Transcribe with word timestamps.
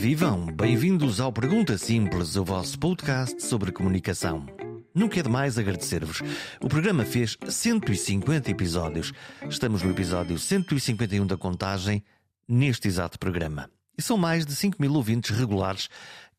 vivam! 0.00 0.46
Bem-vindos 0.46 1.20
ao 1.20 1.30
Pergunta 1.30 1.76
Simples, 1.76 2.34
o 2.34 2.42
vosso 2.42 2.78
podcast 2.78 3.42
sobre 3.44 3.70
comunicação. 3.70 4.46
Nunca 4.94 5.20
é 5.20 5.22
demais 5.22 5.58
agradecer-vos. 5.58 6.22
O 6.58 6.68
programa 6.68 7.04
fez 7.04 7.36
150 7.46 8.50
episódios. 8.50 9.12
Estamos 9.46 9.82
no 9.82 9.90
episódio 9.90 10.38
151 10.38 11.26
da 11.26 11.36
contagem, 11.36 12.02
neste 12.48 12.88
exato 12.88 13.18
programa. 13.18 13.70
E 13.96 14.00
são 14.00 14.16
mais 14.16 14.46
de 14.46 14.54
5 14.54 14.80
mil 14.80 14.94
ouvintes 14.94 15.36
regulares 15.36 15.90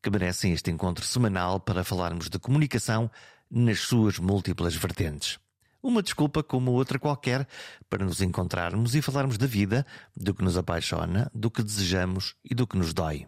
que 0.02 0.10
merecem 0.10 0.52
este 0.52 0.72
encontro 0.72 1.04
semanal 1.04 1.60
para 1.60 1.84
falarmos 1.84 2.28
de 2.28 2.40
comunicação 2.40 3.08
nas 3.48 3.78
suas 3.78 4.18
múltiplas 4.18 4.74
vertentes. 4.74 5.38
Uma 5.80 6.02
desculpa 6.02 6.42
como 6.42 6.72
outra 6.72 6.98
qualquer 6.98 7.46
para 7.88 8.04
nos 8.04 8.20
encontrarmos 8.20 8.96
e 8.96 9.00
falarmos 9.00 9.38
da 9.38 9.46
vida, 9.46 9.86
do 10.16 10.34
que 10.34 10.42
nos 10.42 10.56
apaixona, 10.56 11.30
do 11.32 11.48
que 11.48 11.62
desejamos 11.62 12.34
e 12.44 12.56
do 12.56 12.66
que 12.66 12.76
nos 12.76 12.92
dói. 12.92 13.24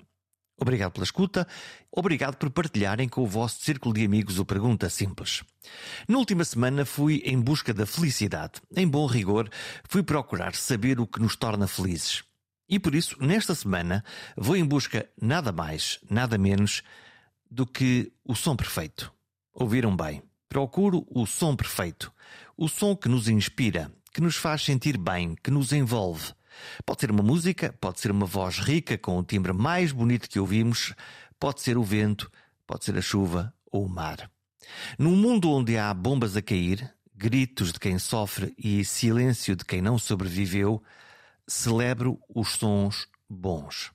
Obrigado 0.61 0.93
pela 0.93 1.05
escuta, 1.05 1.47
obrigado 1.91 2.37
por 2.37 2.49
partilharem 2.49 3.09
com 3.09 3.23
o 3.23 3.27
vosso 3.27 3.61
círculo 3.61 3.93
de 3.93 4.05
amigos 4.05 4.39
o 4.39 4.45
Pergunta 4.45 4.89
Simples. 4.89 5.43
Na 6.09 6.17
última 6.17 6.45
semana 6.45 6.85
fui 6.85 7.23
em 7.25 7.41
busca 7.41 7.75
da 7.75 7.85
felicidade. 7.85 8.63
Em 8.75 8.87
bom 8.87 9.07
rigor, 9.07 9.51
fui 9.89 10.03
procurar 10.03 10.55
saber 10.55 11.01
o 11.01 11.07
que 11.07 11.21
nos 11.21 11.35
torna 11.35 11.67
felizes. 11.67 12.23
E 12.69 12.79
por 12.79 12.95
isso, 12.95 13.17
nesta 13.21 13.55
semana, 13.55 14.05
vou 14.37 14.57
em 14.57 14.65
busca 14.65 15.09
nada 15.21 15.51
mais, 15.51 15.99
nada 16.09 16.39
menos 16.39 16.83
do 17.51 17.67
que 17.67 18.13
o 18.25 18.35
som 18.35 18.57
perfeito. 18.57 19.13
Ouviram 19.53 19.95
bem? 19.95 20.23
Procuro 20.49 21.05
o 21.11 21.27
som 21.27 21.57
perfeito. 21.57 22.13
O 22.57 22.69
som 22.69 22.97
que 22.97 23.09
nos 23.09 23.29
inspira, 23.29 23.93
que 24.13 24.21
nos 24.21 24.37
faz 24.37 24.63
sentir 24.63 24.97
bem, 24.97 25.35
que 25.43 25.51
nos 25.51 25.73
envolve. 25.73 26.33
Pode 26.85 27.01
ser 27.01 27.11
uma 27.11 27.23
música, 27.23 27.75
pode 27.81 28.01
ser 28.01 28.11
uma 28.11 28.27
voz 28.27 28.59
rica 28.59 28.97
com 28.99 29.19
o 29.19 29.25
timbre 29.25 29.53
mais 29.53 29.93
bonito 29.93 30.29
que 30.29 30.41
ouvimos, 30.41 30.95
pode 31.39 31.61
ser 31.61 31.77
o 31.77 31.83
vento, 31.83 32.31
pode 32.67 32.85
ser 32.85 32.97
a 32.97 33.03
chuva 33.03 33.53
ou 33.71 33.85
o 33.85 33.89
mar. 33.89 34.31
Num 34.99 35.17
mundo 35.17 35.51
onde 35.51 35.77
há 35.77 35.93
bombas 35.93 36.37
a 36.37 36.43
cair, 36.43 36.93
gritos 37.15 37.73
de 37.73 37.79
quem 37.79 37.99
sofre 37.99 38.55
e 38.59 38.85
silêncio 38.85 39.55
de 39.55 39.65
quem 39.65 39.81
não 39.81 39.99
sobreviveu, 39.99 40.83
celebro 41.47 42.19
os 42.35 42.53
sons 42.53 43.07
bons. 43.29 43.93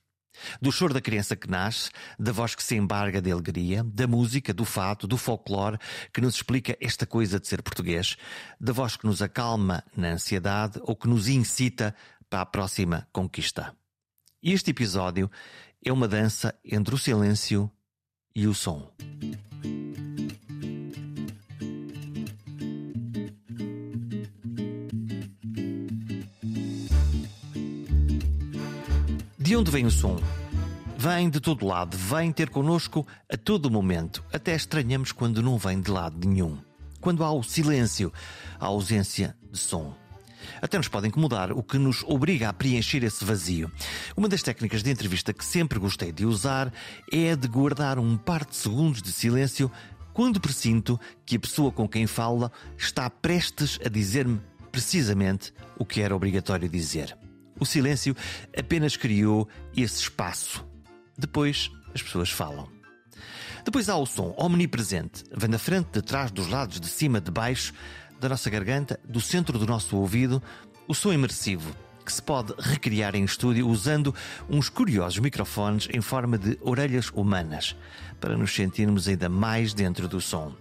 Do 0.61 0.71
choro 0.71 0.93
da 0.93 1.01
criança 1.01 1.35
que 1.35 1.49
nasce, 1.49 1.89
da 2.17 2.31
voz 2.31 2.55
que 2.55 2.63
se 2.63 2.75
embarga 2.75 3.21
de 3.21 3.31
alegria, 3.31 3.83
da 3.83 4.07
música, 4.07 4.53
do 4.53 4.63
fato, 4.63 5.07
do 5.07 5.17
folclore 5.17 5.77
que 6.13 6.21
nos 6.21 6.35
explica 6.35 6.77
esta 6.79 7.05
coisa 7.05 7.39
de 7.39 7.47
ser 7.47 7.61
português, 7.61 8.15
da 8.59 8.71
voz 8.71 8.95
que 8.95 9.05
nos 9.05 9.21
acalma 9.21 9.83
na 9.95 10.09
ansiedade 10.11 10.79
ou 10.83 10.95
que 10.95 11.07
nos 11.07 11.27
incita 11.27 11.93
para 12.29 12.41
a 12.41 12.45
próxima 12.45 13.07
conquista. 13.11 13.75
Este 14.41 14.71
episódio 14.71 15.29
é 15.83 15.91
uma 15.91 16.07
dança 16.07 16.53
entre 16.63 16.93
o 16.93 16.97
silêncio 16.97 17.69
e 18.35 18.47
o 18.47 18.53
som. 18.53 18.91
De 29.37 29.55
onde 29.55 29.71
vem 29.71 29.85
o 29.85 29.91
som? 29.91 30.17
Vem 30.95 31.29
de 31.29 31.39
todo 31.39 31.65
lado, 31.65 31.97
vem 31.97 32.31
ter 32.31 32.49
connosco 32.49 33.07
a 33.31 33.35
todo 33.35 33.71
momento. 33.71 34.23
Até 34.31 34.53
estranhamos 34.53 35.11
quando 35.11 35.41
não 35.41 35.57
vem 35.57 35.81
de 35.81 35.89
lado 35.89 36.27
nenhum. 36.27 36.57
Quando 37.01 37.23
há 37.23 37.31
o 37.31 37.41
silêncio, 37.41 38.13
a 38.59 38.67
ausência 38.67 39.35
de 39.51 39.57
som. 39.57 39.95
Até 40.61 40.77
nos 40.77 40.87
pode 40.87 41.07
incomodar, 41.07 41.51
o 41.51 41.63
que 41.63 41.77
nos 41.77 42.03
obriga 42.03 42.49
a 42.49 42.53
preencher 42.53 43.03
esse 43.03 43.23
vazio. 43.23 43.71
Uma 44.15 44.27
das 44.27 44.43
técnicas 44.43 44.83
de 44.83 44.91
entrevista 44.91 45.33
que 45.33 45.45
sempre 45.45 45.79
gostei 45.79 46.11
de 46.11 46.25
usar 46.25 46.71
é 47.11 47.31
a 47.31 47.35
de 47.35 47.47
guardar 47.47 47.99
um 47.99 48.17
par 48.17 48.45
de 48.45 48.55
segundos 48.55 49.01
de 49.01 49.11
silêncio 49.11 49.71
quando 50.13 50.41
presinto 50.41 50.99
que 51.25 51.35
a 51.35 51.39
pessoa 51.39 51.71
com 51.71 51.87
quem 51.87 52.05
fala 52.05 52.51
está 52.77 53.09
prestes 53.09 53.79
a 53.85 53.89
dizer-me 53.89 54.41
precisamente 54.71 55.53
o 55.77 55.85
que 55.85 56.01
era 56.01 56.15
obrigatório 56.15 56.67
dizer. 56.67 57.17
O 57.59 57.65
silêncio 57.65 58.15
apenas 58.57 58.95
criou 58.95 59.47
esse 59.75 60.01
espaço. 60.01 60.65
Depois 61.17 61.71
as 61.93 62.01
pessoas 62.01 62.29
falam. 62.29 62.69
Depois 63.65 63.89
há 63.89 63.97
o 63.97 64.05
som 64.05 64.33
omnipresente, 64.37 65.23
vem 65.35 65.49
da 65.49 65.59
frente, 65.59 65.89
de 65.91 66.01
trás, 66.01 66.31
dos 66.31 66.47
lados, 66.47 66.79
de 66.79 66.87
cima, 66.87 67.19
de 67.19 67.29
baixo, 67.29 67.73
da 68.19 68.29
nossa 68.29 68.49
garganta, 68.49 68.99
do 69.07 69.21
centro 69.21 69.57
do 69.57 69.65
nosso 69.65 69.95
ouvido, 69.95 70.41
o 70.87 70.93
som 70.93 71.13
imersivo, 71.13 71.73
que 72.05 72.11
se 72.11 72.21
pode 72.21 72.53
recriar 72.59 73.15
em 73.15 73.23
estúdio 73.23 73.67
usando 73.67 74.13
uns 74.49 74.67
curiosos 74.67 75.19
microfones 75.19 75.87
em 75.93 76.01
forma 76.01 76.37
de 76.37 76.57
orelhas 76.61 77.09
humanas, 77.13 77.75
para 78.19 78.35
nos 78.35 78.53
sentirmos 78.53 79.07
ainda 79.07 79.29
mais 79.29 79.73
dentro 79.73 80.07
do 80.07 80.19
som. 80.19 80.53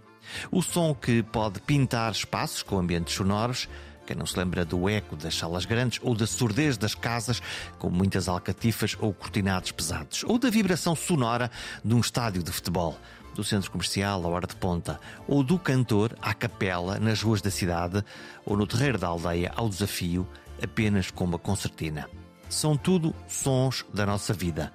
O 0.51 0.63
som 0.63 0.95
que 0.95 1.23
pode 1.23 1.61
pintar 1.61 2.13
espaços 2.13 2.63
com 2.63 2.79
ambientes 2.79 3.15
sonoros, 3.15 3.69
quem 4.07 4.17
não 4.17 4.27
se 4.27 4.39
lembra 4.39 4.65
do 4.65 4.89
eco 4.89 5.17
das 5.17 5.35
salas 5.35 5.65
grandes 5.65 6.01
ou 6.03 6.15
da 6.15 6.27
surdez 6.27 6.79
das 6.79 6.95
casas 6.95 7.43
com 7.79 7.91
muitas 7.91 8.29
alcatifas 8.29 8.97
ou 8.99 9.13
cortinados 9.13 9.73
pesados, 9.73 10.25
ou 10.25 10.39
da 10.39 10.49
vibração 10.49 10.95
sonora 10.95 11.51
de 11.85 11.95
um 11.95 12.01
estádio 12.01 12.43
de 12.43 12.53
futebol, 12.53 12.99
do 13.39 13.45
centro 13.45 13.71
comercial 13.71 14.25
à 14.25 14.29
hora 14.29 14.49
de 14.49 14.57
ponta, 14.57 14.99
ou 15.29 15.45
do 15.45 15.61
cantor 15.61 16.13
à 16.21 16.35
capela 16.35 16.99
nas 16.99 17.23
ruas 17.23 17.41
da 17.41 17.53
cidade 17.53 18.05
ou 18.45 18.57
no 18.57 18.67
terreiro 18.67 18.99
da 18.99 19.07
aldeia 19.07 19.53
ao 19.55 19.69
desafio, 19.69 20.27
apenas 20.61 21.09
com 21.13 21.23
uma 21.23 21.39
concertina. 21.39 22.11
São 22.49 22.77
tudo 22.77 23.15
sons 23.29 23.87
da 23.95 24.05
nossa 24.05 24.35
vida 24.35 24.73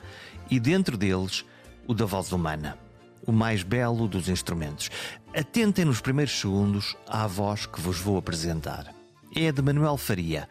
e 0.49 0.61
dentro 0.61 0.95
deles 0.95 1.43
o 1.85 1.93
da 1.93 2.05
voz 2.05 2.31
humana 2.31 2.77
o 3.25 3.31
mais 3.31 3.63
belo 3.63 4.07
dos 4.07 4.29
instrumentos. 4.29 4.89
Atentem 5.33 5.85
nos 5.85 6.01
primeiros 6.01 6.37
segundos 6.39 6.95
à 7.07 7.25
voz 7.27 7.65
que 7.65 7.81
vos 7.81 7.97
vou 7.97 8.17
apresentar 8.17 8.93
é 9.35 9.51
de 9.51 9.61
Manuel 9.61 9.97
Faria, 9.97 10.47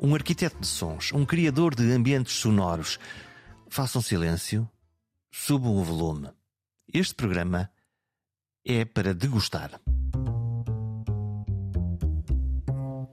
um 0.00 0.14
arquiteto 0.14 0.60
de 0.60 0.66
sons, 0.66 1.12
um 1.12 1.26
criador 1.26 1.74
de 1.74 1.90
ambientes 1.92 2.34
sonoros. 2.34 2.98
Façam 3.68 4.00
silêncio, 4.00 4.68
subam 5.30 5.76
o 5.76 5.84
volume. 5.84 6.28
Este 6.92 7.14
programa 7.14 7.70
é 8.64 8.84
para 8.84 9.14
degustar. 9.14 9.80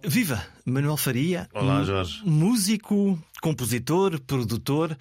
Viva! 0.03 0.43
Manuel 0.65 0.97
Faria. 0.97 1.47
Olá, 1.53 1.83
Jorge. 1.83 2.21
Músico, 2.25 3.19
compositor, 3.39 4.19
produtor. 4.21 4.97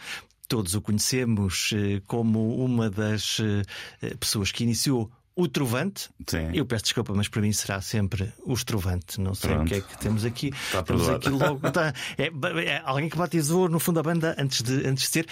Todos 0.47 0.75
o 0.75 0.83
conhecemos 0.83 1.71
eh, 1.75 2.03
como 2.07 2.63
uma 2.63 2.91
das 2.91 3.39
eh, 3.41 4.15
pessoas 4.21 4.53
que 4.53 4.63
iniciou 4.63 5.11
o 5.35 5.49
Trovante. 5.49 6.11
Sim. 6.27 6.51
Eu 6.53 6.67
peço 6.67 6.85
desculpa, 6.85 7.15
mas 7.15 7.29
para 7.29 7.41
mim 7.41 7.53
será 7.53 7.81
sempre 7.81 8.31
o 8.45 8.53
Estrovante. 8.53 9.21
Não 9.21 9.35
sei 9.35 9.51
Pronto. 9.51 9.67
o 9.67 9.69
que 9.69 9.75
é 9.75 9.81
que 9.81 9.99
temos 9.99 10.25
aqui. 10.25 10.49
Está 10.49 10.83
temos 10.83 11.09
aqui 11.09 11.31
logo. 11.31 11.71
Tá, 11.71 11.95
é, 12.19 12.27
é 12.65 12.83
alguém 12.85 13.09
que 13.09 13.17
batizou 13.17 13.69
no 13.69 13.81
fundo 13.81 13.97
da 13.97 14.03
banda 14.03 14.37
antes 14.39 14.63
de, 14.63 14.87
antes 14.87 15.05
de 15.05 15.11
ser. 15.11 15.27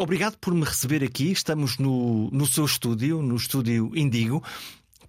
Obrigado 0.00 0.38
por 0.38 0.54
me 0.54 0.64
receber 0.64 1.02
aqui. 1.02 1.32
Estamos 1.32 1.76
no, 1.76 2.30
no 2.30 2.46
seu 2.46 2.64
estúdio, 2.64 3.20
no 3.20 3.34
estúdio 3.34 3.90
Indigo. 3.96 4.44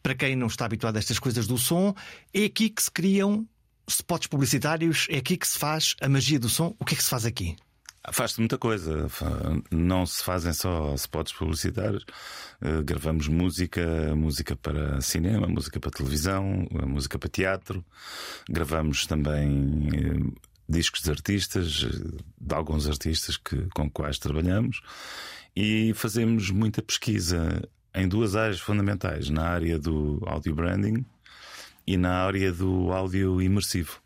Para 0.01 0.15
quem 0.15 0.35
não 0.35 0.47
está 0.47 0.65
habituado 0.65 0.95
a 0.95 0.99
estas 0.99 1.19
coisas 1.19 1.45
do 1.45 1.59
som, 1.59 1.93
é 2.33 2.45
aqui 2.45 2.71
que 2.71 2.81
se 2.81 2.89
criam 2.89 3.47
spots 3.87 4.25
publicitários, 4.25 5.05
é 5.09 5.17
aqui 5.17 5.37
que 5.37 5.47
se 5.47 5.59
faz 5.59 5.95
a 6.01 6.09
magia 6.09 6.39
do 6.39 6.49
som. 6.49 6.75
O 6.79 6.85
que 6.85 6.95
é 6.95 6.97
que 6.97 7.03
se 7.03 7.09
faz 7.09 7.23
aqui? 7.23 7.55
Faz-se 8.11 8.39
muita 8.39 8.57
coisa. 8.57 9.07
Não 9.69 10.07
se 10.07 10.23
fazem 10.23 10.53
só 10.53 10.95
spots 10.95 11.33
publicitários. 11.33 12.03
Eh, 12.59 12.81
Gravamos 12.81 13.27
música, 13.27 14.15
música 14.15 14.55
para 14.55 14.99
cinema, 15.01 15.47
música 15.47 15.79
para 15.79 15.91
televisão, 15.91 16.67
eh, 16.71 16.85
música 16.85 17.19
para 17.19 17.29
teatro. 17.29 17.85
Gravamos 18.49 19.05
também 19.05 19.89
eh, 19.93 20.48
discos 20.69 21.01
de 21.01 21.09
artistas, 21.09 21.83
eh, 21.83 22.21
de 22.39 22.55
alguns 22.55 22.87
artistas 22.87 23.35
que, 23.37 23.67
com 23.73 23.89
quais 23.89 24.19
trabalhamos. 24.19 24.81
E 25.55 25.91
fazemos 25.95 26.51
muita 26.51 26.81
pesquisa 26.81 27.61
em 27.93 28.07
duas 28.07 28.35
áreas 28.35 28.59
fundamentais: 28.59 29.29
na 29.29 29.43
área 29.43 29.79
do 29.79 30.21
audio 30.27 30.53
branding 30.53 31.03
e 31.87 31.97
na 31.97 32.23
área 32.23 32.53
do 32.53 32.91
áudio 32.93 33.41
imersivo. 33.41 33.99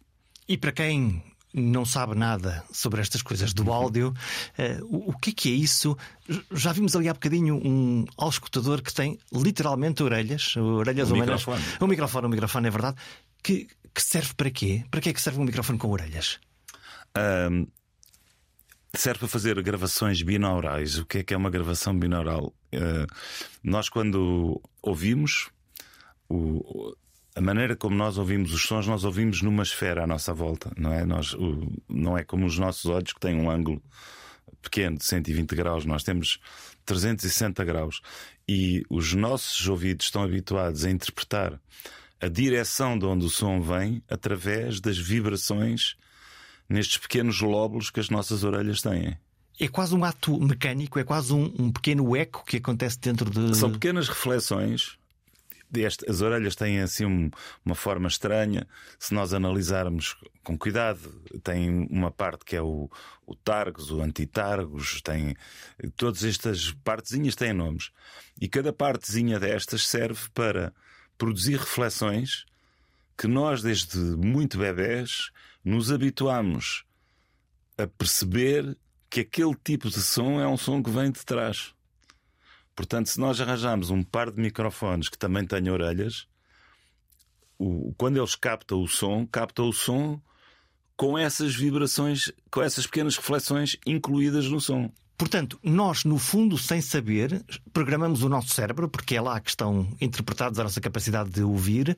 E 0.48 0.58
para 0.58 0.72
quem 0.72 1.22
não 1.54 1.86
sabe 1.86 2.16
nada 2.16 2.64
sobre 2.72 3.00
estas 3.02 3.22
coisas 3.22 3.54
do 3.54 3.72
áudio, 3.72 4.14
eh, 4.58 4.80
o, 4.84 5.12
o 5.12 5.18
que 5.18 5.30
é 5.30 5.34
que 5.34 5.50
é 5.50 5.54
isso? 5.54 5.96
Já 6.52 6.72
vimos 6.72 6.96
ali 6.96 7.08
há 7.10 7.14
bocadinho 7.14 7.56
um 7.56 8.06
auscultador 8.18 8.82
que 8.82 8.92
tem 8.94 9.20
literalmente 9.32 10.02
orelhas, 10.02 10.56
orelhas 10.58 11.12
Um 11.12 11.16
humanas. 11.16 11.42
microfone. 11.46 11.64
Um 11.82 11.88
microfone, 11.88 12.26
um 12.28 12.30
microfone, 12.30 12.68
é 12.68 12.72
verdade. 12.72 12.98
Que, 13.44 13.68
que 13.94 14.02
serve 14.02 14.34
para 14.34 14.50
quê? 14.50 14.84
Para 14.90 15.02
que 15.02 15.10
é 15.10 15.14
que 15.14 15.22
serve 15.22 15.40
um 15.40 15.44
microfone 15.44 15.78
com 15.78 15.90
orelhas? 15.90 16.40
Ahm, 17.16 17.68
serve 18.96 19.20
para 19.20 19.28
fazer 19.28 19.62
gravações 19.62 20.22
binaurais. 20.22 20.98
O 20.98 21.06
que 21.06 21.20
é 21.20 21.24
que 21.24 21.34
é 21.34 21.38
uma 21.38 21.50
gravação 21.50 21.98
binaural? 21.98 22.54
Ah, 22.74 23.06
nós, 23.64 23.90
quando 23.90 24.62
ouvimos, 24.82 25.50
o- 26.30 26.96
a 27.36 27.42
maneira 27.42 27.76
como 27.76 27.96
nós 27.96 28.18
ouvimos 28.18 28.54
os 28.54 28.64
sons, 28.64 28.88
nós 28.88 29.04
ouvimos 29.04 29.42
numa 29.42 29.64
esfera 29.64 30.04
à 30.04 30.08
nossa 30.08 30.34
volta, 30.34 30.72
não 30.78 30.92
é? 30.94 31.06
Nós, 31.06 31.34
o- 31.34 31.72
não 31.90 32.18
é 32.18 32.24
como 32.24 32.46
os 32.46 32.58
nossos 32.60 32.86
olhos 32.86 33.14
que 33.14 33.20
têm 33.20 33.36
um 33.36 33.50
ângulo 33.50 33.82
pequeno 34.62 34.98
de 34.98 35.04
120 35.06 35.56
graus, 35.56 35.86
nós 35.86 36.04
temos 36.04 36.40
360 36.86 37.64
graus 37.66 38.02
e 38.48 38.84
os 38.90 39.14
nossos 39.14 39.68
ouvidos 39.68 40.06
estão 40.06 40.24
habituados 40.24 40.86
a 40.86 40.90
interpretar 40.92 41.60
a 42.22 42.28
direção 42.28 42.98
de 42.98 43.06
onde 43.06 43.26
o 43.26 43.30
som 43.30 43.60
vem 43.62 44.02
através 44.10 44.80
das 44.80 44.98
vibrações 44.98 45.96
nestes 46.70 46.98
pequenos 46.98 47.42
lóbulos 47.42 47.90
que 47.90 48.00
as 48.00 48.10
nossas 48.10 48.44
orelhas 48.44 48.82
têm. 48.82 49.18
É 49.60 49.68
quase 49.68 49.96
um 49.96 50.04
ato 50.04 50.40
mecânico, 50.40 50.98
é 50.98 51.04
quase 51.04 51.34
um, 51.34 51.54
um 51.60 51.72
pequeno 51.72 52.16
eco 52.16 52.44
que 52.46 52.58
acontece 52.58 53.00
dentro 53.00 53.30
de. 53.30 53.56
São 53.56 53.72
pequenas 53.72 54.08
reflexões 54.08 54.98
as 56.08 56.22
orelhas 56.22 56.56
têm 56.56 56.80
assim 56.82 57.06
um, 57.06 57.32
uma 57.66 57.74
forma 57.74 58.08
estranha. 58.08 58.68
Se 59.00 59.14
nós 59.14 59.34
analisarmos 59.34 60.16
com 60.44 60.58
cuidado, 60.58 61.10
tem 61.44 61.88
uma 61.90 62.12
parte 62.12 62.46
que 62.46 62.56
é 62.56 62.62
o, 62.62 62.90
o 63.26 63.36
targus, 63.36 63.90
o 63.90 64.02
antitargus, 64.02 65.02
tem 65.02 65.36
todas 65.96 66.24
estas 66.24 66.72
partezinhas 66.84 67.36
têm 67.36 67.54
nomes. 67.54 67.92
E 68.40 68.48
cada 68.48 68.72
partezinha 68.72 69.40
destas 69.40 69.88
serve 69.88 70.30
para 70.34 70.74
produzir 71.18 71.58
reflexões 71.58 72.46
que 73.18 73.28
nós, 73.28 73.62
desde 73.62 73.98
muito 73.98 74.58
bebés, 74.58 75.32
nos 75.64 75.92
habituamos 75.92 76.84
a 77.78 77.88
perceber 77.88 78.78
que 79.10 79.22
aquele 79.22 79.56
tipo 79.64 79.90
de 79.90 80.02
som 80.02 80.40
é 80.40 80.48
um 80.48 80.58
som 80.58 80.82
que 80.82 80.90
vem 80.90 81.12
de 81.12 81.24
trás. 81.24 81.74
Portanto, 82.76 83.08
se 83.10 83.20
nós 83.20 83.40
arranjarmos 83.40 83.90
um 83.90 84.04
par 84.04 84.32
de 84.32 84.42
microfones 84.42 85.10
que 85.10 85.18
também 85.18 85.46
tenham 85.46 85.74
orelhas, 85.74 86.28
o, 87.58 87.94
quando 87.98 88.18
eles 88.18 88.36
captam 88.36 88.82
o 88.82 88.88
som, 88.88 89.26
captam 89.28 89.70
o 89.70 89.74
som 89.74 90.20
com 90.98 91.18
essas 91.18 91.56
vibrações, 91.56 92.32
com 92.50 92.62
essas 92.62 92.86
pequenas 92.86 93.16
reflexões 93.18 93.78
incluídas 93.86 94.48
no 94.48 94.60
som. 94.60 94.92
Portanto, 95.24 95.58
nós, 95.64 96.04
no 96.04 96.20
fundo, 96.20 96.58
sem 96.58 96.82
saber, 96.82 97.46
programamos 97.72 98.24
o 98.24 98.30
nosso 98.30 98.50
cérebro, 98.50 98.90
porque 98.90 99.16
é 99.16 99.22
lá 99.22 99.40
que 99.40 99.52
estão 99.52 99.88
interpretados 100.02 100.60
a 100.60 100.64
nossa 100.64 100.82
capacidade 100.82 101.30
de 101.30 101.42
ouvir, 101.42 101.98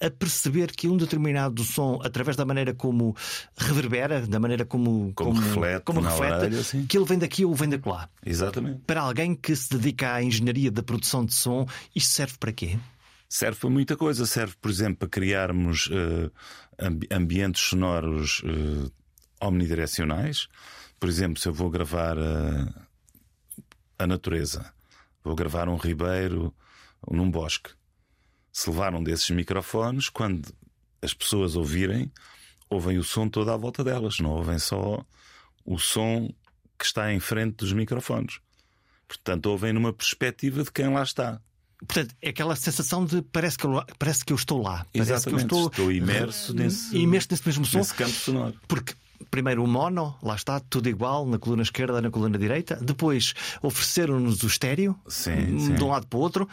a 0.00 0.08
perceber 0.08 0.70
que 0.70 0.86
um 0.86 0.96
determinado 0.96 1.64
som, 1.64 1.98
através 2.04 2.36
da 2.36 2.44
maneira 2.44 2.72
como 2.72 3.16
reverbera, 3.56 4.24
da 4.24 4.38
maneira 4.38 4.64
como, 4.64 5.12
como, 5.16 5.32
como 5.32 5.40
reflete, 5.40 5.82
como 5.82 6.00
reflete 6.00 6.32
orelha, 6.32 6.62
que 6.88 6.96
ele 6.96 7.04
vem 7.06 7.18
daqui 7.18 7.44
ou 7.44 7.52
vem 7.56 7.68
de 7.68 7.80
lá. 7.84 8.08
Exatamente. 8.24 8.82
Para 8.86 9.00
alguém 9.00 9.34
que 9.34 9.56
se 9.56 9.68
dedica 9.70 10.14
à 10.14 10.22
engenharia 10.22 10.70
da 10.70 10.84
produção 10.84 11.24
de 11.24 11.34
som, 11.34 11.66
isto 11.92 12.12
serve 12.12 12.34
para 12.38 12.52
quê? 12.52 12.78
Serve 13.28 13.58
para 13.58 13.70
muita 13.70 13.96
coisa. 13.96 14.24
Serve, 14.26 14.54
por 14.62 14.70
exemplo, 14.70 14.98
para 14.98 15.08
criarmos 15.08 15.88
uh, 15.88 16.30
ambientes 17.10 17.62
sonoros 17.62 18.44
uh, 18.44 18.92
omnidirecionais 19.40 20.46
por 21.00 21.08
exemplo, 21.08 21.40
se 21.40 21.48
eu 21.48 21.52
vou 21.54 21.70
gravar 21.70 22.18
a, 22.18 22.86
a 23.98 24.06
natureza, 24.06 24.70
vou 25.24 25.34
gravar 25.34 25.66
um 25.68 25.76
ribeiro 25.76 26.54
num 27.10 27.30
bosque, 27.30 27.70
se 28.52 28.68
levar 28.68 28.94
um 28.94 29.02
desses 29.02 29.30
microfones, 29.30 30.10
quando 30.10 30.54
as 31.00 31.14
pessoas 31.14 31.56
ouvirem, 31.56 32.12
ouvem 32.68 32.98
o 32.98 33.02
som 33.02 33.28
todo 33.28 33.50
à 33.50 33.56
volta 33.56 33.82
delas, 33.82 34.18
não 34.20 34.30
ouvem 34.30 34.58
só 34.58 35.02
o 35.64 35.78
som 35.78 36.28
que 36.78 36.84
está 36.84 37.12
em 37.12 37.18
frente 37.18 37.56
dos 37.56 37.72
microfones. 37.72 38.38
Portanto, 39.08 39.46
ouvem 39.46 39.72
numa 39.72 39.92
perspectiva 39.92 40.62
de 40.62 40.70
quem 40.70 40.92
lá 40.92 41.02
está. 41.02 41.40
Portanto, 41.78 42.14
é 42.20 42.28
aquela 42.28 42.54
sensação 42.54 43.06
de 43.06 43.22
parece 43.22 43.56
que 43.56 43.64
eu, 43.64 43.82
parece 43.98 44.24
que 44.24 44.32
eu 44.32 44.36
estou 44.36 44.62
lá. 44.62 44.86
Parece 44.92 45.26
que 45.26 45.34
eu 45.34 45.38
estou, 45.38 45.66
estou 45.68 45.92
imerso, 45.92 46.54
nesse, 46.54 46.94
imerso 46.96 47.28
nesse 47.30 47.46
mesmo 47.46 47.64
som. 47.64 47.78
Nesse 47.78 47.94
campo 47.94 48.10
sonoro. 48.10 48.60
Porque 48.68 48.94
primeiro 49.30 49.64
o 49.64 49.66
mono, 49.66 50.14
lá 50.22 50.34
está, 50.34 50.60
tudo 50.60 50.88
igual, 50.88 51.26
na 51.26 51.38
coluna 51.38 51.62
esquerda, 51.62 52.00
na 52.00 52.10
coluna 52.10 52.38
direita. 52.38 52.76
Depois 52.76 53.34
ofereceram-nos 53.62 54.42
o 54.42 54.46
estéreo, 54.46 54.98
sim, 55.08 55.58
sim. 55.58 55.74
de 55.74 55.82
um 55.82 55.88
lado 55.88 56.06
para 56.06 56.18
o 56.18 56.20
outro. 56.20 56.48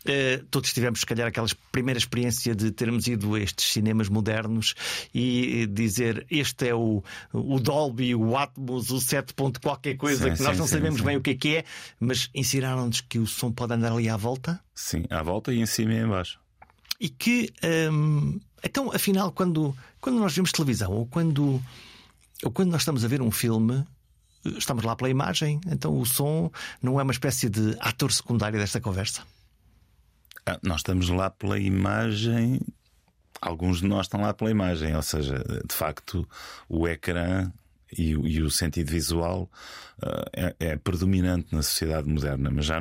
Uh, 0.00 0.42
todos 0.50 0.72
tivemos, 0.72 1.00
se 1.00 1.06
calhar, 1.06 1.28
aquela 1.28 1.46
primeira 1.70 1.98
experiência 1.98 2.54
de 2.54 2.70
termos 2.70 3.06
ido 3.06 3.34
a 3.34 3.40
estes 3.40 3.66
cinemas 3.66 4.08
modernos 4.08 4.74
e 5.14 5.66
dizer 5.66 6.26
este 6.30 6.68
é 6.68 6.74
o, 6.74 7.04
o 7.34 7.60
Dolby, 7.60 8.14
o 8.14 8.34
Atmos, 8.34 8.90
o 8.90 8.98
7. 8.98 9.34
qualquer 9.62 9.98
coisa 9.98 10.30
sim, 10.30 10.36
que 10.36 10.42
nós 10.42 10.54
sim, 10.54 10.58
não 10.58 10.66
sabemos 10.66 11.02
bem 11.02 11.18
o 11.18 11.20
que 11.20 11.30
é 11.30 11.34
que 11.34 11.56
é, 11.56 11.64
mas 11.98 12.30
ensinaram-nos 12.34 13.02
que 13.02 13.18
o 13.18 13.26
som 13.26 13.52
pode 13.52 13.74
andar 13.74 13.92
ali 13.92 14.08
à 14.08 14.16
volta. 14.16 14.58
Sim, 14.74 15.04
à 15.10 15.22
volta 15.22 15.52
e 15.52 15.60
em 15.60 15.66
cima 15.66 15.92
e 15.92 15.98
em 15.98 16.08
baixo. 16.08 16.40
E 16.98 17.10
que, 17.10 17.52
um, 17.92 18.40
então, 18.64 18.90
afinal, 18.92 19.30
quando, 19.32 19.76
quando 20.00 20.18
nós 20.18 20.34
vemos 20.34 20.50
televisão 20.50 20.92
ou 20.92 21.06
quando 21.06 21.60
quando 22.48 22.70
nós 22.70 22.82
estamos 22.82 23.04
a 23.04 23.08
ver 23.08 23.20
um 23.20 23.30
filme, 23.30 23.84
estamos 24.44 24.84
lá 24.84 24.96
pela 24.96 25.10
imagem, 25.10 25.60
então 25.66 25.98
o 25.98 26.06
som 26.06 26.50
não 26.82 26.98
é 26.98 27.02
uma 27.02 27.12
espécie 27.12 27.48
de 27.48 27.76
ator 27.80 28.12
secundário 28.12 28.58
desta 28.58 28.80
conversa. 28.80 29.22
Ah, 30.46 30.58
nós 30.62 30.78
estamos 30.78 31.08
lá 31.10 31.30
pela 31.30 31.58
imagem. 31.58 32.60
Alguns 33.40 33.80
de 33.80 33.86
nós 33.86 34.06
estão 34.06 34.20
lá 34.20 34.34
pela 34.34 34.50
imagem, 34.50 34.94
ou 34.94 35.02
seja, 35.02 35.42
de 35.66 35.74
facto, 35.74 36.26
o 36.68 36.86
ecrã 36.88 37.50
e, 37.96 38.10
e 38.10 38.42
o 38.42 38.50
sentido 38.50 38.90
visual 38.90 39.50
uh, 40.02 40.30
é, 40.32 40.54
é, 40.60 40.76
predominante 40.76 41.54
na 41.54 41.62
sociedade 41.62 42.08
moderna, 42.08 42.50
mas 42.50 42.66
já 42.66 42.80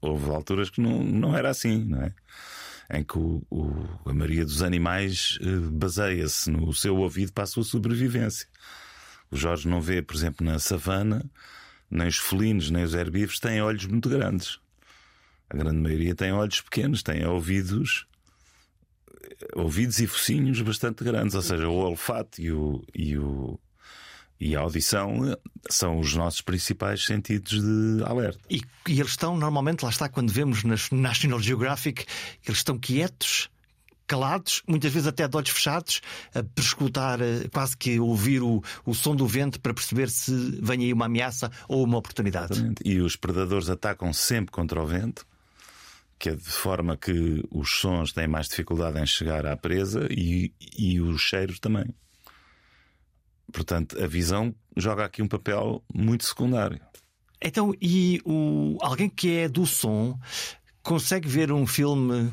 houve 0.00 0.30
alturas 0.30 0.70
que 0.70 0.80
não, 0.80 1.02
não 1.02 1.36
era 1.36 1.50
assim, 1.50 1.84
não 1.84 2.02
é? 2.02 2.14
Em 2.92 3.04
que 3.04 3.16
o, 3.18 3.42
o, 3.50 4.08
a 4.08 4.12
maioria 4.12 4.44
dos 4.44 4.62
animais 4.62 5.38
uh, 5.42 5.70
baseia-se 5.70 6.50
no 6.50 6.72
seu 6.72 6.96
ouvido 6.96 7.32
para 7.32 7.44
a 7.44 7.46
sua 7.46 7.62
sobrevivência. 7.62 8.48
O 9.30 9.36
Jorge 9.36 9.68
não 9.68 9.80
vê, 9.80 10.02
por 10.02 10.16
exemplo, 10.16 10.44
na 10.44 10.58
savana, 10.58 11.24
nem 11.90 12.08
os 12.08 12.18
felinos, 12.18 12.70
nem 12.70 12.84
os 12.84 12.94
herbívoros 12.94 13.38
têm 13.38 13.62
olhos 13.62 13.86
muito 13.86 14.08
grandes. 14.08 14.58
A 15.48 15.56
grande 15.56 15.78
maioria 15.78 16.14
tem 16.14 16.32
olhos 16.32 16.60
pequenos, 16.60 17.02
tem 17.02 17.24
ouvidos 17.24 18.06
ouvidos 19.54 19.98
e 19.98 20.06
focinhos 20.06 20.60
bastante 20.60 21.04
grandes, 21.04 21.34
ou 21.34 21.42
seja, 21.42 21.68
o 21.68 21.74
olfato 21.74 22.40
e, 22.40 22.50
o, 22.52 22.84
e, 22.94 23.16
o, 23.18 23.58
e 24.38 24.56
a 24.56 24.60
audição 24.60 25.36
são 25.68 25.98
os 25.98 26.14
nossos 26.14 26.40
principais 26.40 27.04
sentidos 27.04 27.60
de 27.60 28.04
alerta. 28.04 28.40
E, 28.50 28.62
e 28.88 29.00
eles 29.00 29.12
estão, 29.12 29.36
normalmente, 29.36 29.82
lá 29.82 29.90
está, 29.90 30.08
quando 30.08 30.32
vemos 30.32 30.64
nas 30.64 30.90
National 30.90 31.40
Geographic, 31.40 32.06
eles 32.46 32.58
estão 32.58 32.78
quietos 32.78 33.48
calados, 34.10 34.60
muitas 34.66 34.92
vezes 34.92 35.06
até 35.06 35.28
de 35.28 35.36
olhos 35.36 35.50
fechados, 35.50 36.00
a 36.34 36.42
prescutar, 36.42 37.20
eh, 37.20 37.48
quase 37.52 37.76
que 37.76 38.00
ouvir 38.00 38.42
o, 38.42 38.60
o 38.84 38.92
som 38.92 39.14
do 39.14 39.24
vento 39.24 39.60
para 39.60 39.72
perceber 39.72 40.10
se 40.10 40.32
vem 40.60 40.80
aí 40.80 40.92
uma 40.92 41.06
ameaça 41.06 41.48
ou 41.68 41.84
uma 41.84 41.98
oportunidade. 41.98 42.54
Exatamente. 42.54 42.82
E 42.84 43.00
os 43.00 43.14
predadores 43.14 43.70
atacam 43.70 44.12
sempre 44.12 44.50
contra 44.50 44.82
o 44.82 44.86
vento, 44.86 45.24
que 46.18 46.30
é 46.30 46.34
de 46.34 46.42
forma 46.42 46.96
que 46.96 47.46
os 47.52 47.70
sons 47.78 48.12
têm 48.12 48.26
mais 48.26 48.48
dificuldade 48.48 48.98
em 48.98 49.06
chegar 49.06 49.46
à 49.46 49.56
presa 49.56 50.08
e, 50.10 50.52
e 50.76 51.00
os 51.00 51.20
cheiros 51.20 51.60
também. 51.60 51.86
Portanto, 53.52 53.96
a 54.02 54.08
visão 54.08 54.52
joga 54.76 55.04
aqui 55.04 55.22
um 55.22 55.28
papel 55.28 55.84
muito 55.94 56.24
secundário. 56.24 56.80
Então, 57.40 57.72
e 57.80 58.20
o, 58.24 58.76
alguém 58.80 59.08
que 59.08 59.36
é 59.36 59.48
do 59.48 59.64
som 59.64 60.18
consegue 60.82 61.28
ver 61.28 61.52
um 61.52 61.64
filme 61.64 62.32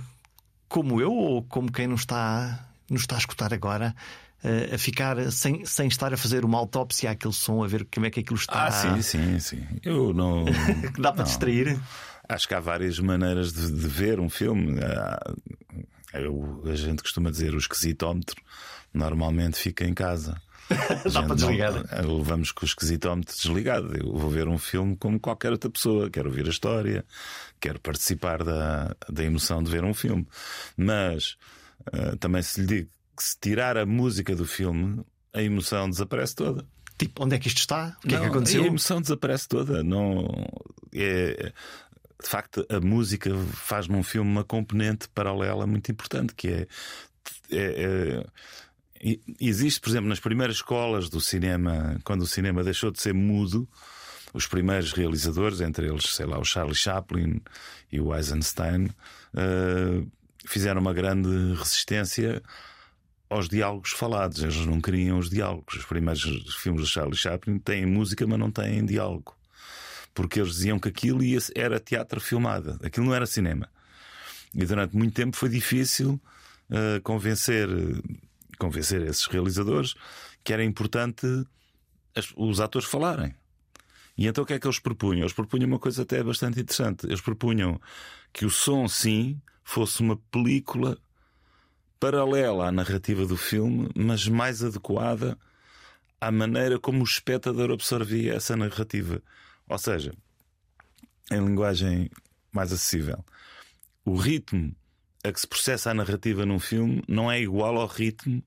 como 0.68 1.02
eu 1.02 1.14
ou 1.14 1.44
como 1.44 1.72
quem 1.72 1.88
nos 1.88 2.02
está, 2.02 2.68
nos 2.90 3.02
está 3.02 3.16
a 3.16 3.20
escutar 3.20 3.54
agora, 3.54 3.96
uh, 4.44 4.76
a 4.76 4.78
ficar 4.78 5.32
sem, 5.32 5.66
sem 5.66 5.88
estar 5.88 6.14
a 6.14 6.18
fazer 6.18 6.46
uma 6.46 6.58
autópsia 6.58 7.12
àquele 7.12 7.34
som, 7.34 7.64
a 7.64 7.68
ver 7.68 7.88
como 7.94 8.06
é 8.06 8.10
que 8.10 8.20
aquilo 8.20 8.38
está. 8.38 8.66
Ah, 8.66 8.72
sim, 8.72 9.02
sim, 9.02 9.40
sim. 9.40 9.64
Eu 9.84 10.14
não. 10.14 10.46
Dá 11.00 11.12
para 11.12 11.24
não. 11.24 11.24
distrair? 11.24 11.80
Acho 12.28 12.48
que 12.48 12.54
há 12.54 12.60
várias 12.60 13.00
maneiras 13.00 13.54
de, 13.54 13.72
de 13.72 13.88
ver 13.88 14.20
um 14.20 14.30
filme. 14.30 14.80
Eu, 16.14 16.64
a 16.66 16.76
gente 16.76 17.02
costuma 17.02 17.32
dizer 17.32 17.54
o 17.54 17.58
esquisitómetro 17.58 18.36
normalmente 18.94 19.58
fica 19.58 19.86
em 19.86 19.94
casa. 19.94 20.42
Dá 21.14 21.24
para 21.24 21.36
desligar. 21.36 21.74
Não, 22.04 22.18
levamos 22.18 22.52
com 22.52 22.66
o 22.66 22.68
esquisitómetro 22.68 23.34
desligado. 23.36 23.96
Eu 23.96 24.14
vou 24.14 24.30
ver 24.30 24.48
um 24.48 24.58
filme 24.58 24.98
como 24.98 25.20
qualquer 25.20 25.52
outra 25.52 25.70
pessoa. 25.70 26.10
Quero 26.10 26.30
ouvir 26.30 26.46
a 26.46 26.50
história, 26.50 27.06
quero 27.60 27.80
participar 27.80 28.44
da, 28.44 28.96
da 29.10 29.24
emoção 29.24 29.64
de 29.64 29.72
ver 29.72 29.84
um 29.84 29.94
filme. 29.94 30.28
Mas 30.76 31.38
uh, 31.94 32.16
também 32.18 32.42
se 32.42 32.62
lhe 32.62 32.68
digo 32.68 32.90
que 33.16 33.24
se 33.24 33.38
tirar 33.40 33.78
a 33.78 33.86
música 33.86 34.36
do 34.36 34.46
filme, 34.46 35.04
a 35.34 35.42
emoção 35.42 35.90
desaparece 35.90 36.36
toda. 36.36 36.66
Tipo, 36.98 37.24
onde 37.24 37.36
é 37.36 37.40
que 37.40 37.48
isto 37.48 37.60
está? 37.60 37.96
O 38.04 38.08
que 38.08 38.14
não, 38.14 38.18
é 38.18 38.22
que 38.22 38.28
aconteceu? 38.28 38.64
A 38.64 38.68
emoção 38.68 39.02
desaparece 39.02 39.48
toda. 39.48 39.84
Não 39.84 40.28
é, 40.94 41.52
de 42.22 42.30
facto, 42.30 42.66
a 42.70 42.80
música 42.80 43.32
faz 43.54 43.88
num 43.88 44.02
filme 44.02 44.30
uma 44.30 44.44
componente 44.44 45.08
paralela 45.10 45.68
muito 45.68 45.92
importante, 45.92 46.34
que 46.34 46.48
é, 46.48 46.68
é, 47.52 48.22
é 48.22 48.28
Existe, 49.40 49.80
por 49.80 49.90
exemplo, 49.90 50.10
nas 50.10 50.20
primeiras 50.20 50.58
escolas 50.58 51.08
do 51.10 51.22
cinema, 51.22 52.00
quando 52.04 52.22
o 52.22 52.28
cinema 52.28 52.64
deixou 52.64 52.90
de 52.90 53.00
ser 53.00 53.14
mudo, 53.14 53.68
os 54.34 54.46
primeiros 54.48 54.94
realizadores, 54.94 55.62
entre 55.62 55.88
eles, 55.88 56.16
sei 56.16 56.26
lá, 56.26 56.38
o 56.38 56.46
Charlie 56.46 56.76
Chaplin 56.76 57.42
e 57.92 58.00
o 58.00 58.16
Eisenstein, 58.16 58.86
uh, 58.86 60.12
fizeram 60.46 60.82
uma 60.82 60.94
grande 60.94 61.30
resistência 61.56 62.42
aos 63.30 63.50
diálogos 63.50 63.92
falados. 63.92 64.42
Eles 64.42 64.66
não 64.66 64.80
queriam 64.80 65.18
os 65.18 65.30
diálogos. 65.30 65.76
Os 65.76 65.86
primeiros 65.86 66.24
filmes 66.56 66.82
do 66.82 66.88
Charlie 66.88 67.16
Chaplin 67.16 67.60
têm 67.60 67.86
música, 67.86 68.26
mas 68.28 68.40
não 68.40 68.52
têm 68.52 68.86
diálogo. 68.86 69.36
porque 70.14 70.40
eles 70.40 70.54
diziam 70.54 70.80
que 70.80 70.90
aquilo 70.90 71.24
ia, 71.24 71.38
era 71.56 71.80
teatro 71.80 72.20
filmado, 72.20 72.80
aquilo 72.84 73.06
não 73.06 73.14
era 73.14 73.28
cinema. 73.28 73.70
E 74.54 74.66
durante 74.66 74.96
muito 74.96 75.14
tempo 75.14 75.38
foi 75.38 75.48
difícil 75.48 76.20
uh, 76.72 77.00
convencer, 77.04 77.70
convencer 78.58 79.04
esses 79.04 79.28
realizadores 79.28 79.94
que 80.44 80.52
era 80.52 80.64
importante 80.64 81.28
as, 82.16 82.34
os 82.36 82.60
atores 82.60 82.88
falarem. 82.88 83.36
E 84.18 84.28
então 84.28 84.44
o 84.44 84.48
que 84.48 84.54
é 84.54 84.60
que 84.60 84.66
eles 84.66 84.80
propunham? 84.80 85.22
Eles 85.22 85.34
propunham 85.34 85.68
uma 85.68 85.80
coisa 85.80 86.02
até 86.02 86.24
bastante 86.24 86.60
interessante. 86.60 87.06
Eles 87.06 87.22
propunham 87.22 87.80
que 88.34 88.46
o 88.46 88.50
som, 88.50 88.88
sim, 88.88 89.40
fosse 89.64 90.02
uma 90.02 90.18
película 90.32 90.98
paralela 92.00 92.68
à 92.68 92.72
narrativa 92.72 93.26
do 93.26 93.38
filme, 93.38 93.90
mas 93.96 94.28
mais 94.28 94.64
adequada 94.64 95.38
à 96.20 96.32
maneira 96.32 96.80
como 96.80 97.02
o 97.02 97.04
espectador 97.04 97.72
absorvia 97.72 98.34
essa 98.34 98.56
narrativa. 98.56 99.22
Ou 99.70 99.78
seja, 99.78 100.14
em 101.32 101.44
linguagem 101.44 102.10
mais 102.52 102.72
acessível, 102.72 103.24
o 104.04 104.16
ritmo 104.16 104.76
a 105.24 105.32
que 105.32 105.40
se 105.40 105.48
processa 105.48 105.92
a 105.92 105.94
narrativa 105.94 106.46
num 106.46 106.60
filme 106.60 107.04
não 107.08 107.30
é 107.30 107.40
igual 107.42 107.78
ao 107.78 107.88
ritmo 107.88 108.42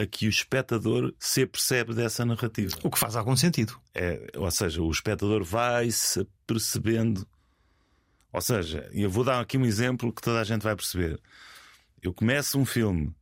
a 0.00 0.06
que 0.06 0.26
o 0.26 0.30
espectador 0.30 1.14
se 1.18 1.46
percebe 1.46 1.94
dessa 1.94 2.24
narrativa. 2.24 2.76
O 2.82 2.90
que 2.90 2.98
faz 2.98 3.16
algum 3.16 3.36
sentido. 3.36 3.78
É, 3.94 4.30
ou 4.36 4.50
seja, 4.50 4.82
o 4.82 4.90
espectador 4.90 5.44
vai 5.44 5.90
se 5.90 6.26
percebendo. 6.46 7.26
Ou 8.32 8.40
seja, 8.40 8.88
eu 8.92 9.10
vou 9.10 9.24
dar 9.24 9.40
aqui 9.40 9.58
um 9.58 9.66
exemplo 9.66 10.12
que 10.12 10.22
toda 10.22 10.40
a 10.40 10.44
gente 10.44 10.62
vai 10.62 10.74
perceber. 10.74 11.20
Eu 12.02 12.14
começo 12.14 12.58
um 12.58 12.64
filme 12.64 13.14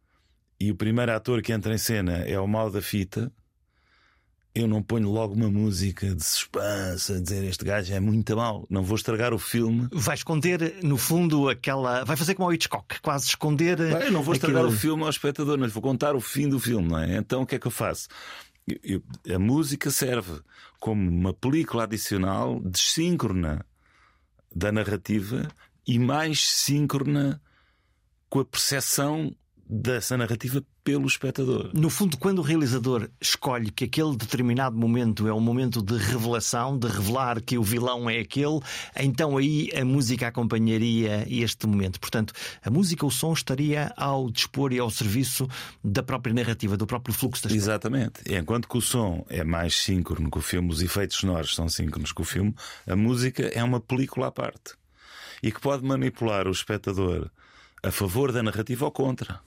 e 0.61 0.70
o 0.70 0.76
primeiro 0.76 1.12
ator 1.12 1.42
que 1.42 1.52
entra 1.52 1.75
em 1.75 1.78
cena 1.78 2.18
é 2.18 2.38
o 2.38 2.47
mal 2.47 2.70
da 2.70 2.80
fita 2.80 3.32
eu 4.60 4.68
não 4.68 4.82
ponho 4.82 5.10
logo 5.10 5.34
uma 5.34 5.50
música 5.50 6.14
de 6.14 6.24
suspense 6.24 7.12
a 7.12 7.20
dizer 7.20 7.44
este 7.44 7.64
gajo 7.64 7.92
é 7.92 8.00
muito 8.00 8.36
mal, 8.36 8.66
não 8.68 8.82
vou 8.82 8.96
estragar 8.96 9.32
o 9.32 9.38
filme. 9.38 9.88
Vai 9.92 10.14
esconder, 10.14 10.76
no 10.82 10.96
fundo, 10.96 11.48
aquela. 11.48 12.04
Vai 12.04 12.16
fazer 12.16 12.34
como 12.34 12.48
o 12.48 12.52
Hitchcock, 12.52 13.00
quase 13.00 13.26
esconder. 13.26 13.76
Bem, 13.76 14.06
eu 14.06 14.12
não 14.12 14.22
vou 14.22 14.34
estragar 14.34 14.62
aquilo... 14.62 14.76
o 14.76 14.78
filme 14.78 15.02
ao 15.02 15.10
espectador, 15.10 15.56
não 15.56 15.66
lhe 15.66 15.72
vou 15.72 15.82
contar 15.82 16.14
o 16.14 16.20
fim 16.20 16.48
do 16.48 16.58
filme, 16.58 16.88
não 16.88 16.98
é? 16.98 17.16
Então 17.16 17.42
o 17.42 17.46
que 17.46 17.54
é 17.54 17.58
que 17.58 17.66
eu 17.66 17.70
faço? 17.70 18.08
Eu, 18.66 19.02
eu, 19.24 19.36
a 19.36 19.38
música 19.38 19.90
serve 19.90 20.40
como 20.78 21.08
uma 21.08 21.32
película 21.32 21.84
adicional 21.84 22.60
desíncrona 22.60 23.64
da 24.54 24.70
narrativa 24.72 25.48
e 25.86 25.98
mais 25.98 26.46
síncrona 26.46 27.40
com 28.28 28.40
a 28.40 28.44
percepção 28.44 29.34
dessa 29.68 30.16
narrativa 30.16 30.64
pelo 30.82 31.06
espectador. 31.06 31.70
No 31.75 31.90
fundo, 31.90 32.16
quando 32.16 32.38
o 32.38 32.42
realizador 32.42 33.10
escolhe 33.20 33.70
que 33.70 33.84
aquele 33.84 34.16
determinado 34.16 34.75
momento 34.76 35.28
é 35.28 35.34
um 35.34 35.40
momento 35.40 35.82
de 35.82 35.96
revelação, 35.96 36.78
de 36.78 36.88
revelar 36.88 37.42
que 37.42 37.58
o 37.58 37.62
vilão 37.62 38.08
é 38.08 38.20
aquele, 38.20 38.60
então 38.98 39.37
aí 39.37 39.70
a 39.78 39.84
música 39.84 40.28
acompanharia 40.28 41.26
este 41.28 41.66
momento. 41.66 42.00
Portanto, 42.00 42.32
a 42.64 42.70
música, 42.70 43.04
o 43.04 43.10
som 43.10 43.34
estaria 43.34 43.92
ao 43.96 44.30
dispor 44.30 44.72
e 44.72 44.78
ao 44.78 44.88
serviço 44.88 45.46
da 45.84 46.02
própria 46.02 46.32
narrativa, 46.32 46.76
do 46.76 46.87
próprio 46.87 47.14
fluxo 47.14 47.42
da 47.42 47.48
história. 47.48 47.58
Exatamente. 47.58 48.22
Enquanto 48.26 48.66
que 48.66 48.78
o 48.78 48.80
som 48.80 49.26
é 49.28 49.44
mais 49.44 49.76
síncrono 49.76 50.30
que 50.30 50.38
o 50.38 50.42
filme, 50.42 50.70
os 50.70 50.80
efeitos 50.80 51.18
sonoros 51.18 51.54
são 51.54 51.68
síncronos 51.68 52.12
com 52.12 52.22
o 52.22 52.26
filme, 52.26 52.54
a 52.87 52.96
música 52.96 53.42
é 53.54 53.62
uma 53.62 53.80
película 53.80 54.28
à 54.28 54.32
parte 54.32 54.72
e 55.42 55.52
que 55.52 55.60
pode 55.60 55.84
manipular 55.84 56.48
o 56.48 56.50
espectador 56.50 57.30
a 57.82 57.90
favor 57.90 58.32
da 58.32 58.42
narrativa 58.42 58.84
ou 58.87 58.90
contra. 58.90 59.40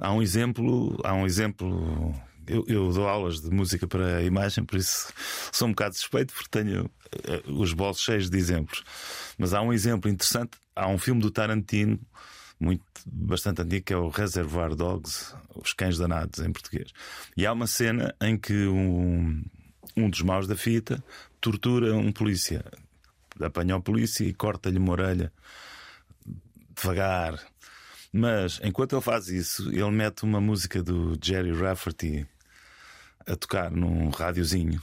Há 0.00 0.10
um 0.14 0.22
exemplo, 0.22 0.98
há 1.04 1.12
um 1.12 1.26
exemplo. 1.26 2.14
Eu, 2.46 2.64
eu, 2.66 2.90
dou 2.90 3.06
aulas 3.06 3.42
de 3.42 3.50
música 3.50 3.86
para 3.86 4.16
a 4.16 4.22
imagem, 4.22 4.64
por 4.64 4.78
isso 4.78 5.12
sou 5.52 5.68
um 5.68 5.72
bocado 5.72 5.94
suspeito, 5.94 6.32
porque 6.32 6.48
tenho 6.50 6.86
uh, 6.86 7.52
os 7.52 7.74
bolsos 7.74 8.02
cheios 8.02 8.30
de 8.30 8.38
exemplos. 8.38 8.82
Mas 9.36 9.52
há 9.52 9.60
um 9.60 9.74
exemplo 9.74 10.10
interessante. 10.10 10.52
Há 10.74 10.88
um 10.88 10.96
filme 10.96 11.20
do 11.20 11.30
Tarantino, 11.30 12.00
muito, 12.58 12.82
bastante 13.06 13.60
antigo, 13.60 13.84
que 13.84 13.92
é 13.92 13.96
o 13.96 14.08
Reservoir 14.08 14.74
Dogs, 14.74 15.34
Os 15.54 15.74
Cães 15.74 15.98
Danados, 15.98 16.40
em 16.40 16.50
português. 16.50 16.90
E 17.36 17.44
há 17.44 17.52
uma 17.52 17.66
cena 17.66 18.14
em 18.22 18.38
que 18.38 18.66
um, 18.66 19.42
um 19.94 20.08
dos 20.08 20.22
maus 20.22 20.46
da 20.46 20.56
fita 20.56 21.04
tortura 21.42 21.94
um 21.94 22.10
polícia. 22.10 22.64
Apanha 23.38 23.76
o 23.76 23.82
polícia 23.82 24.24
e 24.24 24.32
corta-lhe 24.32 24.78
uma 24.78 24.92
orelha 24.92 25.30
devagar 26.74 27.38
mas 28.12 28.60
enquanto 28.62 28.94
ele 28.94 29.02
faz 29.02 29.28
isso, 29.28 29.70
ele 29.70 29.90
mete 29.90 30.24
uma 30.24 30.40
música 30.40 30.82
do 30.82 31.16
Jerry 31.22 31.52
Rafferty 31.52 32.26
a 33.26 33.36
tocar 33.36 33.70
num 33.70 34.08
rádiozinho. 34.08 34.82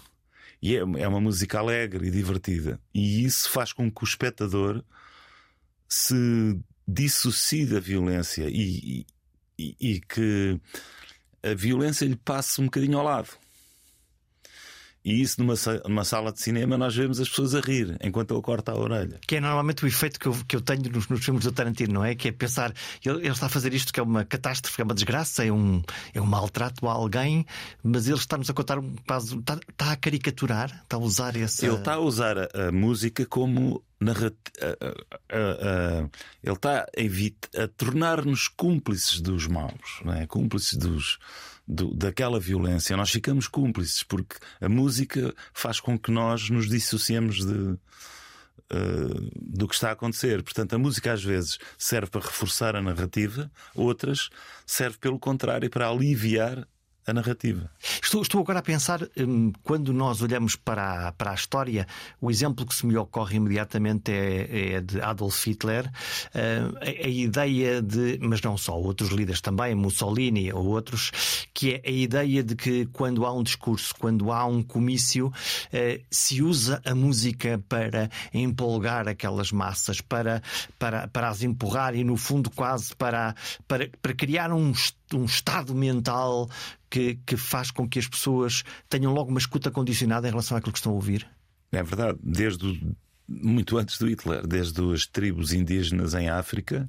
E 0.62 0.76
é, 0.76 0.80
é 0.80 1.08
uma 1.08 1.20
música 1.20 1.60
alegre 1.60 2.08
e 2.08 2.12
divertida. 2.12 2.80
E 2.94 3.26
isso 3.26 3.50
faz 3.50 3.74
com 3.74 3.92
que 3.92 4.04
o 4.04 4.06
espectador 4.06 4.84
se 5.88 6.60
dissocie 6.88 7.66
da 7.66 7.80
violência 7.80 8.46
e, 8.50 9.06
e, 9.58 9.76
e 9.80 10.00
que 10.00 10.60
a 11.44 11.54
violência 11.54 12.06
lhe 12.06 12.16
passe 12.16 12.62
um 12.62 12.66
bocadinho 12.66 12.98
ao 12.98 13.04
lado. 13.04 13.30
E 15.08 15.22
isso 15.22 15.42
numa, 15.42 15.54
numa 15.88 16.04
sala 16.04 16.34
de 16.34 16.42
cinema 16.42 16.78
nós 16.78 16.94
vemos 16.94 17.18
as 17.22 17.30
pessoas 17.30 17.56
a 17.56 17.62
rir 17.62 17.98
enquanto 18.04 18.34
ele 18.34 18.42
corta 18.42 18.74
a 18.74 18.76
orelha. 18.78 19.18
Que 19.26 19.38
é 19.38 19.40
normalmente 19.40 19.86
o 19.86 19.88
efeito 19.88 20.20
que 20.20 20.26
eu, 20.26 20.36
que 20.46 20.54
eu 20.54 20.60
tenho 20.60 20.82
nos, 20.92 21.08
nos 21.08 21.24
filmes 21.24 21.46
do 21.46 21.52
Tarantino, 21.54 21.94
não 21.94 22.04
é? 22.04 22.14
Que 22.14 22.28
é 22.28 22.32
pensar, 22.34 22.74
ele, 23.06 23.20
ele, 23.20 23.30
está 23.30 23.46
a 23.46 23.50
fazer 23.50 23.74
isto 23.74 23.94
que 23.94 24.02
é 24.02 24.04
uma 24.04 24.26
catástrofe, 24.26 24.82
é 24.82 24.84
uma 24.84 24.94
desgraça, 24.94 25.46
é 25.46 25.52
um, 25.52 25.82
é 26.14 26.20
um 26.20 26.26
maltrato 26.26 26.86
a 26.90 26.92
alguém, 26.92 27.46
mas 27.82 28.10
ele 28.10 28.18
está-nos 28.18 28.50
a 28.50 28.54
contar 28.54 28.80
um 28.80 28.96
caso, 29.08 29.40
está, 29.40 29.58
está, 29.70 29.94
a 29.94 29.96
caricaturar, 29.96 30.82
está 30.84 30.98
a 30.98 31.00
usar 31.00 31.38
esse. 31.38 31.66
Ele 31.66 31.76
está 31.76 31.94
a 31.94 32.00
usar 32.00 32.38
a, 32.38 32.68
a 32.68 32.72
música 32.74 33.26
como. 33.26 33.82
Ele 34.00 34.36
está 36.54 36.80
a, 36.80 37.64
a 37.64 37.68
tornar-nos 37.70 38.48
cúmplices 38.48 39.22
dos 39.22 39.48
maus, 39.48 40.02
é? 40.16 40.28
cúmplices 40.28 40.76
dos 40.76 41.18
do, 41.68 41.94
daquela 41.94 42.40
violência, 42.40 42.96
nós 42.96 43.10
ficamos 43.10 43.48
cúmplices, 43.48 44.04
porque 44.04 44.38
a 44.62 44.70
música 44.70 45.34
faz 45.54 45.80
com 45.80 46.00
que 46.00 46.12
nós 46.12 46.50
nos 46.50 46.70
dissociemos 46.70 47.46
de, 47.46 47.78
Uh, 48.70 49.32
do 49.34 49.66
que 49.66 49.76
está 49.76 49.88
a 49.88 49.92
acontecer. 49.94 50.44
Portanto, 50.44 50.74
a 50.74 50.78
música 50.78 51.14
às 51.14 51.24
vezes 51.24 51.58
serve 51.78 52.12
para 52.12 52.20
reforçar 52.20 52.76
a 52.76 52.82
narrativa, 52.82 53.50
outras 53.74 54.30
serve 54.66 54.98
pelo 54.98 55.18
contrário 55.18 55.70
para 55.70 55.88
aliviar 55.88 56.68
a 57.08 57.14
narrativa. 57.14 57.72
Estou, 58.04 58.22
estou 58.22 58.42
agora 58.42 58.60
a 58.60 58.62
pensar, 58.62 59.02
hum, 59.18 59.54
quando 59.64 59.94
nós 59.94 60.22
olhamos 60.22 60.58
para 60.58 61.08
a, 61.08 61.12
para 61.14 61.32
a 61.32 61.34
história, 61.34 61.88
o 62.20 62.30
exemplo 62.30 62.66
que 62.66 62.76
se 62.76 62.86
me 62.86 62.98
ocorre 62.98 63.38
imediatamente 63.38 64.12
é, 64.12 64.74
é 64.74 64.82
de 64.82 65.00
Adolf 65.00 65.48
Hitler. 65.48 65.88
Uh, 65.88 66.76
a, 66.82 67.06
a, 67.06 67.10
ideia 67.10 67.82
de, 67.82 68.20
mas 68.22 68.42
não 68.42 68.58
só, 68.58 68.78
outros 68.78 69.10
líderes 69.10 69.40
também, 69.40 69.74
Mussolini 69.74 70.52
ou 70.52 70.66
outros, 70.66 71.48
que 71.54 71.76
é 71.76 71.82
a 71.86 71.92
ideia 71.92 72.44
de 72.44 72.56
que 72.56 72.86
quando 72.88 73.26
há 73.26 73.32
um 73.32 73.42
discurso, 73.42 73.96
quando 73.98 74.30
há 74.30 74.46
um 74.46 74.62
comício, 74.62 75.28
uh, 75.28 76.04
se 76.12 76.44
usa 76.44 76.82
a 76.84 76.94
música 76.94 77.64
para 77.70 78.10
empolgar 78.34 79.08
aquelas 79.08 79.50
massas, 79.50 80.02
para, 80.02 80.44
para, 80.78 81.08
para 81.08 81.30
as 81.30 81.42
empurrar 81.42 81.96
e, 81.96 82.04
no 82.04 82.18
fundo, 82.18 82.50
quase 82.50 82.94
para, 82.94 83.34
para, 83.66 83.90
para 84.02 84.14
criar 84.14 84.52
um 84.52 84.74
um 85.14 85.26
estado 85.26 85.74
mental 85.74 86.50
que, 86.90 87.16
que 87.26 87.38
faz 87.38 87.72
com 87.72 87.88
que 87.88 88.00
as 88.00 88.08
pessoas 88.08 88.64
tenham 88.90 89.14
logo 89.14 89.30
uma 89.30 89.40
escuta 89.40 89.72
condicionada 89.72 90.28
em 90.28 90.32
relação 90.32 90.58
àquilo 90.58 90.74
que 90.74 90.80
estão 90.80 90.92
a 90.92 90.96
ouvir? 90.96 91.28
É 91.72 91.84
verdade. 91.84 92.18
Desde 92.22 92.66
o, 92.66 92.96
muito 93.28 93.78
antes 93.78 93.98
do 93.98 94.08
Hitler, 94.08 94.46
desde 94.48 94.82
as 94.94 95.06
tribos 95.06 95.54
indígenas 95.54 96.14
em 96.14 96.30
África, 96.30 96.88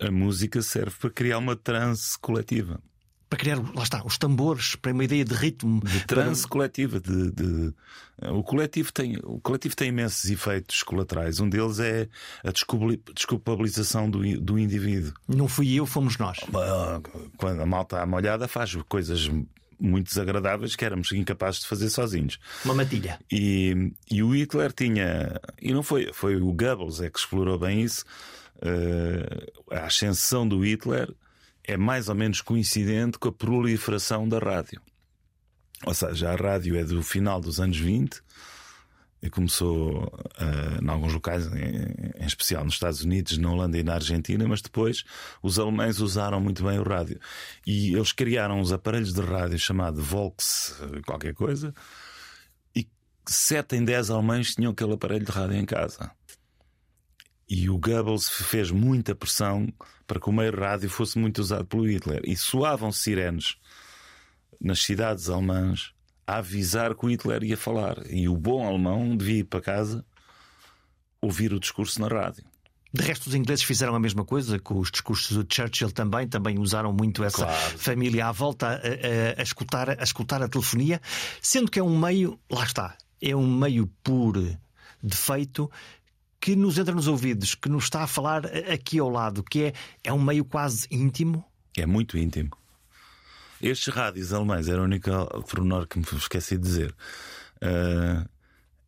a 0.00 0.10
música 0.10 0.62
serve 0.62 0.96
para 0.98 1.10
criar 1.10 1.38
uma 1.38 1.56
transe 1.56 2.18
coletiva 2.18 2.80
para 3.28 3.38
criar, 3.38 3.56
lá 3.74 3.82
está, 3.82 4.04
os 4.04 4.16
tambores, 4.18 4.76
para 4.76 4.92
uma 4.92 5.04
ideia 5.04 5.24
de 5.24 5.34
ritmo. 5.34 5.80
De 5.80 6.06
transe 6.06 6.42
para... 6.42 6.50
coletiva. 6.50 7.00
De, 7.00 7.32
de, 7.32 7.74
O, 8.30 8.42
coletivo 8.42 8.92
tem, 8.92 9.18
o 9.24 9.40
coletivo 9.40 9.74
tem 9.74 9.88
imensos 9.88 10.30
efeitos 10.30 10.82
colaterais. 10.82 11.40
Um 11.40 11.48
deles 11.48 11.80
é 11.80 12.08
a 12.44 12.52
desculpabilização 12.52 14.08
do, 14.08 14.40
do 14.40 14.58
indivíduo. 14.58 15.12
Não 15.26 15.48
fui 15.48 15.74
eu, 15.74 15.86
fomos 15.86 16.16
nós. 16.18 16.38
Quando 17.36 17.60
a 17.60 17.66
malta 17.66 18.00
à 18.00 18.06
molhada 18.06 18.46
faz 18.46 18.76
coisas 18.88 19.28
muito 19.78 20.06
desagradáveis 20.06 20.74
que 20.76 20.84
éramos 20.84 21.12
incapazes 21.12 21.60
de 21.60 21.66
fazer 21.66 21.90
sozinhos. 21.90 22.38
Uma 22.64 22.74
matilha. 22.74 23.18
E, 23.30 23.92
e 24.10 24.22
o 24.22 24.34
Hitler 24.34 24.72
tinha. 24.72 25.40
E 25.60 25.72
não 25.72 25.82
foi, 25.82 26.12
foi 26.12 26.36
o 26.36 26.52
Goebbels 26.52 27.00
é 27.00 27.10
que 27.10 27.18
explorou 27.18 27.58
bem 27.58 27.82
isso. 27.82 28.04
Uh, 28.56 29.74
a 29.74 29.86
ascensão 29.86 30.48
do 30.48 30.64
Hitler 30.64 31.12
é 31.66 31.76
mais 31.76 32.08
ou 32.08 32.14
menos 32.14 32.40
coincidente 32.40 33.18
com 33.18 33.28
a 33.28 33.32
proliferação 33.32 34.28
da 34.28 34.38
rádio. 34.38 34.80
Ou 35.84 35.94
seja, 35.94 36.32
a 36.32 36.36
rádio 36.36 36.76
é 36.76 36.84
do 36.84 37.02
final 37.02 37.40
dos 37.40 37.60
anos 37.60 37.78
20 37.78 38.22
e 39.22 39.30
começou 39.30 40.04
uh, 40.04 40.82
em 40.82 40.88
alguns 40.88 41.12
locais, 41.12 41.46
em, 41.46 42.22
em, 42.22 42.26
especial 42.26 42.64
nos 42.64 42.74
Estados 42.74 43.02
Unidos, 43.02 43.36
na 43.38 43.50
Holanda 43.50 43.78
e 43.78 43.82
na 43.82 43.94
Argentina, 43.94 44.46
mas 44.46 44.62
depois 44.62 45.04
os 45.42 45.58
alemães 45.58 45.98
usaram 46.00 46.40
muito 46.40 46.64
bem 46.64 46.78
o 46.78 46.82
rádio. 46.82 47.18
E 47.66 47.94
eles 47.94 48.12
criaram 48.12 48.60
uns 48.60 48.72
aparelhos 48.72 49.12
de 49.12 49.20
rádio 49.20 49.58
chamado 49.58 50.02
Volks, 50.02 50.80
qualquer 51.06 51.34
coisa, 51.34 51.74
e 52.74 52.86
sete 53.26 53.76
em 53.76 53.84
dez 53.84 54.10
alemães 54.10 54.54
tinham 54.54 54.72
aquele 54.72 54.94
aparelho 54.94 55.24
de 55.24 55.32
rádio 55.32 55.56
em 55.56 55.66
casa. 55.66 56.10
E 57.48 57.70
o 57.70 57.78
Goebbels 57.78 58.28
fez 58.28 58.70
muita 58.70 59.14
pressão 59.14 59.72
para 60.06 60.18
que 60.20 60.28
o 60.28 60.32
meio 60.32 60.54
rádio 60.58 60.90
fosse 60.90 61.18
muito 61.18 61.38
usado 61.38 61.64
pelo 61.64 61.88
Hitler. 61.88 62.20
E 62.24 62.36
soavam 62.36 62.90
sirenes 62.90 63.56
nas 64.60 64.80
cidades 64.82 65.28
alemãs 65.28 65.92
a 66.26 66.38
avisar 66.38 66.94
que 66.96 67.06
o 67.06 67.08
Hitler 67.08 67.44
ia 67.44 67.56
falar. 67.56 67.98
E 68.10 68.28
o 68.28 68.36
bom 68.36 68.66
alemão 68.66 69.16
devia 69.16 69.38
ir 69.40 69.44
para 69.44 69.60
casa 69.60 70.04
ouvir 71.20 71.52
o 71.52 71.60
discurso 71.60 72.00
na 72.00 72.08
rádio. 72.08 72.44
De 72.92 73.02
resto, 73.02 73.26
os 73.28 73.34
ingleses 73.34 73.64
fizeram 73.64 73.94
a 73.94 74.00
mesma 74.00 74.24
coisa 74.24 74.58
com 74.58 74.78
os 74.78 74.90
discursos 74.90 75.36
do 75.36 75.46
Churchill 75.54 75.90
também, 75.92 76.26
também 76.26 76.58
usaram 76.58 76.92
muito 76.92 77.22
essa 77.22 77.44
Claro. 77.44 77.78
família 77.78 78.26
à 78.28 78.32
volta 78.32 78.68
a, 78.68 78.72
a- 78.76 79.40
a 79.40 79.42
escutar, 79.42 79.90
a 79.90 80.02
escutar 80.02 80.42
a 80.42 80.48
telefonia, 80.48 81.00
sendo 81.42 81.70
que 81.70 81.78
é 81.78 81.82
um 81.82 81.98
meio, 81.98 82.40
lá 82.50 82.64
está, 82.64 82.96
é 83.20 83.36
um 83.36 83.46
meio 83.54 83.86
por 84.02 84.34
defeito 85.02 85.70
que 86.40 86.54
nos 86.56 86.78
entra 86.78 86.94
nos 86.94 87.06
ouvidos, 87.08 87.54
que 87.54 87.68
nos 87.68 87.84
está 87.84 88.02
a 88.02 88.06
falar 88.06 88.46
aqui 88.72 88.98
ao 88.98 89.08
lado, 89.10 89.42
que 89.42 89.64
é, 89.64 89.72
é 90.04 90.12
um 90.12 90.22
meio 90.22 90.44
quase 90.44 90.86
íntimo. 90.90 91.44
É 91.76 91.86
muito 91.86 92.16
íntimo. 92.18 92.50
Estes 93.60 93.92
rádios 93.92 94.32
alemães, 94.32 94.68
era 94.68 94.80
o 94.80 94.84
único 94.84 95.10
pormenor 95.48 95.86
que 95.86 95.98
me 95.98 96.04
esqueci 96.16 96.56
de 96.56 96.62
dizer, 96.62 96.94
ah, 97.62 98.26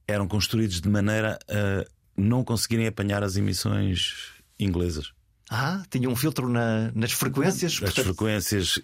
eram 0.07 0.28
construídos 0.28 0.81
de 0.81 0.88
maneira 0.88 1.38
a 1.49 1.85
não 2.17 2.45
conseguirem 2.45 2.87
apanhar 2.87 3.23
as 3.23 3.37
emissões 3.37 4.33
inglesas. 4.59 5.12
Ah, 5.50 5.83
tinha 5.90 6.09
um 6.11 6.17
filtro 6.17 6.49
na- 6.49 6.90
nas 6.95 7.12
frequências. 7.12 7.73
As 7.75 7.78
portanto- 7.81 8.05
frequências, 8.05 8.78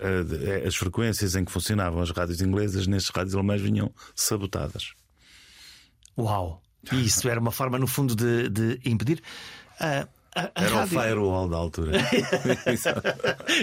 ah, 0.00 0.66
as 0.66 0.76
frequências 0.76 1.34
em 1.34 1.44
que 1.44 1.50
funcionavam 1.52 2.02
as 2.02 2.10
rádios 2.10 2.42
inglesas 2.42 2.86
nestes 2.86 3.10
rádios 3.14 3.34
alemães 3.34 3.62
vinham 3.62 3.90
sabotadas. 4.14 4.92
Uau! 6.18 6.62
E 6.90 7.04
isso 7.04 7.28
era 7.28 7.38
uma 7.38 7.52
forma, 7.52 7.78
no 7.78 7.86
fundo, 7.86 8.16
de, 8.16 8.48
de 8.48 8.80
impedir. 8.84 9.22
Ah, 9.78 10.08
a, 10.34 10.40
a 10.54 10.64
Era 10.64 10.74
rádio- 10.76 10.98
o 10.98 11.02
firewall 11.02 11.48
da 11.48 11.56
altura. 11.58 11.92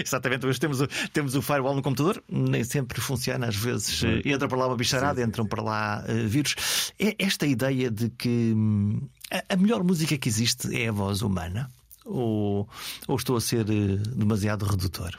Exatamente, 0.04 0.46
hoje 0.46 0.58
temos 0.60 0.80
o, 0.80 0.86
temos 1.12 1.34
o 1.34 1.42
firewall 1.42 1.74
no 1.74 1.82
computador, 1.82 2.22
nem 2.28 2.62
sempre 2.64 3.00
funciona, 3.00 3.48
às 3.48 3.56
vezes 3.56 4.02
eh, 4.04 4.22
entra 4.24 4.46
para 4.48 4.56
lá 4.58 4.66
uma 4.68 4.76
bicharada, 4.76 5.22
entram 5.22 5.46
para 5.46 5.62
lá 5.62 6.04
eh, 6.06 6.14
vírus. 6.26 6.92
É 6.98 7.14
esta 7.18 7.46
ideia 7.46 7.90
de 7.90 8.08
que 8.10 8.52
hum, 8.56 9.00
a, 9.30 9.54
a 9.54 9.56
melhor 9.56 9.82
música 9.82 10.16
que 10.16 10.28
existe 10.28 10.74
é 10.80 10.88
a 10.88 10.92
voz 10.92 11.22
humana? 11.22 11.68
Ou, 12.04 12.68
ou 13.08 13.16
estou 13.16 13.36
a 13.36 13.40
ser 13.40 13.68
eh, 13.68 13.96
demasiado 14.14 14.64
redutor? 14.64 15.18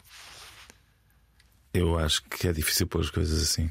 Eu 1.73 1.97
acho 1.97 2.23
que 2.23 2.47
é 2.47 2.53
difícil 2.53 2.87
pôr 2.87 3.01
as 3.01 3.09
coisas 3.09 3.41
assim. 3.43 3.69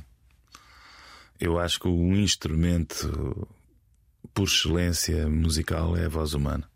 Eu 1.38 1.58
acho 1.58 1.80
que 1.80 1.88
o 1.88 2.14
instrumento 2.14 3.48
por 4.34 4.44
excelência 4.44 5.28
musical 5.28 5.96
é 5.96 6.06
a 6.06 6.08
voz 6.08 6.34
humana. 6.34 6.68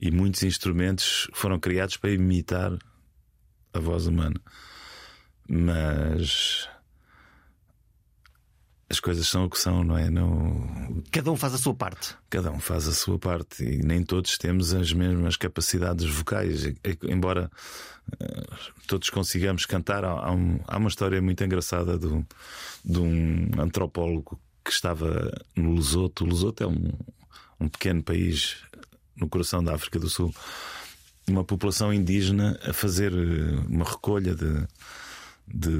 E 0.00 0.10
muitos 0.10 0.42
instrumentos 0.42 1.28
foram 1.34 1.58
criados 1.58 1.96
para 1.96 2.10
imitar 2.10 2.72
a 3.72 3.78
voz 3.78 4.06
humana. 4.06 4.40
Mas 5.48 6.68
as 8.88 8.98
coisas 8.98 9.28
são 9.28 9.44
o 9.44 9.50
que 9.50 9.58
são, 9.58 9.84
não 9.84 9.96
é? 9.96 10.10
Não... 10.10 11.02
Cada 11.12 11.30
um 11.30 11.36
faz 11.36 11.54
a 11.54 11.58
sua 11.58 11.74
parte. 11.74 12.16
Cada 12.28 12.50
um 12.50 12.58
faz 12.58 12.88
a 12.88 12.92
sua 12.92 13.18
parte 13.18 13.62
e 13.62 13.78
nem 13.84 14.02
todos 14.02 14.36
temos 14.38 14.72
as 14.74 14.92
mesmas 14.92 15.36
capacidades 15.36 16.06
vocais. 16.06 16.64
Embora 17.04 17.50
eh, 18.18 18.46
todos 18.88 19.08
consigamos 19.10 19.64
cantar, 19.66 20.04
há, 20.04 20.32
um- 20.32 20.58
uma 20.68 20.88
história 20.88 21.20
muito 21.22 21.44
engraçada 21.44 21.96
de 21.98 22.08
um 22.98 23.50
antropólogo 23.58 24.40
que 24.64 24.70
estava 24.70 25.30
no 25.56 25.74
Lesoto. 25.74 26.24
O 26.24 26.28
Lesoto 26.28 26.64
é 26.64 26.66
um, 26.66 26.92
um 27.58 27.68
pequeno 27.68 28.02
país 28.02 28.56
no 29.16 29.28
coração 29.28 29.62
da 29.62 29.74
África 29.74 29.98
do 29.98 30.08
Sul. 30.08 30.34
Uma 31.28 31.44
população 31.44 31.92
indígena 31.92 32.58
a 32.62 32.72
fazer 32.72 33.12
eh, 33.12 33.66
uma 33.68 33.84
recolha 33.84 34.34
de, 34.34 34.66
de 35.46 35.70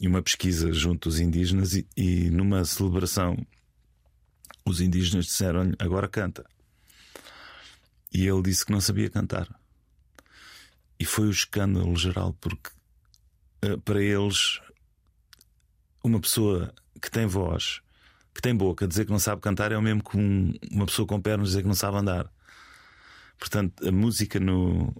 e 0.00 0.06
uma 0.06 0.22
pesquisa 0.22 0.72
junto 0.72 1.08
dos 1.08 1.20
indígenas 1.20 1.74
e, 1.74 1.86
e 1.96 2.30
numa 2.30 2.64
celebração 2.64 3.36
os 4.64 4.80
indígenas 4.80 5.26
disseram-lhe 5.26 5.74
agora 5.78 6.08
canta. 6.08 6.44
E 8.12 8.26
ele 8.26 8.42
disse 8.42 8.64
que 8.64 8.72
não 8.72 8.80
sabia 8.80 9.08
cantar. 9.08 9.48
E 10.98 11.04
foi 11.04 11.26
o 11.26 11.30
escândalo 11.30 11.94
geral, 11.96 12.32
porque 12.40 12.70
eh, 13.62 13.76
para 13.84 14.02
eles, 14.02 14.60
uma 16.08 16.20
pessoa 16.20 16.72
que 17.00 17.10
tem 17.10 17.26
voz, 17.26 17.80
que 18.34 18.40
tem 18.42 18.54
boca, 18.54 18.86
dizer 18.86 19.04
que 19.04 19.10
não 19.12 19.18
sabe 19.18 19.40
cantar 19.40 19.72
é 19.72 19.76
o 19.78 19.82
mesmo 19.82 20.02
que 20.02 20.16
um- 20.16 20.52
uma 20.70 20.86
pessoa 20.86 21.06
com 21.06 21.20
pernas 21.20 21.48
dizer 21.48 21.62
que 21.62 21.68
não 21.68 21.74
sabe 21.74 21.96
andar. 21.98 22.30
Portanto, 23.38 23.86
a 23.86 23.92
música 23.92 24.40
no, 24.40 24.94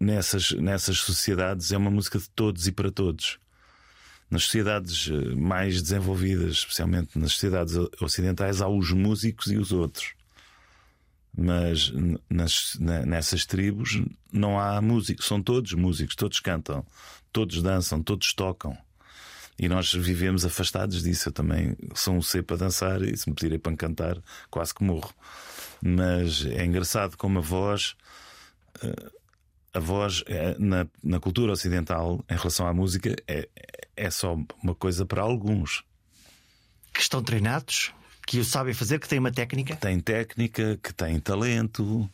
nessas, 0.00 0.52
nessas 0.52 0.98
sociedades 0.98 1.72
é 1.72 1.76
uma 1.76 1.90
música 1.90 2.18
de 2.18 2.28
todos 2.30 2.66
e 2.66 2.72
para 2.72 2.90
todos. 2.90 3.38
Nas 4.30 4.44
sociedades 4.44 5.08
eh, 5.10 5.34
mais 5.36 5.80
desenvolvidas, 5.82 6.52
especialmente 6.56 7.18
nas 7.18 7.32
sociedades 7.32 7.74
ocidentais, 8.00 8.60
há 8.60 8.68
os 8.68 8.90
músicos 8.90 9.52
e 9.52 9.56
os 9.56 9.70
outros. 9.72 10.14
Mas 11.38 11.92
nas, 12.30 12.76
na- 12.80 13.04
nessas 13.04 13.44
tribos 13.44 14.02
não 14.32 14.58
há 14.58 14.80
músicos, 14.80 15.26
são 15.26 15.42
todos 15.42 15.74
músicos, 15.74 16.16
todos 16.16 16.40
cantam, 16.40 16.84
todos 17.30 17.62
dançam, 17.62 18.02
todos 18.02 18.32
tocam. 18.32 18.76
E 19.58 19.68
nós 19.68 19.92
vivemos 19.92 20.44
afastados 20.44 21.02
disso. 21.02 21.28
Eu 21.28 21.32
também 21.32 21.76
sou 21.94 22.14
um 22.14 22.22
C 22.22 22.42
para 22.42 22.56
dançar 22.56 23.02
e 23.02 23.16
se 23.16 23.28
me 23.28 23.34
pedirem 23.34 23.58
para 23.58 23.76
cantar, 23.76 24.18
quase 24.50 24.74
que 24.74 24.84
morro. 24.84 25.12
Mas 25.82 26.44
é 26.44 26.64
engraçado 26.64 27.16
como 27.16 27.38
a 27.38 27.42
voz 27.42 27.96
a 29.76 29.78
voz 29.78 30.24
é, 30.26 30.56
na, 30.58 30.86
na 31.02 31.20
cultura 31.20 31.52
ocidental 31.52 32.24
em 32.30 32.34
relação 32.34 32.66
à 32.66 32.72
música 32.72 33.14
é, 33.28 33.46
é 33.94 34.10
só 34.10 34.34
uma 34.62 34.74
coisa 34.74 35.04
para 35.04 35.20
alguns. 35.20 35.84
Que 36.94 37.02
estão 37.02 37.22
treinados, 37.22 37.92
que 38.26 38.38
o 38.38 38.44
sabem 38.44 38.72
fazer, 38.72 38.98
que 38.98 39.06
têm 39.06 39.18
uma 39.18 39.30
técnica. 39.30 39.76
Tem 39.76 40.00
técnica, 40.00 40.78
que 40.82 40.94
tem 40.94 41.20
talento, 41.20 42.08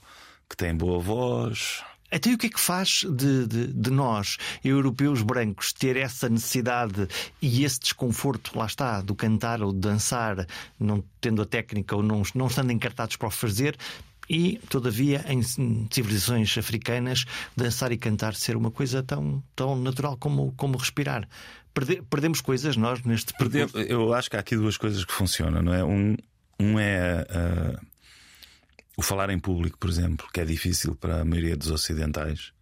que 0.51 0.57
tem 0.57 0.75
boa 0.75 0.99
voz. 0.99 1.85
Até 2.13 2.33
o 2.33 2.39
que 2.39 2.47
é 2.47 2.51
que 2.51 2.61
faz 2.61 3.05
de, 3.09 3.47
de, 3.47 3.67
de 3.69 3.91
nós, 3.91 4.37
europeus 4.63 5.23
brancos, 5.23 5.73
ter 5.73 5.97
essa 5.97 6.29
necessidade 6.29 7.09
e 7.41 7.65
esse 7.65 7.81
desconforto, 7.81 8.57
lá 8.57 8.67
está, 8.67 9.01
do 9.01 9.15
cantar 9.15 9.63
ou 9.63 9.73
de 9.73 9.79
dançar, 9.79 10.47
não 10.79 11.03
tendo 11.21 11.41
a 11.41 11.47
técnica 11.47 11.97
ou 11.97 12.03
não, 12.03 12.23
não 12.35 12.47
estando 12.47 12.71
encartados 12.71 13.17
para 13.17 13.29
o 13.29 13.31
fazer, 13.31 13.77
e, 14.29 14.59
todavia, 14.69 15.25
em 15.29 15.43
civilizações 15.91 16.57
africanas, 16.57 17.25
dançar 17.57 17.93
e 17.93 17.99
cantar 17.99 18.35
ser 18.35 18.57
uma 18.57 18.71
coisa 18.71 19.03
tão, 19.03 19.43
tão 19.55 19.77
natural 19.77 20.17
como, 20.17 20.53
como 20.57 20.79
respirar. 20.79 21.29
Perde- 21.75 22.03
perdemos 22.09 22.41
coisas 22.41 22.77
nós 22.77 23.03
neste 23.03 23.33
percurso. 23.35 23.79
Eu 23.79 24.13
acho 24.15 24.31
que 24.31 24.37
há 24.37 24.41
aqui 24.41 24.57
duas 24.57 24.77
coisas 24.77 25.05
que 25.05 25.13
funcionam, 25.13 25.63
não 25.63 25.75
é? 25.75 25.83
Um, 25.85 26.17
um 26.61 26.79
é 26.79 27.27
ah, 27.31 27.81
o 28.97 29.03
falar 29.03 29.31
em 29.31 29.39
público, 29.39 29.79
por 29.79 29.89
exemplo, 29.89 30.29
que 30.33 30.41
é 30.41 30.45
difícil 30.45 30.95
para 30.95 31.21
a 31.21 31.25
maioria 31.25 31.57
dos 31.57 31.71
ocidentais. 31.71 32.53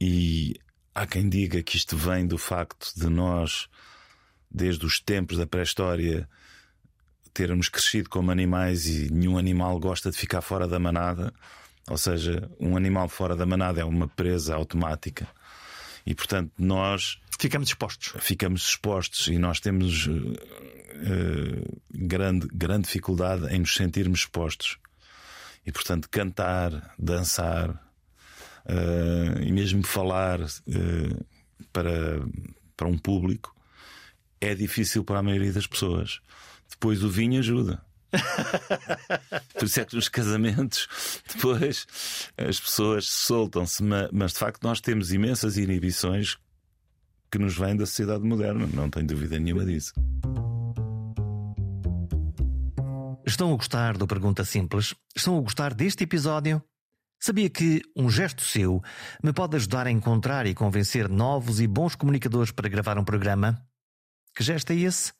E 0.00 0.54
há 0.94 1.06
quem 1.06 1.28
diga 1.28 1.62
que 1.62 1.76
isto 1.76 1.96
vem 1.96 2.26
do 2.26 2.38
facto 2.38 2.92
de 2.96 3.08
nós, 3.08 3.68
desde 4.50 4.84
os 4.86 5.00
tempos 5.00 5.38
da 5.38 5.46
pré-história, 5.46 6.28
termos 7.34 7.68
crescido 7.68 8.08
como 8.08 8.30
animais 8.30 8.86
e 8.86 9.10
nenhum 9.12 9.38
animal 9.38 9.78
gosta 9.80 10.10
de 10.10 10.16
ficar 10.16 10.42
fora 10.42 10.68
da 10.68 10.78
manada. 10.78 11.32
Ou 11.88 11.98
seja, 11.98 12.48
um 12.60 12.76
animal 12.76 13.08
fora 13.08 13.34
da 13.34 13.46
manada 13.46 13.80
é 13.80 13.84
uma 13.84 14.06
presa 14.06 14.54
automática. 14.54 15.26
E 16.06 16.14
portanto, 16.14 16.52
nós 16.58 17.18
Ficamos 17.38 17.68
expostos. 17.68 18.12
ficamos 18.20 18.62
expostos 18.68 19.26
e 19.28 19.38
nós 19.38 19.58
temos 19.58 20.08
eh, 20.08 21.64
grande, 21.90 22.46
grande 22.52 22.84
dificuldade 22.84 23.52
em 23.52 23.60
nos 23.60 23.74
sentirmos 23.74 24.20
expostos. 24.20 24.78
E 25.64 25.70
portanto, 25.72 26.08
cantar, 26.10 26.94
dançar 26.98 27.70
eh, 28.66 29.42
e 29.42 29.52
mesmo 29.52 29.82
falar 29.86 30.40
eh, 30.40 31.16
para, 31.72 32.20
para 32.76 32.88
um 32.88 32.98
público 32.98 33.54
é 34.40 34.54
difícil 34.54 35.04
para 35.04 35.20
a 35.20 35.22
maioria 35.22 35.52
das 35.52 35.66
pessoas. 35.66 36.20
Depois 36.68 37.02
o 37.04 37.08
vinho 37.10 37.38
ajuda. 37.38 37.80
Por 39.54 39.64
isso 39.64 39.80
é 39.80 39.84
que 39.84 39.94
nos 39.94 40.08
casamentos 40.08 40.86
depois 41.34 41.86
as 42.36 42.60
pessoas 42.60 43.06
soltam-se, 43.06 43.82
ma- 43.82 44.08
mas 44.12 44.32
de 44.32 44.38
facto 44.38 44.62
nós 44.64 44.80
temos 44.80 45.12
imensas 45.12 45.56
inibições 45.56 46.36
que 47.30 47.38
nos 47.38 47.56
vêm 47.56 47.74
da 47.76 47.86
sociedade 47.86 48.24
moderna, 48.24 48.66
não 48.66 48.90
tenho 48.90 49.06
dúvida 49.06 49.38
nenhuma 49.38 49.64
disso. 49.64 49.94
Estão 53.24 53.52
a 53.52 53.56
gostar 53.56 53.96
do 53.96 54.06
Pergunta 54.06 54.44
Simples? 54.44 54.94
Estão 55.14 55.38
a 55.38 55.40
gostar 55.40 55.74
deste 55.74 56.02
episódio? 56.02 56.60
Sabia 57.20 57.48
que 57.48 57.80
um 57.96 58.10
gesto 58.10 58.42
seu 58.42 58.82
me 59.22 59.32
pode 59.32 59.54
ajudar 59.54 59.86
a 59.86 59.90
encontrar 59.92 60.44
e 60.44 60.54
convencer 60.54 61.08
novos 61.08 61.60
e 61.60 61.68
bons 61.68 61.94
comunicadores 61.94 62.50
para 62.50 62.68
gravar 62.68 62.98
um 62.98 63.04
programa? 63.04 63.64
Que 64.34 64.42
gesto 64.42 64.72
é 64.72 64.76
esse? 64.76 65.12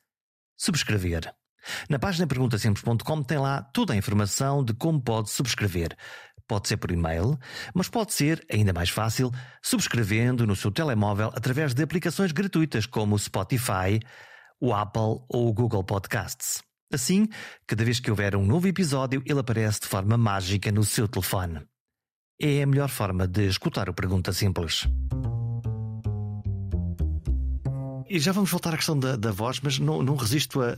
subscrever. 0.56 1.32
Na 1.88 1.98
página 1.98 2.26
perguntasemples.com 2.26 3.22
tem 3.22 3.38
lá 3.38 3.62
toda 3.62 3.92
a 3.92 3.96
informação 3.96 4.64
de 4.64 4.74
como 4.74 5.00
pode 5.00 5.30
subscrever. 5.30 5.96
Pode 6.48 6.66
ser 6.66 6.78
por 6.78 6.90
e-mail, 6.90 7.38
mas 7.72 7.88
pode 7.88 8.12
ser, 8.12 8.44
ainda 8.50 8.72
mais 8.72 8.90
fácil, 8.90 9.30
subscrevendo 9.62 10.44
no 10.44 10.56
seu 10.56 10.72
telemóvel 10.72 11.32
através 11.34 11.72
de 11.72 11.82
aplicações 11.82 12.32
gratuitas 12.32 12.84
como 12.84 13.14
o 13.14 13.18
Spotify, 13.18 14.00
o 14.60 14.74
Apple 14.74 15.24
ou 15.28 15.48
o 15.48 15.52
Google 15.52 15.84
Podcasts. 15.84 16.62
Assim, 16.92 17.26
cada 17.66 17.84
vez 17.84 17.98
que 17.98 18.10
houver 18.10 18.36
um 18.36 18.44
novo 18.44 18.68
episódio, 18.68 19.22
ele 19.24 19.40
aparece 19.40 19.80
de 19.80 19.86
forma 19.86 20.16
mágica 20.18 20.70
no 20.70 20.84
seu 20.84 21.08
telefone. 21.08 21.62
É 22.40 22.62
a 22.62 22.66
melhor 22.66 22.90
forma 22.90 23.26
de 23.26 23.46
escutar 23.46 23.88
o 23.88 23.94
Pergunta 23.94 24.32
Simples. 24.32 24.86
E 28.12 28.18
já 28.18 28.30
vamos 28.30 28.50
voltar 28.50 28.74
à 28.74 28.76
questão 28.76 28.98
da, 28.98 29.16
da 29.16 29.32
voz, 29.32 29.58
mas 29.62 29.78
não, 29.78 30.02
não 30.02 30.16
resisto 30.16 30.60
a, 30.60 30.72
a, 30.72 30.76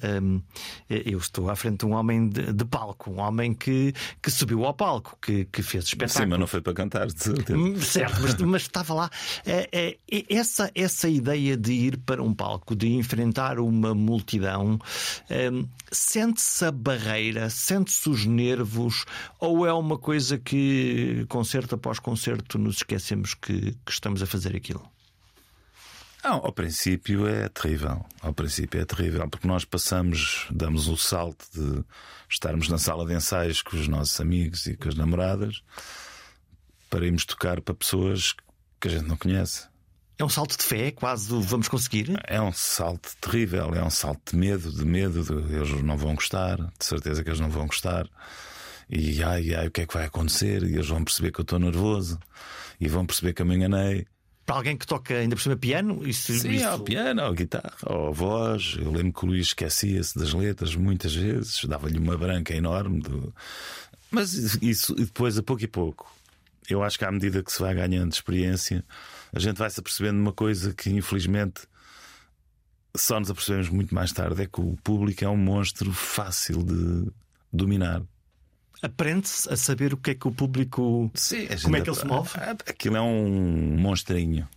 Eu 0.88 1.18
estou 1.18 1.51
à 1.51 1.57
frente 1.57 1.81
de 1.81 1.87
um 1.87 1.92
homem 1.92 2.29
de, 2.29 2.53
de, 2.53 2.64
palco, 2.64 3.11
um 3.11 3.18
homem 3.18 3.53
que, 3.53 3.92
que 4.23 4.31
subiu 4.31 4.64
ao 4.64 4.73
palco, 4.73 5.18
que, 5.20 5.44
que 5.47 5.61
fez 5.61 5.83
espetáculo. 5.83 6.25
Sim, 6.27 6.31
mas 6.31 6.38
não 6.38 6.47
foi 6.47 6.61
para 6.61 6.73
cantar, 6.73 7.09
de 7.09 7.20
certeza. 7.20 7.59
Hum, 7.59 7.81
certo, 7.81 8.20
mas, 8.23 8.35
mas 8.38 8.62
estava 8.62 8.94
lá. 8.94 9.11
É, 9.44 9.68
é, 9.73 9.99
essa, 10.31 10.70
essa 10.77 11.09
ideia 11.09 11.57
de 11.57 11.73
ir 11.73 11.97
para 11.97 12.23
um 12.23 12.33
palco, 12.33 12.77
de 12.77 12.92
enfrentar 12.92 13.59
uma 13.59 13.92
multidão, 13.97 14.79
é, 15.29 15.51
sente-se 15.90 16.64
a 16.64 16.70
barreira, 16.70 17.51
sente-se 17.51 18.09
os 18.09 18.25
nervos, 18.25 19.05
ou 19.40 19.66
é 19.66 19.73
uma 19.73 19.99
coisa 19.99 20.38
que, 20.38 21.27
concerto 21.29 21.75
após 21.75 21.99
concerto, 21.99 22.61
nos 22.61 22.77
esquecemos 22.77 23.35
que, 23.35 23.77
que 23.85 23.90
estamos 23.90 24.23
a 24.23 24.27
fazer 24.27 24.55
aquilo? 24.55 24.93
Não, 26.24 26.37
ao 26.37 26.52
princípio 26.54 27.26
é 27.26 27.50
terrível. 27.50 28.02
Ao 28.22 28.32
princípio 28.32 28.80
é 28.80 28.84
terrível, 28.87 29.28
porque 29.28 29.46
nós 29.46 29.66
passamos, 29.66 30.46
damos 30.50 30.88
o 30.88 30.96
salto 30.96 31.44
de 31.52 31.84
estarmos 32.30 32.66
na 32.70 32.78
sala 32.78 33.04
de 33.04 33.12
ensaios 33.12 33.60
com 33.60 33.76
os 33.76 33.87
nossos 33.87 34.18
amigos 34.18 34.66
e 34.66 34.74
com 34.74 34.88
as 34.88 34.94
namoradas 34.94 35.62
para 36.88 37.04
irmos 37.04 37.26
tocar 37.26 37.60
para 37.60 37.74
pessoas 37.74 38.34
que 38.80 38.88
a 38.88 38.90
gente 38.90 39.06
não 39.06 39.18
conhece. 39.18 39.68
É 40.16 40.24
um 40.24 40.28
salto 40.30 40.56
de 40.56 40.64
fé, 40.64 40.90
quase 40.92 41.28
vamos 41.42 41.68
conseguir? 41.68 42.18
É 42.26 42.40
um 42.40 42.52
salto 42.52 43.10
terrível, 43.20 43.74
é 43.74 43.84
um 43.84 43.90
salto 43.90 44.30
de 44.30 44.37
medo, 44.38 44.72
de 44.72 44.84
medo, 44.84 45.22
de 45.24 45.54
eles 45.54 45.82
não 45.82 45.98
vão 45.98 46.14
gostar, 46.14 46.56
de 46.56 46.84
certeza 46.84 47.22
que 47.22 47.28
eles 47.28 47.40
não 47.40 47.50
vão 47.50 47.66
gostar. 47.66 48.08
E 48.88 49.22
ai, 49.22 49.54
ai, 49.54 49.66
o 49.66 49.70
que 49.70 49.82
é 49.82 49.87
que 49.87 49.92
vai 49.92 50.06
acontecer? 50.06 50.62
E 50.62 50.72
eles 50.74 50.88
vão 50.88 51.04
perceber 51.04 51.32
que 51.32 51.40
eu 51.40 51.42
estou 51.42 51.58
nervoso 51.58 52.18
e 52.80 52.88
vão 52.88 53.04
perceber 53.04 53.34
que 53.34 53.42
eu 53.42 53.46
me 53.46 53.56
enganei 53.56 54.06
para 54.44 54.57
alguém 54.57 54.76
que 54.76 54.87
toca 54.87 55.14
ainda 55.14 55.35
por 55.37 55.42
cima 55.42 55.57
piano? 55.57 56.07
Isso, 56.07 56.33
Sim, 56.35 56.52
isso... 56.52 56.66
ao 56.66 56.80
piano, 56.80 57.22
ao 57.22 57.33
guitarra, 57.33 57.74
ou 57.87 58.12
voz. 58.12 58.76
Eu 58.78 58.90
lembro 58.90 59.12
que 59.12 59.24
o 59.24 59.28
Luís 59.28 59.48
esquecia-se 59.48 60.18
das 60.18 60.33
letras 60.33 60.74
muitas 60.76 61.14
vezes, 61.14 61.64
dava-lhe 61.64 61.98
uma 61.98 62.16
branca 62.16 62.54
enorme. 62.54 63.00
Do... 63.00 63.35
Mas 64.11 64.59
isso, 64.62 64.94
e 64.98 65.04
depois, 65.04 65.38
a 65.38 65.42
pouco 65.42 65.64
e 65.64 65.66
pouco, 65.66 66.14
eu 66.68 66.83
acho 66.83 66.98
que 66.98 67.04
à 67.04 67.11
medida 67.11 67.42
que 67.42 67.52
se 67.52 67.61
vai 67.61 67.74
ganhando 67.74 68.12
experiência, 68.12 68.85
a 69.33 69.38
gente 69.38 69.57
vai 69.57 69.70
se 69.70 69.80
apercebendo 69.80 70.16
de 70.16 70.22
uma 70.22 70.33
coisa 70.33 70.74
que 70.74 70.90
infelizmente 70.90 71.62
só 72.96 73.18
nos 73.18 73.30
apercebemos 73.30 73.68
muito 73.70 73.94
mais 73.94 74.12
tarde: 74.12 74.42
é 74.42 74.46
que 74.46 74.61
o 74.61 74.76
público 74.85 75.24
é 75.24 75.28
um 75.28 75.37
monstro 75.37 75.92
fácil 75.92 76.62
de 76.62 77.11
dominar 77.52 78.02
aprende-se 78.85 79.51
a 79.53 79.57
saber 79.57 79.94
o 79.94 79.97
que 79.97 80.11
é 80.11 80.14
que 80.14 80.29
o 80.29 80.33
público. 80.33 81.11
Sim, 81.14 81.49
como 81.62 81.77
é 81.77 81.81
que 81.81 81.88
ele 81.88 81.97
se 81.97 82.07
move? 82.07 82.31
Aquilo 82.66 82.97
é 82.97 83.01
um 83.01 83.77
monstrinho. 83.79 84.49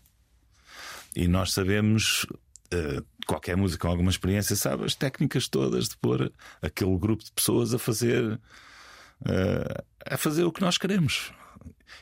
E 1.15 1.27
nós 1.27 1.53
sabemos. 1.53 2.25
Uh, 2.73 3.01
qualquer 3.25 3.55
música 3.55 3.81
com 3.81 3.91
alguma 3.91 4.09
experiência 4.09 4.53
sabe 4.53 4.83
as 4.83 4.93
técnicas 4.93 5.47
todas 5.47 5.87
de 5.87 5.97
pôr 5.97 6.33
aquele 6.61 6.97
grupo 6.97 7.23
de 7.23 7.31
pessoas 7.31 7.73
a 7.73 7.79
fazer 7.79 8.33
uh, 8.33 9.83
a 10.05 10.17
fazer 10.17 10.43
o 10.43 10.51
que 10.51 10.59
nós 10.59 10.77
queremos 10.77 11.31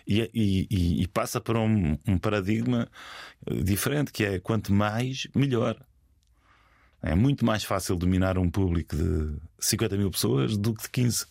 e, 0.08 0.28
e, 0.34 1.04
e 1.04 1.08
passa 1.08 1.40
para 1.40 1.60
um, 1.60 1.98
um, 2.08 2.18
paradigma 2.18 2.90
eh, 3.46 3.56
diferente 3.64 4.12
que 4.12 4.24
é 4.24 4.40
quanto 4.40 4.74
mais 4.74 5.28
melhor 5.36 5.80
é 7.02 7.14
muito 7.14 7.46
mais 7.46 7.64
fácil 7.64 7.96
dominar 7.96 8.38
um 8.38 8.50
público 8.50 8.96
de 8.96 9.36
50 9.60 9.98
mil 9.98 10.10
pessoas 10.10 10.58
do 10.58 10.74
que 10.74 10.84
de 10.84 10.90
15 10.90 11.26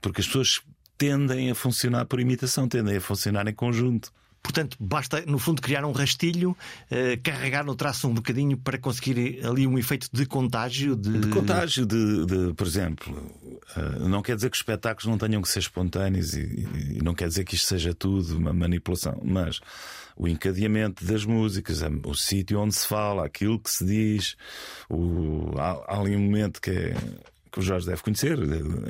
porque 0.00 0.20
as 0.20 0.26
pessoas 0.26 0.60
tendem 0.96 1.50
a 1.50 1.54
funcionar 1.54 2.04
por 2.04 2.20
imitação, 2.20 2.68
tendem 2.68 2.96
a 2.96 3.00
funcionar 3.00 3.46
em 3.48 3.54
conjunto. 3.54 4.12
Portanto, 4.42 4.76
basta, 4.80 5.22
no 5.26 5.38
fundo, 5.38 5.60
criar 5.60 5.84
um 5.84 5.92
rastilho, 5.92 6.56
eh, 6.90 7.18
carregar 7.18 7.62
no 7.64 7.74
traço 7.74 8.08
um 8.08 8.14
bocadinho 8.14 8.56
para 8.56 8.78
conseguir 8.78 9.44
ali 9.44 9.66
um 9.66 9.78
efeito 9.78 10.08
de 10.10 10.24
contágio. 10.24 10.96
De, 10.96 11.18
de 11.20 11.28
contágio, 11.28 11.84
de, 11.84 12.24
de, 12.24 12.54
por 12.54 12.66
exemplo, 12.66 13.14
uh, 13.76 14.08
não 14.08 14.22
quer 14.22 14.36
dizer 14.36 14.48
que 14.48 14.56
os 14.56 14.60
espetáculos 14.60 15.06
não 15.06 15.18
tenham 15.18 15.42
que 15.42 15.48
ser 15.48 15.58
espontâneos 15.58 16.34
e, 16.34 16.40
e, 16.96 17.02
não 17.02 17.14
quer 17.14 17.28
dizer 17.28 17.44
que 17.44 17.54
isto 17.54 17.66
seja 17.66 17.94
tudo 17.94 18.38
uma 18.38 18.52
manipulação, 18.52 19.20
mas 19.22 19.60
o 20.16 20.26
encadeamento 20.26 21.04
das 21.04 21.24
músicas, 21.24 21.82
o 22.04 22.14
sítio 22.14 22.60
onde 22.60 22.74
se 22.74 22.86
fala, 22.86 23.26
aquilo 23.26 23.58
que 23.58 23.70
se 23.70 23.84
diz, 23.84 24.36
o, 24.88 25.52
há, 25.58 25.72
há 25.86 26.00
ali 26.00 26.16
um 26.16 26.20
momento 26.20 26.62
que 26.62 26.70
é 26.70 26.94
que 27.50 27.58
o 27.58 27.62
Jorge 27.62 27.86
deve 27.86 28.02
conhecer 28.02 28.38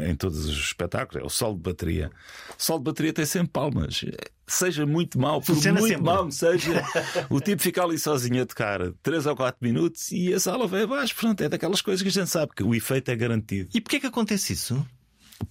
em 0.08 0.14
todos 0.14 0.44
os 0.46 0.56
espetáculos, 0.56 1.22
é 1.22 1.26
o 1.26 1.30
sol 1.30 1.54
de 1.54 1.60
bateria. 1.60 2.10
O 2.58 2.62
sol 2.62 2.78
de 2.78 2.84
bateria 2.84 3.12
tem 3.12 3.24
sempre 3.24 3.48
palmas. 3.52 4.04
Seja 4.46 4.84
muito 4.84 5.18
mal, 5.18 5.40
por 5.40 5.54
Funciona 5.54 5.80
muito 5.80 6.02
mal 6.02 6.30
seja, 6.30 6.82
o 7.30 7.40
tipo 7.40 7.62
fica 7.62 7.82
ali 7.82 7.98
sozinho 7.98 8.42
a 8.42 8.46
tocar 8.46 8.80
3 9.02 9.26
ou 9.26 9.36
4 9.36 9.58
minutos 9.62 10.10
e 10.10 10.34
a 10.34 10.40
sala 10.40 10.66
vai 10.66 10.82
abaixo. 10.82 11.14
Portanto, 11.14 11.42
é 11.42 11.48
daquelas 11.48 11.80
coisas 11.80 12.02
que 12.02 12.08
a 12.08 12.12
gente 12.12 12.28
sabe 12.30 12.52
que 12.54 12.62
o 12.62 12.74
efeito 12.74 13.10
é 13.10 13.16
garantido. 13.16 13.70
E 13.72 13.80
porquê 13.80 13.96
é 13.96 14.00
que 14.00 14.06
acontece 14.06 14.52
isso? 14.52 14.84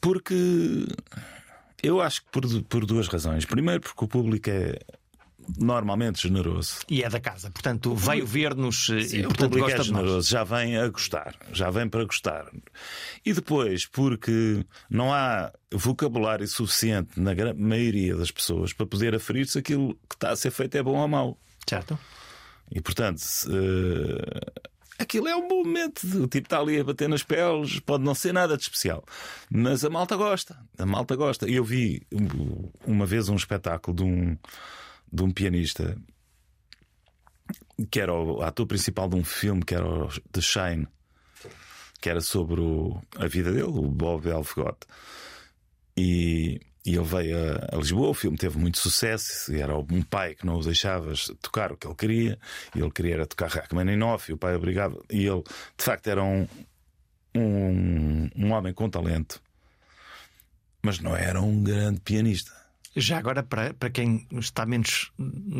Porque 0.01 0.85
eu 1.81 2.01
acho 2.01 2.23
que 2.23 2.31
por, 2.31 2.63
por 2.63 2.85
duas 2.85 3.07
razões. 3.07 3.45
Primeiro, 3.45 3.81
porque 3.81 4.03
o 4.03 4.07
público 4.07 4.49
é 4.49 4.79
normalmente 5.57 6.21
generoso. 6.21 6.79
E 6.89 7.03
é 7.03 7.09
da 7.09 7.19
casa, 7.19 7.49
portanto 7.49 7.95
veio 7.95 8.25
ver-nos 8.25 8.89
e 8.89 9.21
eh, 9.21 9.23
portanto 9.23 9.57
gosta 9.57 9.81
é 9.81 9.83
generoso, 9.83 10.29
já 10.29 10.43
vem 10.43 10.77
a 10.77 10.87
gostar, 10.87 11.35
já 11.51 11.69
vem 11.69 11.87
para 11.87 12.03
gostar. 12.05 12.45
E 13.25 13.33
depois, 13.33 13.85
porque 13.85 14.65
não 14.89 15.13
há 15.13 15.51
vocabulário 15.71 16.47
suficiente 16.47 17.19
na 17.19 17.31
maioria 17.53 18.15
das 18.15 18.31
pessoas 18.31 18.73
para 18.73 18.85
poder 18.85 19.15
aferir 19.15 19.47
se 19.47 19.59
aquilo 19.59 19.95
que 20.09 20.15
está 20.15 20.31
a 20.31 20.35
ser 20.35 20.51
feito 20.51 20.75
é 20.75 20.83
bom 20.83 20.97
ou 20.97 21.07
mau. 21.07 21.39
Certo. 21.67 21.97
E 22.71 22.81
portanto, 22.81 23.21
uh, 23.47 24.69
aquilo 24.99 25.27
é 25.27 25.35
um 25.35 25.47
bom 25.47 25.63
momento. 25.63 26.03
O 26.21 26.27
tipo 26.27 26.45
está 26.45 26.59
ali 26.59 26.79
a 26.79 26.83
bater 26.83 27.09
nas 27.09 27.23
peles, 27.23 27.79
pode 27.79 28.03
não 28.03 28.13
ser 28.13 28.33
nada 28.33 28.55
de 28.55 28.63
especial. 28.63 29.03
Mas 29.49 29.83
a 29.83 29.89
malta 29.89 30.15
gosta. 30.15 30.57
A 30.77 30.85
malta 30.85 31.15
gosta. 31.15 31.49
Eu 31.49 31.63
vi 31.63 32.05
uma 32.85 33.05
vez 33.05 33.29
um 33.29 33.35
espetáculo 33.35 33.95
de 33.95 34.03
um 34.03 34.37
de 35.11 35.23
um 35.23 35.31
pianista 35.31 35.97
que 37.89 37.99
era 37.99 38.13
o 38.13 38.41
ator 38.41 38.65
principal 38.65 39.07
de 39.07 39.15
um 39.15 39.23
filme 39.23 39.63
que 39.63 39.73
era 39.73 39.87
o 39.87 40.09
The 40.31 40.41
Shine, 40.41 40.87
que 42.01 42.09
era 42.09 42.21
sobre 42.21 42.59
o, 42.61 43.01
a 43.17 43.27
vida 43.27 43.51
dele, 43.51 43.63
o 43.63 43.89
Bob 43.89 44.27
Elfgott. 44.27 44.79
E, 45.95 46.59
e 46.85 46.95
ele 46.95 47.03
veio 47.03 47.37
a, 47.37 47.75
a, 47.75 47.77
Lisboa, 47.77 48.09
o 48.09 48.13
filme 48.13 48.37
teve 48.37 48.57
muito 48.57 48.77
sucesso, 48.77 49.53
e 49.53 49.61
era 49.61 49.77
um 49.77 50.01
pai 50.01 50.35
que 50.35 50.45
não 50.45 50.55
o 50.55 50.63
deixava 50.63 51.13
tocar 51.41 51.71
o 51.71 51.77
que 51.77 51.87
ele 51.87 51.95
queria, 51.95 52.39
e 52.75 52.79
ele 52.79 52.91
queria 52.91 53.15
era 53.15 53.25
tocar 53.25 53.49
Rachmaninoff, 53.49 54.29
e 54.29 54.33
o 54.33 54.37
pai 54.37 54.55
obrigava, 54.55 54.97
e 55.09 55.25
ele 55.25 55.43
de 55.43 55.83
facto 55.83 56.07
era 56.07 56.23
um, 56.23 56.47
um, 57.35 58.29
um 58.35 58.51
homem 58.51 58.73
com 58.73 58.89
talento, 58.89 59.41
mas 60.81 60.99
não 60.99 61.15
era 61.15 61.41
um 61.41 61.61
grande 61.61 61.99
pianista. 61.99 62.58
Já 62.95 63.17
agora, 63.19 63.43
para, 63.43 63.73
para 63.73 63.89
quem 63.89 64.27
está 64.39 64.65
menos 64.65 65.11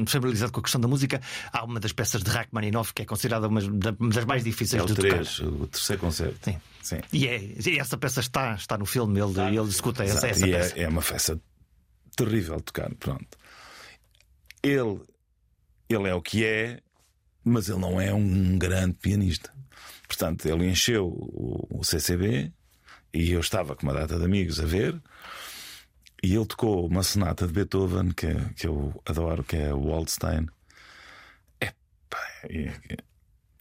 familiarizado 0.07 0.51
com 0.51 0.59
a 0.59 0.63
questão 0.63 0.81
da 0.81 0.87
música, 0.87 1.21
há 1.51 1.63
uma 1.63 1.79
das 1.79 1.93
peças 1.93 2.23
de 2.23 2.29
Rachmaninoff 2.29 2.93
que 2.93 3.03
é 3.03 3.05
considerada 3.05 3.47
uma 3.47 3.61
das 3.61 4.25
mais 4.25 4.43
difíceis 4.43 4.81
é 4.81 4.85
de 4.85 4.95
tocar. 4.95 5.21
O 5.45 5.67
terceiro 5.67 6.01
concerto. 6.01 6.39
Sim. 6.43 6.59
Sim. 6.81 7.01
E, 7.13 7.27
é, 7.27 7.39
e 7.39 7.79
essa 7.79 7.97
peça 7.97 8.19
está, 8.19 8.55
está 8.55 8.77
no 8.77 8.85
filme, 8.85 9.19
ele, 9.19 9.39
ele 9.55 9.67
discuta 9.67 10.03
essa, 10.03 10.27
essa 10.27 10.47
e 10.47 10.53
é, 10.53 10.57
peça. 10.57 10.79
É, 10.79 10.83
é 10.83 10.87
uma 10.87 11.01
peça 11.01 11.39
terrível 12.15 12.57
de 12.57 12.63
tocar. 12.63 12.93
Pronto. 12.95 13.37
Ele, 14.63 14.99
ele 15.87 16.07
é 16.07 16.13
o 16.13 16.21
que 16.21 16.43
é, 16.43 16.81
mas 17.43 17.69
ele 17.69 17.79
não 17.79 18.01
é 18.01 18.13
um 18.13 18.57
grande 18.57 18.95
pianista. 18.95 19.53
Portanto, 20.07 20.47
ele 20.47 20.67
encheu 20.67 21.07
o, 21.07 21.79
o 21.79 21.83
CCB 21.83 22.51
e 23.13 23.31
eu 23.31 23.39
estava 23.39 23.75
com 23.75 23.83
uma 23.83 23.93
data 23.93 24.17
de 24.17 24.25
amigos 24.25 24.59
a 24.59 24.65
ver. 24.65 24.99
E 26.21 26.36
ele 26.36 26.45
tocou 26.45 26.86
uma 26.86 27.03
sonata 27.03 27.47
de 27.47 27.53
Beethoven 27.53 28.12
que, 28.12 28.36
que 28.55 28.67
eu 28.67 29.01
adoro, 29.05 29.43
que 29.43 29.55
é 29.55 29.73
o 29.73 29.88
Waldstein. 29.88 30.47
É, 31.62 31.73
é, 32.43 32.73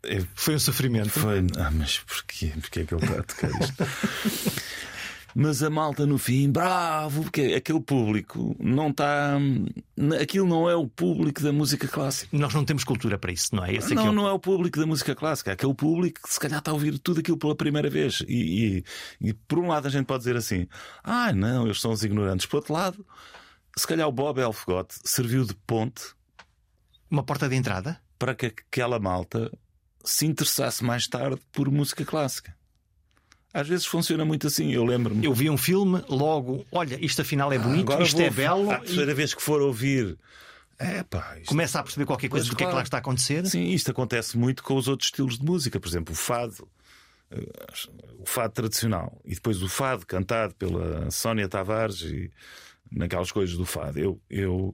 é, 0.05 0.27
foi 0.35 0.57
um 0.57 0.59
sofrimento. 0.59 1.11
Foi, 1.11 1.47
ah, 1.57 1.71
mas 1.71 2.01
porquê? 2.01 2.53
Porquê 2.61 2.81
é 2.81 2.85
que 2.85 2.95
ele 2.95 3.05
está 3.05 3.21
a 3.21 3.23
tocar 3.23 3.51
isto? 3.61 3.85
Mas 5.35 5.63
a 5.63 5.71
malta 5.71 6.07
no 6.07 6.19
fim, 6.19 6.51
bravo, 6.51 7.23
porque 7.23 7.55
aquele 7.57 7.81
público 7.81 8.57
não 8.59 8.89
está. 8.89 9.39
Aquilo 10.21 10.47
não 10.47 10.69
é 10.69 10.75
o 10.75 10.89
público 10.89 11.43
da 11.43 11.53
música 11.53 11.87
clássica. 11.87 12.37
Nós 12.37 12.55
não 12.55 12.65
temos 12.65 12.85
cultura 12.85 13.19
para 13.19 13.33
isso, 13.33 13.55
não 13.55 13.65
é? 13.65 13.75
Esse 13.75 13.95
não, 13.95 14.07
é 14.07 14.11
o... 14.11 14.13
não 14.13 14.29
é 14.29 14.33
o 14.33 14.39
público 14.39 14.79
da 14.81 14.87
música 14.87 15.15
clássica. 15.15 15.51
É 15.51 15.55
aquele 15.55 15.75
público 15.75 16.23
que 16.23 16.33
se 16.33 16.41
calhar 16.41 16.59
está 16.59 16.71
a 16.71 16.75
ouvir 16.75 16.99
tudo 16.99 17.21
aquilo 17.21 17.37
pela 17.37 17.55
primeira 17.55 17.91
vez. 17.91 18.23
E, 18.27 18.85
e, 19.21 19.29
e 19.29 19.33
por 19.35 19.59
um 19.59 19.69
lado 19.69 19.87
a 19.87 19.91
gente 19.91 20.07
pode 20.07 20.21
dizer 20.21 20.37
assim: 20.37 20.67
ah, 21.05 21.33
não, 21.33 21.67
eles 21.67 21.81
são 21.81 21.93
os 21.93 22.03
ignorantes. 22.03 22.47
Por 22.47 22.57
outro 22.57 22.73
lado, 22.73 23.07
se 23.77 23.87
calhar 23.87 24.09
o 24.09 24.13
Bob 24.13 24.41
Elfgott 24.41 24.95
serviu 25.05 25.45
de 25.45 25.55
ponte. 25.55 26.03
Uma 27.11 27.23
porta 27.23 27.49
de 27.49 27.57
entrada? 27.57 28.01
Para 28.19 28.35
que 28.35 28.47
aquela 28.47 28.99
malta 28.99 29.51
se 30.05 30.27
interessasse 30.27 30.83
mais 30.85 31.07
tarde 31.07 31.41
por 31.53 31.71
música 31.71 32.05
clássica. 32.05 32.58
Às 33.59 33.67
vezes 33.67 33.87
funciona 33.87 34.25
muito 34.25 34.47
assim, 34.47 34.73
eu 34.73 34.85
lembro-me. 34.85 35.25
Eu 35.25 35.35
vi 35.35 35.51
um 35.51 35.57
filme, 35.57 36.01
logo, 36.09 36.65
olha, 36.71 36.97
isto 37.05 37.23
afinal 37.23 37.53
é 37.53 37.59
bonito, 37.59 37.93
ah, 37.93 38.01
isto 38.01 38.21
é 38.21 38.31
belo. 38.31 38.71
A 38.71 38.79
terceira 38.79 39.11
e... 39.11 39.15
vez 39.15 39.35
que 39.35 39.43
for 39.43 39.61
ouvir. 39.61 40.17
É, 40.79 41.03
pá, 41.03 41.37
isto... 41.39 41.49
Começa 41.49 41.81
a 41.81 41.83
perceber 41.83 42.07
qualquer 42.07 42.29
coisa 42.29 42.49
do 42.49 42.55
que 42.55 42.63
é 42.63 42.69
que 42.69 42.73
lá 42.73 42.83
está 42.83 42.99
a 42.99 43.01
acontecer. 43.01 43.45
Sim, 43.47 43.65
isto 43.71 43.91
acontece 43.91 44.39
muito 44.39 44.63
com 44.63 44.77
os 44.77 44.87
outros 44.87 45.09
estilos 45.09 45.39
de 45.39 45.45
música, 45.45 45.81
por 45.81 45.89
exemplo, 45.89 46.13
o 46.13 46.17
fado, 46.17 46.69
eh, 47.33 47.49
o 48.21 48.25
fado 48.25 48.53
tradicional, 48.53 49.21
e 49.25 49.35
depois 49.35 49.61
o 49.61 49.69
fado 49.69 50.07
cantado 50.07 50.55
pela 50.55 51.11
Sónia 51.11 51.49
Tavares 51.49 52.03
e 52.03 52.31
naquelas 52.93 53.33
coisas 53.33 53.57
do 53.57 53.67
fado. 53.67 53.99
Eu, 53.99 54.21
eu 54.31 54.73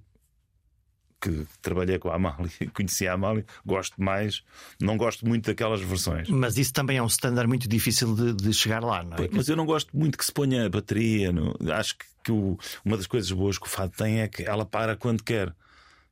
que 1.24 1.46
trabalhei 1.62 1.98
com 1.98 2.10
a 2.10 2.16
Amália, 2.16 2.50
conheci 2.74 3.08
a 3.08 3.14
Amália, 3.14 3.46
gosto 3.64 4.00
mais, 4.02 4.42
não 4.78 4.98
gosto 4.98 5.26
muito 5.26 5.46
daquelas 5.46 5.80
versões. 5.80 6.28
Mas 6.28 6.58
isso 6.58 6.72
também 6.72 6.98
é 6.98 7.02
um 7.02 7.06
standard 7.06 7.48
muito 7.48 7.66
difícil 7.66 8.14
de, 8.14 8.34
de 8.34 8.52
chegar 8.52 8.84
lá, 8.84 9.02
não 9.02 9.16
é? 9.16 9.28
Mas 9.32 9.48
eu 9.48 9.56
não 9.56 9.64
gosto 9.64 9.96
muito 9.96 10.18
que 10.18 10.24
se 10.24 10.32
ponha 10.32 10.66
a 10.66 10.68
bateria. 10.68 11.32
No... 11.32 11.56
Acho 11.72 11.96
que, 11.96 12.04
que 12.24 12.32
o... 12.32 12.58
uma 12.84 12.98
das 12.98 13.06
coisas 13.06 13.32
boas 13.32 13.56
que 13.56 13.66
o 13.66 13.70
Fado 13.70 13.92
tem 13.96 14.20
é 14.20 14.28
que 14.28 14.42
ela 14.42 14.66
para 14.66 14.96
quando 14.96 15.22
quer. 15.22 15.54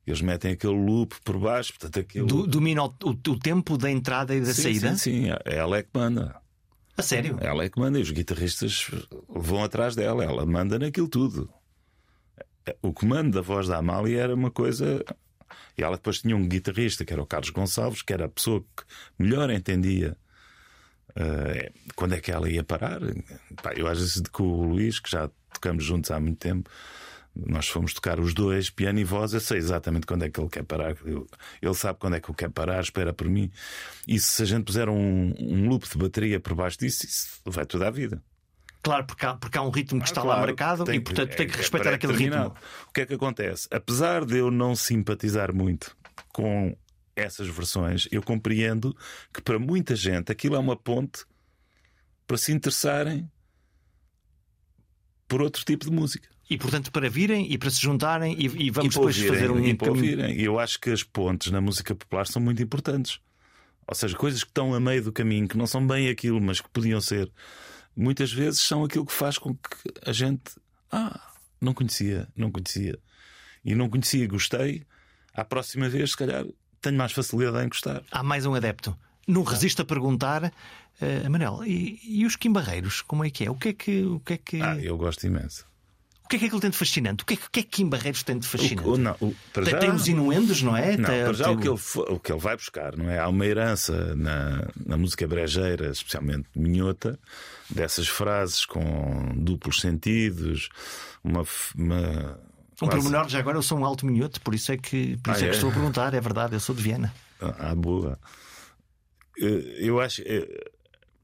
Eles 0.05 0.19
metem 0.19 0.51
aquele 0.51 0.73
loop 0.73 1.15
por 1.23 1.37
baixo, 1.37 1.71
portanto 1.73 1.99
aquilo... 1.99 2.27
Do, 2.27 2.45
domina 2.45 2.83
o, 2.83 2.87
o, 3.03 3.09
o, 3.11 3.39
tempo 3.39 3.77
da 3.77 3.89
entrada 3.89 4.35
e 4.35 4.41
da 4.41 4.53
sim, 4.53 4.63
saída? 4.63 4.89
Sim, 4.95 4.97
sim, 4.97 5.29
é 5.29 5.55
ela 5.55 5.77
é 5.77 5.83
que 5.83 5.89
manda. 5.93 6.35
A 6.97 7.01
sério? 7.01 7.37
Ela 7.39 7.63
é 7.63 7.69
que 7.69 7.79
manda 7.79 7.97
e 7.97 8.01
os 8.01 8.11
guitarristas 8.11 8.91
vão 9.29 9.63
atrás 9.63 9.95
dela, 9.95 10.25
ela 10.25 10.45
manda 10.45 10.77
naquilo 10.77 11.07
tudo 11.07 11.49
o 12.81 12.93
comando 12.93 13.33
da 13.33 13.41
voz 13.41 13.67
da 13.67 13.77
Amália 13.77 14.21
era 14.21 14.33
uma 14.33 14.51
coisa. 14.51 15.03
E 15.77 15.83
ela 15.83 15.95
depois 15.95 16.21
tinha 16.21 16.35
um 16.35 16.47
guitarrista, 16.47 17.03
que 17.03 17.13
era 17.13 17.21
o 17.21 17.25
Carlos 17.25 17.49
Gonçalves, 17.49 18.01
que 18.01 18.13
era 18.13 18.25
a 18.25 18.29
pessoa 18.29 18.61
que 18.61 18.83
melhor 19.17 19.49
entendia 19.49 20.15
uh, 21.11 21.73
quando 21.95 22.13
é 22.13 22.21
que 22.21 22.31
ela 22.31 22.49
ia 22.49 22.63
parar. 22.63 22.99
Pá, 23.61 23.73
eu 23.75 23.87
às 23.87 23.99
vezes 23.99 24.21
com 24.31 24.43
o 24.43 24.63
Luís, 24.63 24.99
que 24.99 25.09
já 25.09 25.29
tocamos 25.51 25.83
juntos 25.83 26.11
há 26.11 26.19
muito 26.19 26.37
tempo, 26.37 26.69
nós 27.35 27.67
fomos 27.67 27.93
tocar 27.93 28.19
os 28.19 28.33
dois, 28.33 28.69
piano 28.69 28.99
e 28.99 29.03
voz. 29.03 29.33
Eu 29.33 29.39
sei 29.39 29.57
exatamente 29.57 30.05
quando 30.05 30.23
é 30.23 30.29
que 30.29 30.39
ele 30.39 30.49
quer 30.49 30.63
parar. 30.63 30.95
Ele 31.61 31.73
sabe 31.73 31.99
quando 31.99 32.15
é 32.15 32.19
que 32.19 32.29
eu 32.29 32.35
quero 32.35 32.51
parar, 32.51 32.81
espera 32.81 33.11
por 33.11 33.27
mim. 33.27 33.51
E 34.07 34.19
se 34.19 34.43
a 34.43 34.45
gente 34.45 34.65
puser 34.65 34.87
um, 34.87 35.33
um 35.39 35.67
loop 35.67 35.89
de 35.89 35.97
bateria 35.97 36.39
por 36.39 36.53
baixo 36.53 36.77
disso, 36.77 37.05
isso 37.05 37.41
vai 37.45 37.65
toda 37.65 37.87
a 37.87 37.91
vida. 37.91 38.21
Claro, 38.83 39.05
porque 39.05 39.25
há, 39.25 39.33
porque 39.35 39.57
há 39.57 39.61
um 39.61 39.69
ritmo 39.69 39.99
que 39.99 40.03
ah, 40.03 40.11
está 40.11 40.21
claro, 40.21 40.41
lá 40.41 40.45
marcado 40.45 40.93
e, 40.93 40.99
portanto, 40.99 41.31
é, 41.31 41.35
tem 41.35 41.47
que 41.47 41.55
respeitar 41.57 41.91
é, 41.91 41.93
aquele 41.95 42.13
ritmo. 42.13 42.53
O 42.89 42.91
que 42.91 43.01
é 43.01 43.05
que 43.05 43.13
acontece? 43.13 43.65
Apesar 43.71 44.25
de 44.25 44.37
eu 44.37 44.51
não 44.51 44.75
simpatizar 44.75 45.55
muito 45.55 45.95
com 46.33 46.75
essas 47.15 47.47
versões, 47.47 48.09
eu 48.11 48.21
compreendo 48.21 48.95
que 49.33 49.41
para 49.41 49.57
muita 49.57 49.95
gente 49.95 50.33
aquilo 50.33 50.55
é 50.57 50.59
uma 50.59 50.75
ponte 50.75 51.23
para 52.27 52.35
se 52.37 52.51
interessarem 52.51 53.29
por 55.29 55.41
outro 55.41 55.63
tipo 55.63 55.85
de 55.85 55.91
música. 55.91 56.27
E 56.49 56.57
portanto 56.57 56.91
para 56.91 57.09
virem 57.09 57.49
e 57.51 57.57
para 57.57 57.69
se 57.69 57.81
juntarem 57.81 58.35
e, 58.37 58.65
e 58.65 58.69
vamos 58.69 58.93
e 58.93 58.97
depois 58.97 59.17
ouvirem, 59.17 59.29
fazer 59.29 59.51
um 59.51 59.63
e 59.63 59.73
para 59.73 59.89
ouvirem. 59.89 60.41
Eu 60.41 60.59
acho 60.59 60.77
que 60.77 60.89
as 60.89 61.03
pontes 61.03 61.51
na 61.51 61.61
música 61.61 61.95
popular 61.95 62.27
são 62.27 62.41
muito 62.41 62.61
importantes. 62.61 63.19
Ou 63.87 63.95
seja, 63.95 64.15
coisas 64.17 64.43
que 64.43 64.49
estão 64.49 64.73
a 64.73 64.79
meio 64.79 65.03
do 65.03 65.11
caminho, 65.11 65.47
que 65.47 65.57
não 65.57 65.67
são 65.67 65.85
bem 65.85 66.09
aquilo, 66.09 66.41
mas 66.41 66.59
que 66.59 66.69
podiam 66.69 66.99
ser 66.99 67.31
muitas 67.95 68.31
vezes 68.31 68.61
são 68.61 68.83
aquilo 68.83 69.05
que 69.05 69.13
faz 69.13 69.37
com 69.37 69.53
que 69.55 69.91
a 70.05 70.11
gente. 70.11 70.51
Ah, 70.91 71.19
não 71.59 71.73
conhecia, 71.73 72.27
não 72.35 72.51
conhecia. 72.51 72.97
E 73.63 73.73
não 73.75 73.89
conhecia, 73.89 74.27
gostei. 74.27 74.85
À 75.33 75.45
próxima 75.45 75.89
vez, 75.89 76.11
se 76.11 76.17
calhar, 76.17 76.45
tenho 76.81 76.97
mais 76.97 77.11
facilidade 77.11 77.65
em 77.65 77.69
gostar. 77.69 78.03
Há 78.11 78.21
mais 78.21 78.45
um 78.45 78.53
adepto. 78.53 78.95
Não 79.25 79.43
resisto 79.43 79.81
a 79.81 79.85
perguntar, 79.85 80.43
uh, 80.45 81.29
Manel, 81.29 81.63
e, 81.65 81.99
e 82.03 82.25
os 82.25 82.35
quimbarreiros, 82.35 83.01
como 83.01 83.23
é 83.23 83.29
que 83.29 83.45
é? 83.45 83.49
O 83.49 83.55
que 83.55 83.69
é 83.69 83.73
que. 83.73 84.03
O 84.03 84.19
que, 84.19 84.33
é 84.33 84.37
que... 84.37 84.61
Ah, 84.61 84.77
eu 84.77 84.97
gosto 84.97 85.25
imenso. 85.25 85.65
O 86.23 86.27
que 86.29 86.37
é 86.37 86.39
que 86.39 86.45
aquilo 86.45 86.61
tem 86.61 86.69
de 86.69 86.77
fascinante? 86.77 87.23
O 87.23 87.25
que 87.25 87.33
é, 87.33 87.37
o 87.37 87.49
que, 87.51 87.59
é 87.59 87.63
que 87.63 87.69
Kim 87.69 87.89
Barreiros 87.89 88.23
tem 88.23 88.39
de 88.39 88.47
fascinante? 88.47 88.87
O, 88.87 88.97
não, 88.97 89.11
o, 89.19 89.35
tem, 89.51 89.65
já, 89.65 89.77
tem 89.77 89.91
os 89.91 90.07
inuendos, 90.07 90.61
não 90.61 90.75
é? 90.75 90.95
Não, 90.97 91.09
tem, 91.09 91.23
para 91.23 91.33
já 91.33 91.45
tem... 91.45 91.55
o, 91.55 91.59
que 91.59 91.67
ele, 91.67 91.79
o 92.09 92.19
que 92.19 92.31
ele 92.31 92.39
vai 92.39 92.55
buscar, 92.55 92.95
não 92.95 93.09
é? 93.09 93.19
Há 93.19 93.27
uma 93.27 93.45
herança 93.45 94.15
na, 94.15 94.67
na 94.85 94.97
música 94.97 95.27
brejeira, 95.27 95.89
especialmente 95.89 96.47
minhota, 96.55 97.19
dessas 97.69 98.07
frases 98.07 98.65
com 98.65 99.33
duplos 99.35 99.81
sentidos, 99.81 100.69
uma. 101.23 101.43
uma 101.75 102.39
um 102.81 102.87
quase... 102.87 103.03
pormenor, 103.03 103.29
já 103.29 103.39
agora 103.39 103.57
eu 103.57 103.61
sou 103.61 103.77
um 103.77 103.85
alto 103.85 104.05
minhoto, 104.05 104.41
por 104.41 104.55
isso 104.55 104.71
é 104.71 104.77
que, 104.77 105.17
por 105.17 105.31
isso 105.31 105.43
ah, 105.43 105.45
é, 105.45 105.47
é 105.47 105.49
que 105.49 105.55
estou 105.55 105.69
a 105.69 105.73
perguntar, 105.73 106.13
é 106.13 106.21
verdade, 106.21 106.53
eu 106.53 106.59
sou 106.59 106.73
de 106.73 106.81
Viena. 106.81 107.13
Ah, 107.39 107.75
boa. 107.75 108.17
Eu 109.37 109.99
acho. 109.99 110.21
Eh, 110.25 110.71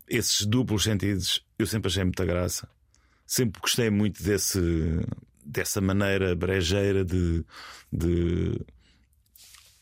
esses 0.08 0.46
duplos 0.46 0.84
sentidos 0.84 1.46
eu 1.58 1.68
sempre 1.68 1.88
achei 1.88 2.04
muita 2.04 2.26
graça 2.26 2.68
sempre 3.30 3.62
gostei 3.62 3.92
muito 3.92 4.24
desse, 4.24 4.60
dessa 5.46 5.80
maneira 5.80 6.36
brejeira 6.36 7.06
de, 7.06 7.46
de, 7.94 8.60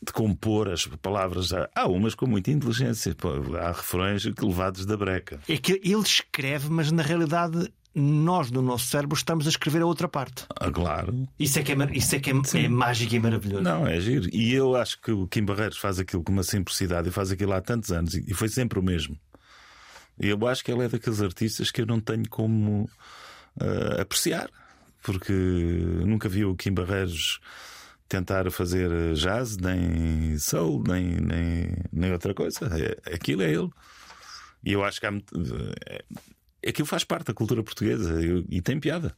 de 0.02 0.14
compor 0.14 0.70
as 0.70 0.86
palavras. 0.86 1.52
Há 1.74 1.88
umas 1.88 2.14
com 2.14 2.28
muita 2.28 2.52
inteligência, 2.52 3.16
há 3.62 3.72
refrões 3.72 4.26
levados 4.26 4.86
da 4.86 4.98
breca. 4.98 5.40
É 5.48 5.56
que 5.56 5.82
ele 5.82 6.02
escreve, 6.02 6.70
mas 6.70 6.92
na 6.92 7.02
realidade 7.02 7.72
nós 7.96 8.52
no 8.52 8.62
nosso 8.62 8.88
cérebro 8.88 9.16
estamos 9.18 9.48
a 9.48 9.50
escrever 9.50 9.82
a 9.82 9.86
outra 9.86 10.10
parte. 10.10 10.46
Ah, 10.56 10.70
claro. 10.70 11.28
Isso 11.40 11.58
é 11.58 11.64
que, 11.64 11.72
é, 11.72 11.76
isso 11.94 12.16
é, 12.16 12.20
que 12.20 12.30
é, 12.30 12.34
é, 12.34 12.68
mágico 12.68 13.16
e 13.16 13.20
maravilhoso. 13.20 13.64
Não, 13.64 13.88
é 13.88 14.00
giro. 14.00 14.30
E 14.32 14.54
eu 14.54 14.76
acho 14.76 15.02
que 15.02 15.10
o 15.10 15.26
Kim 15.26 15.46
Barreiros 15.46 15.78
faz 15.78 15.98
aquilo 15.98 16.22
com 16.22 16.34
uma 16.34 16.44
simplicidade 16.44 17.08
e 17.08 17.12
faz 17.12 17.32
aquilo 17.32 17.54
há 17.54 17.62
tantos 17.62 17.92
anos 17.94 18.14
e 18.14 18.34
foi 18.34 18.50
sempre 18.50 18.78
o 18.78 18.84
mesmo. 18.84 19.18
E 20.20 20.28
eu 20.28 20.48
acho 20.48 20.64
que 20.66 20.72
ele 20.72 20.84
é 20.84 20.90
daqueles 20.90 21.22
artistas 21.22 21.72
que 21.72 21.82
eu 21.82 21.86
não 21.86 22.00
tenho 22.00 22.28
como 22.30 22.90
uh, 23.62 24.02
apreciar, 24.02 24.50
porque 25.04 25.34
nunca 25.34 26.30
vi 26.30 26.46
o 26.46 26.56
Kim 26.56 26.74
Barreiros 26.74 27.40
tentar 28.08 28.50
fazer 28.52 28.90
jazz, 29.16 29.58
nem 29.58 30.38
soul, 30.38 30.84
nem, 30.88 31.18
nem, 31.20 31.76
nem 31.92 32.12
outra 32.12 32.34
coisa. 32.34 32.70
É, 32.78 33.14
aquilo 33.14 33.42
é 33.42 33.52
ele. 33.52 33.70
E 34.64 34.74
eu 34.74 34.84
acho 34.84 35.00
que 35.00 35.06
há 35.06 35.12
é, 35.86 36.70
aquilo 36.70 36.88
faz 36.88 37.04
parte 37.04 37.28
da 37.28 37.34
cultura 37.34 37.64
portuguesa 37.64 38.22
e, 38.24 38.46
e 38.50 38.62
tem 38.62 38.80
piada. 38.80 39.16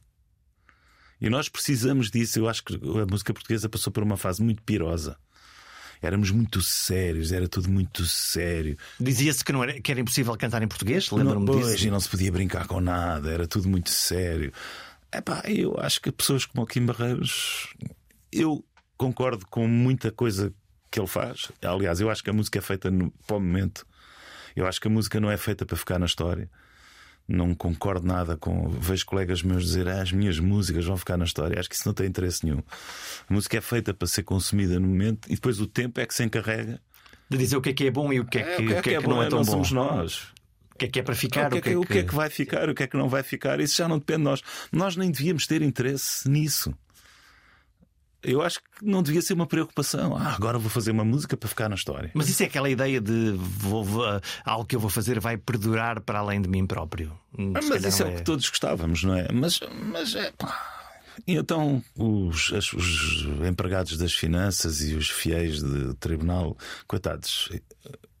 E 1.20 1.28
nós 1.28 1.48
precisamos 1.48 2.10
disso. 2.10 2.38
Eu 2.38 2.48
acho 2.48 2.64
que 2.64 2.74
a 2.74 3.06
música 3.06 3.32
portuguesa 3.32 3.68
passou 3.68 3.92
por 3.92 4.02
uma 4.02 4.16
fase 4.16 4.42
muito 4.42 4.62
pirosa 4.62 5.16
éramos 6.02 6.30
muito 6.30 6.60
sérios, 6.62 7.32
era 7.32 7.48
tudo 7.48 7.70
muito 7.70 8.04
sério. 8.06 8.76
Dizia-se 8.98 9.44
que, 9.44 9.52
não 9.52 9.62
era, 9.62 9.80
que 9.80 9.90
era 9.90 10.00
impossível 10.00 10.36
cantar 10.36 10.62
em 10.62 10.68
português, 10.68 11.10
lembro-me 11.10 11.46
disso. 11.62 11.86
E 11.86 11.90
não 11.90 12.00
se 12.00 12.08
podia 12.08 12.32
brincar 12.32 12.66
com 12.66 12.80
nada, 12.80 13.30
era 13.30 13.46
tudo 13.46 13.68
muito 13.68 13.90
sério. 13.90 14.52
Epá, 15.12 15.42
eu 15.46 15.76
acho 15.78 16.00
que 16.00 16.10
pessoas 16.12 16.44
como 16.46 16.62
o 16.62 16.66
Kim 16.66 16.86
Barreiros, 16.86 17.74
eu 18.32 18.64
concordo 18.96 19.46
com 19.46 19.66
muita 19.66 20.10
coisa 20.10 20.52
que 20.90 21.00
ele 21.00 21.08
faz. 21.08 21.50
Aliás, 21.62 22.00
eu 22.00 22.10
acho 22.10 22.22
que 22.22 22.30
a 22.30 22.32
música 22.32 22.58
é 22.58 22.62
feita 22.62 22.90
no, 22.90 23.10
para 23.26 23.36
o 23.36 23.40
momento. 23.40 23.86
Eu 24.54 24.66
acho 24.66 24.80
que 24.80 24.88
a 24.88 24.90
música 24.90 25.20
não 25.20 25.30
é 25.30 25.36
feita 25.36 25.64
para 25.64 25.76
ficar 25.76 25.98
na 25.98 26.06
história 26.06 26.50
não 27.30 27.54
concordo 27.54 28.06
nada 28.06 28.36
com. 28.36 28.68
Vejo 28.68 29.06
colegas 29.06 29.42
meus 29.42 29.64
dizer 29.64 29.88
ah, 29.88 30.02
as 30.02 30.12
minhas 30.12 30.38
músicas 30.38 30.84
vão 30.84 30.96
ficar 30.96 31.16
na 31.16 31.24
história. 31.24 31.58
Acho 31.58 31.68
que 31.68 31.74
isso 31.74 31.86
não 31.86 31.94
tem 31.94 32.06
interesse 32.06 32.44
nenhum. 32.44 32.58
A 33.28 33.32
música 33.32 33.56
é 33.56 33.60
feita 33.60 33.94
para 33.94 34.08
ser 34.08 34.24
consumida 34.24 34.78
no 34.80 34.88
momento 34.88 35.26
e 35.28 35.34
depois 35.34 35.60
o 35.60 35.66
tempo 35.66 36.00
é 36.00 36.06
que 36.06 36.14
se 36.14 36.24
encarrega 36.24 36.80
de 37.30 37.38
dizer 37.38 37.56
o 37.56 37.60
que 37.60 37.70
é 37.70 37.72
que 37.72 37.86
é 37.86 37.90
bom 37.90 38.12
e 38.12 38.18
o 38.18 38.24
que 38.24 38.38
é 38.38 38.42
que, 38.42 38.50
é, 38.50 38.54
o 38.54 38.56
que, 38.56 38.74
é, 38.74 38.82
que, 38.82 38.94
é 38.94 39.00
que 39.00 39.06
não 39.06 39.22
é, 39.22 39.26
é 39.26 39.28
tão 39.28 39.38
não 39.38 39.44
bom. 39.44 39.52
somos 39.52 39.70
nós. 39.70 40.32
O 40.74 40.78
que 40.80 40.86
é 40.86 40.88
que 40.88 40.98
é 40.98 41.02
para 41.02 41.14
ficar? 41.14 41.46
O 41.46 41.50
que 41.50 41.58
é 41.58 41.60
que, 41.60 41.76
o 41.76 41.82
que, 41.82 41.98
é 41.98 42.02
que 42.02 42.14
vai 42.14 42.28
ficar? 42.28 42.68
O 42.68 42.74
que 42.74 42.82
é 42.82 42.86
que 42.88 42.96
não 42.96 43.08
vai 43.08 43.22
ficar? 43.22 43.60
Isso 43.60 43.76
já 43.76 43.86
não 43.86 43.98
depende 43.98 44.18
de 44.18 44.24
nós. 44.24 44.42
Nós 44.72 44.96
nem 44.96 45.10
devíamos 45.10 45.46
ter 45.46 45.62
interesse 45.62 46.28
nisso 46.28 46.74
eu 48.22 48.42
acho 48.42 48.58
que 48.60 48.84
não 48.84 49.02
devia 49.02 49.22
ser 49.22 49.32
uma 49.34 49.46
preocupação. 49.46 50.16
Ah, 50.16 50.34
agora 50.34 50.58
vou 50.58 50.70
fazer 50.70 50.90
uma 50.90 51.04
música 51.04 51.36
para 51.36 51.48
ficar 51.48 51.68
na 51.68 51.74
história. 51.74 52.10
Mas 52.14 52.28
isso 52.28 52.42
é 52.42 52.46
aquela 52.46 52.68
ideia 52.68 53.00
de 53.00 53.32
vou, 53.36 53.82
vou, 53.84 54.04
algo 54.44 54.64
que 54.66 54.76
eu 54.76 54.80
vou 54.80 54.90
fazer 54.90 55.18
vai 55.20 55.36
perdurar 55.36 56.00
para 56.00 56.18
além 56.18 56.40
de 56.42 56.48
mim 56.48 56.66
próprio. 56.66 57.12
Hum, 57.38 57.52
ah, 57.56 57.60
mas 57.68 57.84
isso 57.84 58.02
é, 58.02 58.06
é, 58.06 58.12
o 58.12 58.16
que 58.16 58.22
todos 58.22 58.48
gostávamos, 58.48 59.02
não 59.04 59.14
é? 59.14 59.28
Mas, 59.32 59.60
mas 59.92 60.14
é. 60.14 60.32
E 61.26 61.36
então 61.36 61.82
os, 61.96 62.50
os 62.50 63.26
empregados 63.48 63.96
das 63.98 64.12
finanças 64.12 64.80
e 64.82 64.94
os 64.94 65.10
fiéis 65.10 65.62
de 65.62 65.94
tribunal, 65.94 66.56
coitados, 66.86 67.48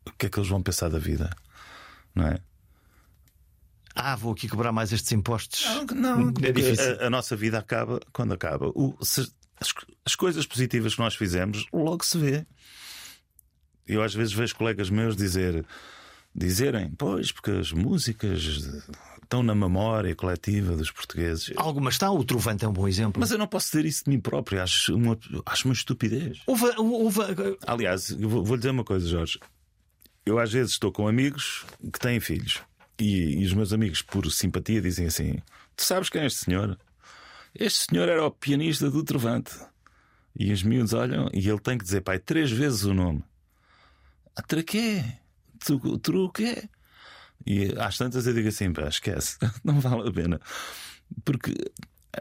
o 0.06 0.12
que 0.18 0.26
é 0.26 0.28
que 0.28 0.38
eles 0.38 0.48
vão 0.48 0.62
pensar 0.62 0.88
da 0.90 0.98
vida? 0.98 1.30
Não 2.14 2.26
é? 2.26 2.38
ah, 3.94 4.16
vou 4.16 4.32
aqui 4.32 4.48
cobrar 4.48 4.72
mais 4.72 4.92
estes 4.92 5.10
impostos. 5.12 5.64
Não, 5.94 6.28
é 6.28 6.32
porque 6.32 6.52
difícil. 6.52 6.98
A, 7.00 7.06
a 7.06 7.10
nossa 7.10 7.36
vida 7.36 7.58
acaba 7.58 8.00
quando 8.12 8.32
acaba. 8.32 8.68
O- 8.74 8.96
se- 9.02 9.30
as, 9.60 9.72
as 10.04 10.14
coisas 10.14 10.46
positivas 10.46 10.94
que 10.94 11.00
nós 11.00 11.14
fizemos, 11.14 11.66
logo 11.72 12.04
se 12.04 12.18
vê. 12.18 12.46
Eu 13.86 14.02
às 14.02 14.14
vezes 14.14 14.32
vejo 14.32 14.54
colegas 14.54 14.88
meus 14.88 15.16
dizer, 15.16 15.64
dizerem, 16.34 16.90
pois, 16.96 17.32
porque 17.32 17.50
as 17.50 17.72
músicas 17.72 18.40
estão 19.22 19.42
na 19.42 19.54
memória 19.54 20.14
coletiva 20.14 20.76
dos 20.76 20.90
portugueses. 20.90 21.52
Algumas 21.56 21.94
estão, 21.94 22.16
o 22.16 22.24
Trovante 22.24 22.64
é 22.64 22.68
um 22.68 22.72
bom 22.72 22.86
exemplo. 22.86 23.18
Mas 23.20 23.30
eu 23.30 23.38
não 23.38 23.46
posso 23.48 23.66
dizer 23.66 23.84
isso 23.84 24.04
de 24.04 24.10
mim 24.10 24.20
próprio, 24.20 24.62
acho 24.62 24.94
uma, 24.94 25.18
acho 25.46 25.66
uma 25.66 25.74
estupidez. 25.74 26.38
Houve, 26.46 26.66
houve- 26.78 27.20
Aliás, 27.66 28.10
vou, 28.12 28.44
vou 28.44 28.54
lhe 28.54 28.60
dizer 28.60 28.70
uma 28.70 28.84
coisa, 28.84 29.06
Jorge. 29.08 29.38
Eu 30.24 30.38
às 30.38 30.52
vezes 30.52 30.72
estou 30.72 30.92
com 30.92 31.08
amigos 31.08 31.64
que 31.92 31.98
têm 31.98 32.20
filhos 32.20 32.60
e, 32.98 33.40
e 33.40 33.44
os 33.44 33.52
meus 33.54 33.72
amigos, 33.72 34.02
por 34.02 34.30
simpatia, 34.30 34.80
dizem 34.80 35.06
assim: 35.06 35.38
Tu 35.74 35.82
sabes 35.82 36.08
quem 36.10 36.22
é 36.22 36.26
este 36.26 36.44
senhor? 36.44 36.78
Este 37.54 37.86
senhor 37.90 38.08
era 38.08 38.24
o 38.24 38.30
pianista 38.30 38.90
do 38.90 39.02
Trovante. 39.04 39.52
E 40.38 40.52
os 40.52 40.62
miúdos 40.62 40.92
olham 40.92 41.28
e 41.32 41.48
ele 41.48 41.58
tem 41.58 41.76
que 41.76 41.84
dizer, 41.84 42.00
pai, 42.02 42.18
três 42.18 42.50
vezes 42.50 42.84
o 42.84 42.94
nome. 42.94 43.22
Ah, 44.36 44.42
Tra 44.42 44.62
quê? 44.62 45.02
Tu, 45.58 45.98
tu 45.98 46.24
o 46.26 46.30
quê? 46.30 46.68
E 47.46 47.74
às 47.78 47.98
tantas 47.98 48.26
eu 48.26 48.34
digo 48.34 48.48
assim, 48.48 48.72
pá, 48.72 48.86
esquece, 48.88 49.36
não 49.64 49.80
vale 49.80 50.08
a 50.08 50.12
pena. 50.12 50.40
Porque 51.24 51.54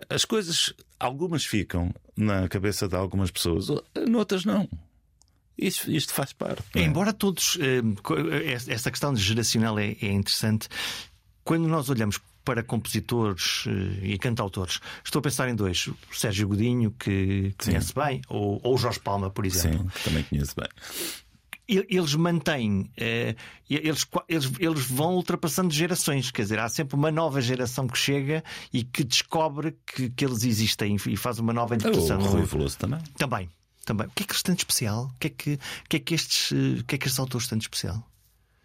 as 0.09 0.25
coisas, 0.25 0.73
algumas 0.99 1.45
ficam 1.45 1.93
na 2.17 2.47
cabeça 2.49 2.87
de 2.87 2.95
algumas 2.95 3.29
pessoas, 3.31 3.67
noutras 4.07 4.43
não. 4.45 4.67
Isto, 5.57 5.91
isto 5.91 6.13
faz 6.13 6.31
parte. 6.33 6.63
é? 6.75 6.81
Embora 6.81 7.11
todos. 7.13 7.57
eh, 7.61 7.81
co- 8.01 8.17
eh, 8.17 8.53
Esta 8.53 8.89
questão 8.89 9.13
geracional 9.15 9.77
é, 9.77 9.91
é 10.01 10.07
interessante. 10.11 10.69
Quando 11.43 11.67
nós 11.67 11.89
olhamos 11.89 12.17
para 12.49 12.63
compositores 12.63 13.65
eh, 13.67 14.13
e 14.13 14.17
cantautores, 14.17 14.79
estou 15.05 15.19
a 15.19 15.21
pensar 15.21 15.47
em 15.49 15.55
dois: 15.55 15.85
o 15.85 15.95
Sérgio 16.11 16.47
Godinho, 16.47 16.89
que 16.97 17.53
conhece 17.63 17.93
bem, 17.93 18.21
ou, 18.27 18.59
ou 18.63 18.73
o 18.73 18.77
Jorge 18.77 18.99
Palma, 18.99 19.29
por 19.29 19.45
exemplo. 19.45 19.83
Sim, 19.83 19.87
que 19.87 20.03
também 20.03 20.23
conheço 20.23 20.55
bem. 20.55 20.67
Eles 21.67 22.15
mantêm, 22.15 22.89
eh, 22.97 23.35
eles, 23.69 24.07
eles, 24.27 24.51
eles 24.57 24.85
vão 24.85 25.13
ultrapassando 25.13 25.71
gerações, 25.71 26.31
quer 26.31 26.41
dizer, 26.41 26.57
há 26.57 26.67
sempre 26.67 26.95
uma 26.95 27.11
nova 27.11 27.39
geração 27.39 27.87
que 27.87 27.99
chega 27.99 28.43
e 28.73 28.83
que 28.83 29.03
descobre 29.03 29.77
que, 29.85 30.09
que 30.09 30.25
eles 30.25 30.43
existem 30.43 30.97
e 31.05 31.15
faz 31.15 31.37
uma 31.37 31.53
nova 31.53 31.75
O 31.75 31.77
interpretação. 31.77 32.19
Rui 32.19 32.45
Veloso 32.45 32.79
também. 32.79 32.99
Também, 33.15 33.47
também. 33.85 34.07
O 34.07 34.09
que 34.09 34.23
é 34.23 34.25
que 34.25 34.31
eles 34.31 34.41
têm 34.41 34.55
de 34.55 34.61
especial? 34.61 35.11
O 35.15 35.19
que 35.19 35.27
é 35.27 35.29
que, 35.29 35.53
o 35.53 35.89
que, 35.89 35.97
é 35.97 35.99
que, 35.99 36.15
estes, 36.15 36.51
eh, 36.51 36.79
o 36.79 36.83
que 36.83 36.95
é 36.95 36.97
que 36.97 37.05
estes 37.05 37.19
autores 37.19 37.47
têm 37.47 37.59
de 37.59 37.65
especial? 37.65 38.03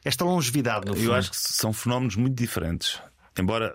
Esta 0.03 0.25
longevidade, 0.25 0.87
no 0.87 0.95
fundo. 0.95 1.05
Eu 1.05 1.15
acho 1.15 1.31
que 1.31 1.37
são 1.37 1.75
fenómenos 1.75 2.17
muito 2.17 2.35
diferentes. 2.35 2.99
Embora 3.39 3.75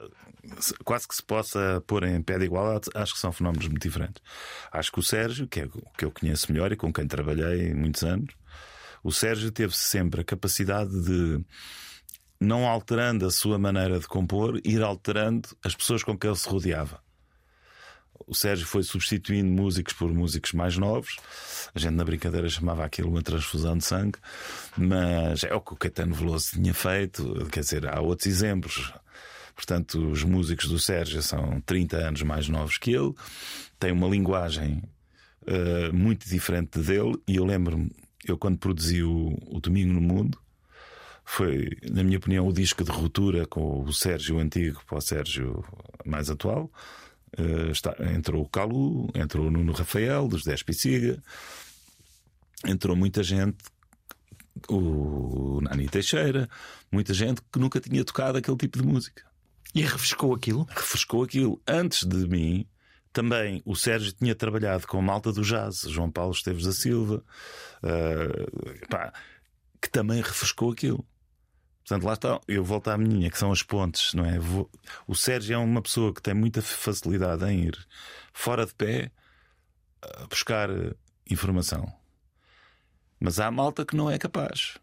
se- 0.60 0.74
quase 0.86 1.08
que 1.08 1.15
se 1.15 1.24
possa 1.24 1.84
pôr 1.86 2.04
em 2.04 2.22
pé 2.22 2.38
de 2.39 2.45
igualdade, 2.45 2.89
acho 2.95 3.13
que 3.13 3.19
são 3.19 3.32
fenómenos 3.32 3.67
muito 3.67 3.82
diferentes. 3.84 4.22
Acho 4.72 4.91
que 4.91 5.00
o 5.00 5.04
Sérgio, 5.04 5.48
que 5.48 5.62
é 5.62 5.65
o 5.65 5.82
que 5.98 6.06
eu 6.06 6.12
conheço 6.12 6.52
melhor 6.52 6.72
e 6.72 6.76
com 6.78 6.91
quem 6.93 7.08
trabalhei 7.08 7.74
muitos 7.74 8.04
anos, 8.04 8.34
o 9.04 9.12
Sérgio 9.12 9.52
teve 9.52 9.76
sempre 9.76 10.22
a 10.22 10.24
capacidade 10.24 10.91
de, 11.04 11.43
não 12.39 12.67
alterando 12.67 13.26
a 13.26 13.32
sua 13.32 13.58
maneira 13.58 14.00
de 14.00 14.08
compor, 14.08 14.60
ir 14.63 14.82
alterando 14.82 15.50
as 15.63 15.76
pessoas 15.76 16.04
com 16.04 16.17
que 16.17 16.26
ele 16.28 16.36
se 16.36 16.48
rodeava. 16.50 17.02
O 18.28 18.36
Sérgio 18.36 18.67
foi 18.67 18.84
substituindo 18.84 19.50
músicos 19.50 19.93
por 19.93 20.13
músicos 20.13 20.52
mais 20.52 20.78
novos. 20.78 21.15
A 21.74 21.80
gente 21.80 21.93
na 21.93 22.04
brincadeira 22.04 22.50
chamava 22.50 22.84
aquilo 22.84 23.10
uma 23.10 23.22
transfusão 23.22 23.78
de 23.78 23.86
sangue, 23.86 24.19
mas 24.78 25.43
é 25.45 25.54
o 25.54 25.62
que 25.62 25.74
o 25.74 25.78
Caetano 25.78 26.13
Veloso 26.13 26.52
tinha 26.52 26.74
feito. 26.74 27.48
Quer 27.52 27.62
dizer, 27.62 27.88
há 27.88 28.02
outros 28.02 28.28
exemplos. 28.28 28.93
Portanto, 29.60 30.10
os 30.10 30.24
músicos 30.24 30.69
do 30.69 30.80
Sérgio 30.80 31.22
são 31.22 31.60
30 31.65 31.98
anos 31.98 32.22
mais 32.24 32.48
novos 32.48 32.78
que 32.78 32.91
ele, 32.91 33.13
têm 33.78 33.91
uma 33.91 34.08
linguagem 34.08 34.82
eh, 35.45 35.91
muito 35.91 36.26
diferente 36.30 36.80
dele. 36.80 37.22
E 37.28 37.36
eu 37.36 37.43
lembro-me, 37.43 37.91
eu 38.26 38.38
quando 38.38 38.58
produzi 38.58 39.04
o, 39.04 39.38
o 39.48 39.60
Domingo 39.60 39.91
no 39.91 40.00
Mundo, 40.00 40.39
foi, 41.26 41.72
na 41.91 42.04
minha 42.06 42.17
opinião, 42.17 42.48
o 42.48 42.54
disco 42.54 42.86
de 42.86 42.89
ruptura 42.89 43.45
com 43.45 43.82
o 43.84 43.91
Sérgio 43.91 44.39
antigo 44.39 44.80
para 44.88 44.98
o 44.98 45.02
Sérgio 45.02 45.65
mais 46.06 46.30
atual. 46.30 46.72
Eh, 47.38 47.72
está- 47.72 47.98
entrou 48.15 48.41
o 48.43 48.48
Calu, 48.50 49.10
entrou 49.13 49.48
o 49.48 49.52
Nuno 49.52 49.74
Rafael, 49.74 50.26
dos 50.30 50.45
10 50.45 50.63
Pisiga, 50.63 51.22
entrou 52.65 52.95
muita 52.95 53.24
gente, 53.24 53.58
o 54.69 55.60
Nani 55.63 55.89
Teixeira, 55.89 56.50
muita 56.89 57.13
gente 57.13 57.41
que 57.52 57.60
nunca 57.60 57.82
tinha 57.82 58.06
tocado 58.06 58.38
aquele 58.38 58.56
tipo 58.56 58.82
de 58.82 58.88
música. 58.88 59.28
E 59.75 59.82
refrescou 59.82 60.34
aquilo. 60.34 60.65
Refrescou 60.69 61.23
aquilo. 61.23 61.62
Antes 61.67 62.03
de 62.05 62.27
mim, 62.27 62.67
também 63.13 63.62
o 63.65 63.75
Sérgio 63.75 64.12
tinha 64.13 64.34
trabalhado 64.36 64.88
com 64.88 64.97
a 64.99 65.01
malta 65.01 65.32
do 65.32 65.41
jazz, 65.41 65.82
João 65.88 66.12
Paulo 66.12 66.32
Esteves 66.34 66.65
da 66.65 66.71
Silva, 66.71 67.23
eh, 67.84 68.86
pá, 68.89 69.13
que 69.82 69.89
também 69.89 70.21
refrescou 70.21 70.71
aquilo. 70.71 71.05
Portanto, 71.86 72.03
lá 72.05 72.13
está, 72.13 72.39
eu 72.47 72.63
volto 72.63 72.88
à 72.89 72.97
menina, 72.97 73.29
que 73.32 73.38
são 73.38 73.51
as 73.51 73.63
pontes, 73.63 74.13
não 74.13 74.23
é? 74.25 74.38
Vou- 74.38 74.69
O 75.08 75.15
Sérgio 75.15 75.55
é 75.55 75.58
uma 75.58 75.82
pessoa 75.82 76.13
que 76.13 76.21
tem 76.21 76.34
muita 76.34 76.62
facilidade 76.62 77.43
em 77.45 77.65
ir 77.65 77.88
fora 78.34 78.65
de 78.65 78.73
pé 78.75 79.12
a 80.01 80.27
buscar 80.27 80.69
eh, 80.69 80.93
informação. 81.29 81.91
Mas 83.19 83.39
há 83.39 83.49
malta 83.51 83.86
que 83.86 83.95
não 83.95 84.10
é 84.10 84.17
capaz. 84.17 84.77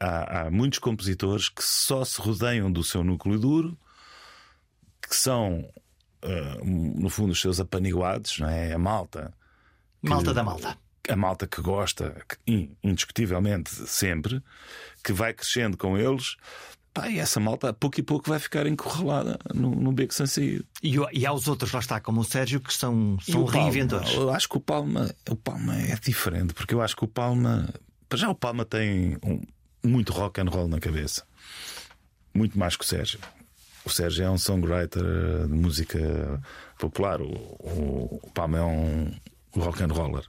Há, 0.00 0.46
há 0.46 0.50
muitos 0.50 0.78
compositores 0.78 1.48
que 1.50 1.62
só 1.62 2.04
se 2.04 2.20
rodeiam 2.20 2.72
do 2.72 2.82
seu 2.82 3.04
núcleo 3.04 3.38
duro, 3.38 3.78
que 5.06 5.14
são, 5.14 5.68
eh, 6.22 6.58
no 6.64 7.10
fundo, 7.10 7.32
os 7.32 7.40
seus 7.40 7.60
apaniguados, 7.60 8.38
não 8.38 8.48
é? 8.48 8.72
A 8.72 8.78
malta 8.78 9.32
Malta 10.02 10.32
da 10.32 10.42
malta. 10.42 10.78
a 11.08 11.16
malta 11.16 11.46
que 11.46 11.60
gosta, 11.60 12.16
que, 12.26 12.36
in- 12.50 12.74
indiscutivelmente 12.82 13.70
sempre, 13.86 14.42
que 15.04 15.12
vai 15.12 15.34
crescendo 15.34 15.76
com 15.76 15.98
eles, 15.98 16.36
pá, 16.94 17.08
e 17.10 17.18
essa 17.18 17.38
malta 17.38 17.68
a 17.68 17.72
pouco 17.74 18.00
e 18.00 18.02
pouco 18.02 18.30
vai 18.30 18.38
ficar 18.38 18.66
encurralada 18.66 19.38
no, 19.54 19.70
no 19.74 19.92
beco 19.92 20.14
sem 20.14 20.26
saída. 20.26 20.64
E, 20.82 20.96
e 21.12 21.26
há 21.26 21.32
os 21.34 21.46
outros, 21.48 21.72
lá 21.72 21.80
está, 21.80 22.00
como 22.00 22.22
o 22.22 22.24
Sérgio, 22.24 22.60
que 22.60 22.72
são, 22.72 23.18
são 23.20 23.42
o 23.42 23.44
Palma? 23.44 23.58
reinventores. 23.64 24.14
Eu 24.14 24.30
acho 24.30 24.48
que 24.48 24.56
o 24.56 24.60
Palma, 24.60 25.14
o 25.28 25.36
Palma 25.36 25.76
é 25.76 25.94
diferente, 25.96 26.54
porque 26.54 26.72
eu 26.72 26.80
acho 26.80 26.96
que 26.96 27.04
o 27.04 27.08
Palma, 27.08 27.68
para 28.08 28.18
já 28.18 28.30
o 28.30 28.34
Palma 28.34 28.64
tem 28.64 29.18
um- 29.22 29.42
muito 29.82 30.12
rock 30.12 30.40
and 30.40 30.48
roll 30.48 30.68
na 30.68 30.80
cabeça, 30.80 31.24
muito 32.34 32.58
mais 32.58 32.76
que 32.76 32.84
o 32.84 32.86
Sérgio. 32.86 33.20
O 33.84 33.90
Sérgio 33.90 34.24
é 34.24 34.30
um 34.30 34.38
songwriter 34.38 35.02
de 35.46 35.54
música 35.54 35.98
popular, 36.78 37.20
o, 37.20 37.26
o, 37.26 38.20
o 38.22 38.30
Palma 38.32 38.58
é 38.58 38.62
um 38.62 39.10
rock 39.52 39.82
and 39.82 39.88
roller. 39.92 40.24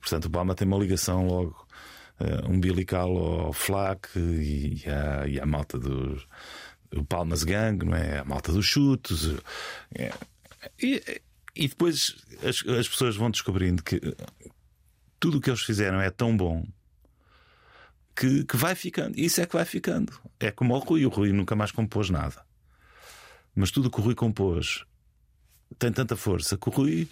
Portanto, 0.00 0.26
o 0.26 0.30
Palma 0.30 0.54
tem 0.54 0.66
uma 0.66 0.78
ligação 0.78 1.26
logo 1.26 1.66
eh, 2.20 2.46
umbilical 2.46 3.16
ao 3.16 3.52
Flac 3.52 4.08
e, 4.16 4.82
à, 4.88 5.26
e 5.26 5.40
à 5.40 5.46
malta 5.46 5.78
dos. 5.78 6.26
O 6.94 7.04
Palmas 7.04 7.42
Gang, 7.42 7.84
não 7.84 7.96
é? 7.96 8.18
A 8.18 8.24
malta 8.24 8.52
dos 8.52 8.66
chutos. 8.66 9.34
É, 9.94 10.12
e, 10.80 11.20
e 11.56 11.68
depois 11.68 12.16
as, 12.42 12.64
as 12.68 12.88
pessoas 12.88 13.16
vão 13.16 13.30
descobrindo 13.30 13.82
que 13.82 14.00
tudo 15.18 15.38
o 15.38 15.40
que 15.40 15.50
eles 15.50 15.62
fizeram 15.62 16.00
é 16.00 16.08
tão 16.08 16.36
bom 16.36 16.64
que, 18.14 18.44
que 18.44 18.56
vai 18.56 18.74
ficando. 18.74 19.18
Isso 19.18 19.40
é 19.40 19.46
que 19.46 19.54
vai 19.54 19.64
ficando. 19.64 20.12
É 20.38 20.50
como 20.50 20.74
o 20.74 20.78
Rui. 20.78 21.04
O 21.04 21.08
Rui 21.08 21.32
nunca 21.32 21.56
mais 21.56 21.70
compôs 21.70 22.10
nada. 22.10 22.44
Mas 23.54 23.70
tudo 23.70 23.86
o 23.86 23.90
que 23.90 24.00
o 24.00 24.02
Rui 24.02 24.14
compôs 24.14 24.84
tem 25.78 25.92
tanta 25.92 26.16
força 26.16 26.56
que 26.56 26.68
o 26.68 26.72
Rui, 26.72 27.08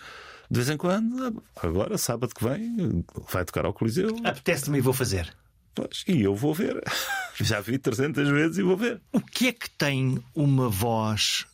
de 0.51 0.57
vez 0.57 0.69
em 0.69 0.77
quando, 0.77 1.43
agora, 1.57 1.99
sábado 1.99 2.35
que 2.35 2.45
vem, 2.45 3.05
vai 3.31 3.45
tocar 3.45 3.65
ao 3.65 3.73
Coliseu. 3.73 4.17
Apetece-me 4.25 4.79
e 4.79 4.81
vou 4.81 4.93
fazer. 4.93 5.35
Pois, 5.75 6.05
e 6.07 6.23
eu 6.23 6.35
vou 6.35 6.55
ver. 6.55 6.83
Já 7.41 7.61
vi 7.61 7.79
300 7.79 8.29
vezes 8.29 8.59
e 8.59 8.63
vou 8.63 8.77
ver. 8.77 9.01
O 9.13 9.21
que 9.21 9.49
é 9.49 9.53
que 9.53 9.71
tem 9.71 10.23
uma 10.35 10.69
voz. 10.69 11.47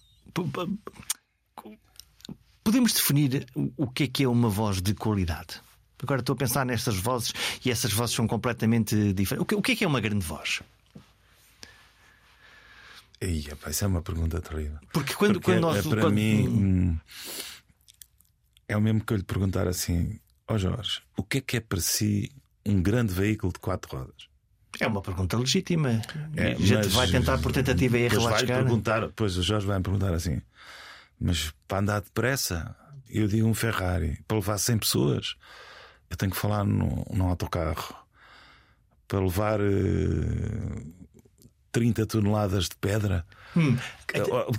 Podemos 2.65 2.93
definir 2.93 3.47
o 3.77 3.89
que 3.89 4.05
é 4.05 4.07
que 4.09 4.25
é 4.25 4.29
uma 4.29 4.49
voz 4.49 4.83
de 4.83 4.95
qualidade? 4.95 5.61
Agora 6.03 6.21
estou 6.21 6.35
a 6.35 6.37
pensar 6.37 6.65
nestas 6.65 6.97
vozes 6.97 7.33
e 7.65 7.71
essas 7.71 7.93
vozes 7.93 8.15
são 8.15 8.27
completamente 8.27 8.95
diferentes. 9.13 9.43
O 9.43 9.45
que, 9.45 9.55
o 9.57 9.63
que 9.63 9.73
é 9.73 9.77
que 9.77 9.85
é 9.85 9.87
uma 9.89 10.01
grande 10.01 10.25
voz? 10.25 10.61
Ia, 13.21 13.57
pá, 13.57 13.71
isso 13.71 13.85
é 13.85 13.87
uma 13.89 14.01
pergunta 14.03 14.41
terrível. 14.41 14.79
Porque 14.93 15.13
quando, 15.15 15.35
Porque 15.35 15.53
quando 15.53 15.61
nós. 15.61 15.85
é, 15.85 15.89
para 15.89 16.03
quando- 16.03 16.15
mim 16.15 16.49
hum, 16.49 16.99
é 18.69 18.77
o 18.77 18.81
mesmo 18.81 19.05
que 19.05 19.13
eu 19.13 19.17
lhe 19.17 19.25
perguntar 19.25 19.67
assim: 19.67 20.21
Ó 20.47 20.57
Jorge, 20.57 21.01
o 21.17 21.23
que 21.25 21.39
é 21.39 21.41
que 21.41 21.57
é 21.57 21.61
para 21.61 21.81
si 21.81 22.31
um 22.65 22.81
grande 22.81 23.13
veículo 23.13 23.53
de 23.53 23.59
quatro 23.59 23.97
rodas? 23.97 24.29
É 24.79 24.87
uma 24.87 25.03
pergunta 25.03 25.37
legítima. 25.37 26.01
É, 26.37 26.53
a 26.53 26.55
gente 26.59 26.89
vai 26.91 27.09
tentar 27.11 27.39
por 27.39 27.51
tentativa 27.51 27.99
e 27.99 28.03
erro 28.03 28.23
lá 28.23 28.39
chegar. 28.39 28.59
perguntar, 28.63 29.01
depois 29.01 29.37
o 29.37 29.43
Jorge 29.43 29.67
vai 29.67 29.79
me 29.79 29.83
perguntar 29.83 30.15
assim: 30.15 30.41
Mas 31.21 31.53
para 31.67 31.79
andar 31.81 32.01
depressa, 32.03 32.77
eu 33.09 33.27
digo 33.27 33.49
um 33.49 33.55
Ferrari, 33.55 34.23
para 34.29 34.37
levar 34.37 34.59
100 34.59 34.79
pessoas, 34.79 35.35
eu 36.11 36.17
tenho 36.17 36.33
que 36.33 36.39
falar 36.39 36.65
num, 36.65 37.05
num 37.13 37.29
autocarro. 37.29 37.95
Para 39.07 39.21
levar 39.21 39.61
eh, 39.61 40.83
30 41.73 42.07
toneladas 42.07 42.65
de 42.69 42.77
pedra. 42.77 43.25
Hum. 43.57 43.77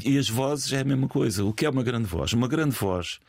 E 0.04 0.18
as 0.18 0.30
vozes 0.30 0.72
é 0.74 0.80
a 0.80 0.84
mesma 0.84 1.08
coisa. 1.08 1.44
O 1.44 1.54
que 1.54 1.66
é 1.66 1.70
uma 1.70 1.84
grande 1.84 2.08
voz? 2.08 2.34
Uma 2.34 2.48
grande 2.48 2.76
voz, 2.76 3.20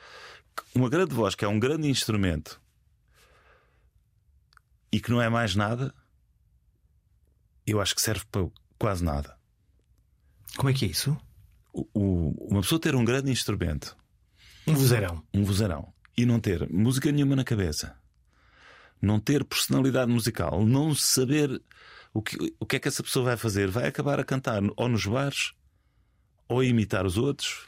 uma 0.75 0.89
grande 0.89 1.15
voz 1.15 1.35
que 1.35 1.45
é 1.45 1.49
um 1.49 1.59
grande 1.59 1.89
instrumento 1.89 2.61
e 4.93 5.01
que 5.01 5.11
não 5.11 5.21
é 5.21 5.29
mais 5.29 5.55
nada, 5.55 5.95
eu 7.67 7.81
acho 7.81 7.95
que 7.95 8.01
serve 8.03 8.25
para 8.31 8.47
quase 8.79 9.05
nada. 9.05 9.37
Como 10.57 10.69
é 10.69 10.73
que 10.73 10.85
é 10.85 10.89
isso? 10.89 11.17
O, 11.73 11.87
o, 11.95 12.49
uma 12.51 12.61
pessoa 12.63 12.81
ter 12.81 12.95
um 12.97 13.05
grande 13.05 13.31
instrumento, 13.31 13.97
Um 14.67 14.75
vozeirão. 14.75 15.23
um 15.33 15.45
vozeirão, 15.45 15.93
e 16.17 16.27
não 16.27 16.41
ter 16.41 16.69
música 16.69 17.13
nenhuma 17.13 17.37
na 17.37 17.45
cabeça, 17.45 17.97
não 19.01 19.19
ter 19.19 19.45
personalidade 19.45 20.11
musical, 20.11 20.65
não 20.65 20.95
saber 20.95 21.63
o 22.13 22.21
que, 22.23 22.55
o 22.59 22.67
que 22.67 22.77
é 22.77 22.79
que 22.79 22.89
essa 22.89 23.03
pessoa 23.03 23.25
vai 23.25 23.37
fazer, 23.37 23.71
vai 23.71 23.87
acabar 23.87 24.19
a 24.21 24.25
cantar 24.25 24.63
ou 24.77 24.89
nos 24.89 25.07
bares, 25.07 25.53
ou 26.49 26.61
a 26.61 26.65
imitar 26.65 27.07
os 27.07 27.17
outros, 27.17 27.67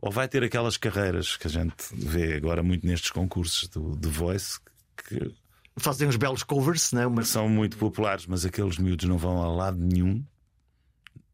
ou 0.00 0.10
vai 0.10 0.28
ter 0.28 0.42
aquelas 0.42 0.76
carreiras 0.76 1.36
que 1.36 1.46
a 1.46 1.50
gente 1.50 1.74
vê 1.92 2.34
agora 2.34 2.62
muito 2.62 2.86
nestes 2.86 3.10
concursos 3.10 3.68
do, 3.68 3.96
do 3.96 4.10
Voice, 4.10 4.58
que 4.96 5.34
Fazem 5.78 6.06
uns 6.06 6.16
belos 6.16 6.42
covers, 6.42 6.92
né? 6.92 7.06
Uma... 7.06 7.24
são 7.24 7.48
muito 7.48 7.78
populares, 7.78 8.26
mas 8.26 8.44
aqueles 8.44 8.78
miúdos 8.78 9.08
não 9.08 9.16
vão 9.16 9.42
a 9.42 9.50
lado 9.50 9.78
nenhum. 9.78 10.22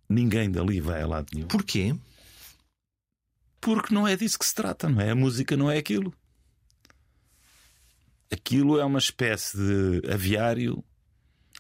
Ninguém 0.09 0.51
dali 0.51 0.81
vai 0.81 1.03
a 1.03 1.07
lado 1.07 1.27
nenhum. 1.35 1.49
Porquê? 1.49 1.95
Porque 3.61 3.93
não 3.93 4.07
é 4.07 4.17
disso 4.17 4.39
que 4.39 4.47
se 4.47 4.55
trata, 4.55 4.89
não 4.89 5.01
é? 5.01 5.11
A 5.11 5.15
música 5.15 5.57
não 5.57 5.71
é 5.71 5.77
aquilo. 5.77 6.15
Aquilo 8.31 8.79
é 8.79 8.85
uma 8.85 8.99
espécie 8.99 9.57
de 9.57 10.13
aviário 10.13 10.85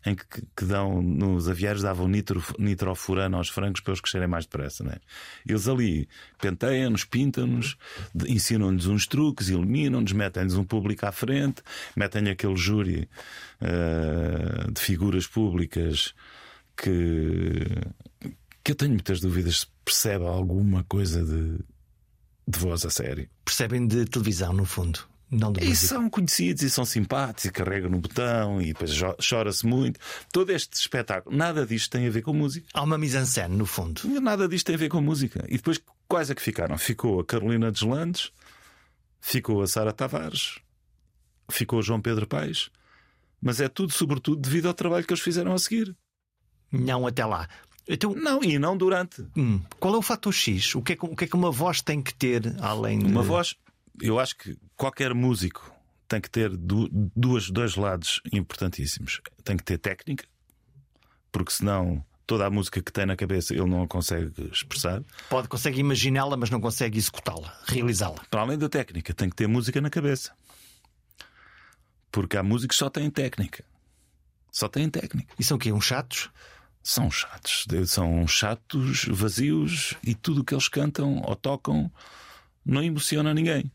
em 0.06 0.14
que, 0.14 0.24
que 0.56 0.64
dão, 0.64 1.02
nos 1.02 1.48
aviários 1.48 1.82
davam 1.82 2.06
nitro, 2.06 2.42
nitrofurano 2.58 3.36
aos 3.36 3.48
frangos 3.48 3.80
para 3.80 3.92
eles 3.92 4.00
crescerem 4.00 4.28
mais 4.28 4.44
depressa, 4.44 4.84
não 4.84 4.92
é? 4.92 5.00
Eles 5.46 5.66
ali 5.66 6.08
penteiam-nos, 6.40 7.04
pintam-nos, 7.04 7.76
ensinam-nos 8.26 8.86
uns 8.86 9.06
truques, 9.06 9.48
iluminam-nos, 9.48 10.12
metem-nos 10.12 10.54
um 10.54 10.64
público 10.64 11.04
à 11.06 11.12
frente, 11.12 11.62
metem 11.96 12.28
aquele 12.28 12.56
júri 12.56 13.08
eh, 13.60 14.70
de 14.72 14.80
figuras 14.80 15.26
públicas 15.26 16.14
que, 16.76 17.64
que 18.62 18.72
eu 18.72 18.76
tenho 18.76 18.92
muitas 18.92 19.20
dúvidas 19.20 19.60
se 19.60 19.66
percebe 19.84 20.24
alguma 20.26 20.84
coisa 20.84 21.24
de, 21.24 21.58
de 22.46 22.58
voz 22.58 22.84
a 22.86 22.90
sério. 22.90 23.28
Percebem 23.44 23.86
de 23.86 24.04
televisão, 24.04 24.52
no 24.52 24.64
fundo, 24.64 25.00
não 25.30 25.52
E 25.60 25.76
são 25.76 26.08
conhecidos 26.08 26.62
e 26.62 26.70
são 26.70 26.84
simpáticos 26.84 27.44
e 27.44 27.50
carregam 27.52 27.90
no 27.90 27.98
botão 27.98 28.60
e 28.62 28.68
depois 28.72 28.92
chora-se 29.26 29.66
muito. 29.66 30.00
Todo 30.32 30.50
este 30.50 30.74
espetáculo, 30.74 31.36
nada 31.36 31.66
disto 31.66 31.90
tem 31.90 32.06
a 32.06 32.10
ver 32.10 32.22
com 32.22 32.32
música. 32.32 32.66
Há 32.72 32.82
uma 32.82 32.96
mise-en-scène, 32.96 33.54
no 33.56 33.66
fundo. 33.66 34.00
Nada 34.20 34.48
disto 34.48 34.66
tem 34.66 34.74
a 34.74 34.78
ver 34.78 34.88
com 34.88 35.00
música. 35.00 35.44
E 35.48 35.56
depois, 35.56 35.80
quais 36.08 36.30
é 36.30 36.34
que 36.34 36.42
ficaram? 36.42 36.78
Ficou 36.78 37.20
a 37.20 37.24
Carolina 37.24 37.70
Deslandes, 37.70 38.32
ficou 39.20 39.62
a 39.62 39.66
Sara 39.66 39.92
Tavares, 39.92 40.58
ficou 41.50 41.78
o 41.80 41.82
João 41.82 42.00
Pedro 42.00 42.26
Paes, 42.26 42.70
mas 43.40 43.60
é 43.60 43.68
tudo, 43.68 43.92
sobretudo, 43.92 44.40
devido 44.40 44.66
ao 44.66 44.74
trabalho 44.74 45.04
que 45.06 45.12
eles 45.12 45.22
fizeram 45.22 45.52
a 45.52 45.58
seguir. 45.58 45.94
Não 46.72 47.06
até 47.06 47.24
lá. 47.24 47.48
Então, 47.86 48.14
Não, 48.14 48.42
e 48.42 48.58
não 48.58 48.76
durante. 48.76 49.26
hum, 49.36 49.60
qual 49.80 49.94
é 49.94 49.96
o 49.98 50.02
fator 50.02 50.32
X? 50.32 50.74
O 50.74 50.82
que 50.82 50.92
é 50.92 50.96
que, 50.96 51.06
o 51.06 51.16
que 51.16 51.24
é 51.24 51.26
que 51.26 51.36
uma 51.36 51.50
voz 51.50 51.80
tem 51.80 52.02
que 52.02 52.12
ter 52.14 52.54
além 52.60 52.98
de. 52.98 53.06
Uma 53.06 53.22
voz, 53.22 53.54
eu 54.00 54.18
acho 54.18 54.36
que 54.36 54.56
qualquer 54.76 55.14
músico 55.14 55.72
tem 56.06 56.20
que 56.20 56.30
ter 56.30 56.56
du- 56.56 56.88
duas, 57.14 57.50
dois 57.50 57.76
lados 57.76 58.20
importantíssimos. 58.32 59.20
Tem 59.44 59.56
que 59.56 59.64
ter 59.64 59.78
técnica, 59.78 60.24
porque 61.30 61.52
senão 61.52 62.04
toda 62.26 62.46
a 62.46 62.50
música 62.50 62.82
que 62.82 62.92
tem 62.92 63.06
na 63.06 63.16
cabeça 63.16 63.54
ele 63.54 63.64
não 63.66 63.82
a 63.82 63.88
consegue 63.88 64.50
expressar. 64.52 65.02
Pode, 65.30 65.48
consegue 65.48 65.80
imaginá-la, 65.80 66.36
mas 66.36 66.50
não 66.50 66.60
consegue 66.60 66.98
executá-la, 66.98 67.58
realizá-la. 67.66 68.22
Para 68.30 68.42
além 68.42 68.58
da 68.58 68.68
técnica, 68.68 69.14
tem 69.14 69.28
que 69.30 69.36
ter 69.36 69.46
música 69.46 69.80
na 69.80 69.90
cabeça. 69.90 70.32
Porque 72.10 72.36
há 72.36 72.42
músicos 72.42 72.76
que 72.76 72.84
só 72.84 72.90
têm 72.90 73.10
técnica. 73.10 73.64
Só 74.50 74.68
têm 74.68 74.88
técnica. 74.88 75.34
E 75.38 75.44
são 75.44 75.56
o 75.56 75.60
quê? 75.60 75.72
Uns 75.72 75.84
chatos? 75.84 76.30
São 76.82 77.10
chatos. 77.10 77.66
São 77.86 78.26
chatos, 78.26 79.04
vazios 79.10 79.94
e 80.02 80.14
tudo 80.14 80.40
o 80.40 80.44
que 80.44 80.54
eles 80.54 80.68
cantam 80.68 81.20
ou 81.22 81.36
tocam 81.36 81.90
não 82.64 82.82
emociona 82.82 83.32
ninguém. 83.34 83.70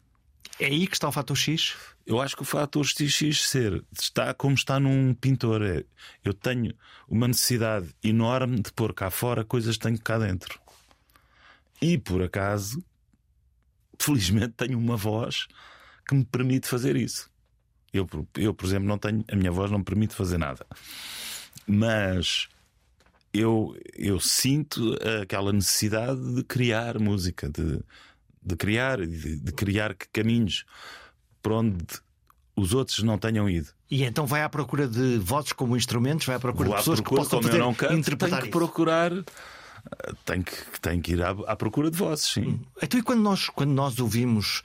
É 0.60 0.66
aí 0.66 0.88
que 0.88 0.95
está 0.95 1.08
o 1.08 1.12
fator 1.12 1.36
X? 1.36 1.76
Eu 2.06 2.22
acho 2.22 2.36
que 2.36 2.41
o 2.41 2.45
fator 2.45 2.86
XX 2.86 3.36
ser 3.41 3.84
está 3.91 4.34
como 4.34 4.56
está 4.56 4.80
num 4.80 5.14
pintor. 5.14 5.62
É, 5.64 5.84
eu 6.24 6.34
tenho 6.34 6.74
uma 7.08 7.28
necessidade 7.28 7.89
enorme 8.04 8.62
de 8.62 8.72
pôr 8.72 8.93
cá 8.93 9.10
fora 9.10 9.43
coisas 9.43 9.78
que 9.78 9.84
tenho 9.84 9.99
cá 9.99 10.20
dentro. 10.20 10.60
E 11.82 11.97
por 11.97 12.22
acaso, 12.22 12.84
felizmente, 13.99 14.54
tenho 14.56 14.78
uma 14.78 14.95
voz 14.95 15.47
que 16.08 16.14
me 16.14 16.26
permite 16.26 16.68
fazer 16.68 16.95
isso. 16.95 17.32
Eu, 17.91 18.08
eu, 18.36 18.54
por 18.54 18.66
exemplo, 18.66 18.88
não 18.88 18.97
tenho. 18.97 19.24
A 19.32 19.36
minha 19.36 19.51
voz 19.51 19.72
não 19.72 19.80
me 19.80 19.86
permite 19.86 20.14
fazer 20.14 20.38
nada. 20.38 20.66
Mas 21.66 22.47
eu, 23.34 23.76
eu 23.95 24.20
sinto 24.20 24.97
aquela 25.22 25.51
necessidade 25.51 26.36
de 26.36 26.43
criar 26.43 26.99
música, 26.99 27.49
de, 27.49 27.80
de 28.46 28.56
criar, 28.56 29.00
de, 29.06 29.38
de 29.39 29.52
criar 29.52 29.96
caminhos 30.12 30.66
para 31.41 31.54
onde 31.56 31.78
os 32.56 32.74
outros 32.74 33.00
não 33.04 33.18
tenham 33.18 33.50
ido. 33.50 33.70
E 33.89 34.04
então 34.04 34.26
vai 34.26 34.44
à 34.44 34.50
procura 34.50 34.88
de 34.88 35.18
vozes 35.18 35.54
como 35.54 35.76
instrumentos, 35.78 36.26
vai 36.26 36.36
à 36.36 36.39
procura 36.39 36.70
Vou 36.70 36.76
de 36.76 36.82
pessoas 36.82 37.00
procura, 37.02 37.22
que 37.22 37.26
possam 37.26 37.39
como 37.39 37.50
fazer, 37.52 37.62
eu 37.62 37.66
não 37.66 37.74
canto, 37.74 37.94
interpretar 37.94 38.30
tenho 38.39 38.41
que 38.44 38.50
procurar. 38.50 39.12
eh, 39.12 40.14
Tenho 40.26 40.44
que, 40.44 40.80
tenho 40.82 41.02
que 41.02 41.12
ir 41.14 41.22
à, 41.22 41.30
à 41.30 41.56
procura 41.56 41.91
de 41.91 41.98
vozes, 41.98 42.26
sim. 42.26 42.62
Então, 42.82 43.00
e 43.00 43.04
quando 43.04 43.22
nós, 43.22 43.50
quando 43.50 43.72
nós 43.72 44.00
ouvimos 44.00 44.62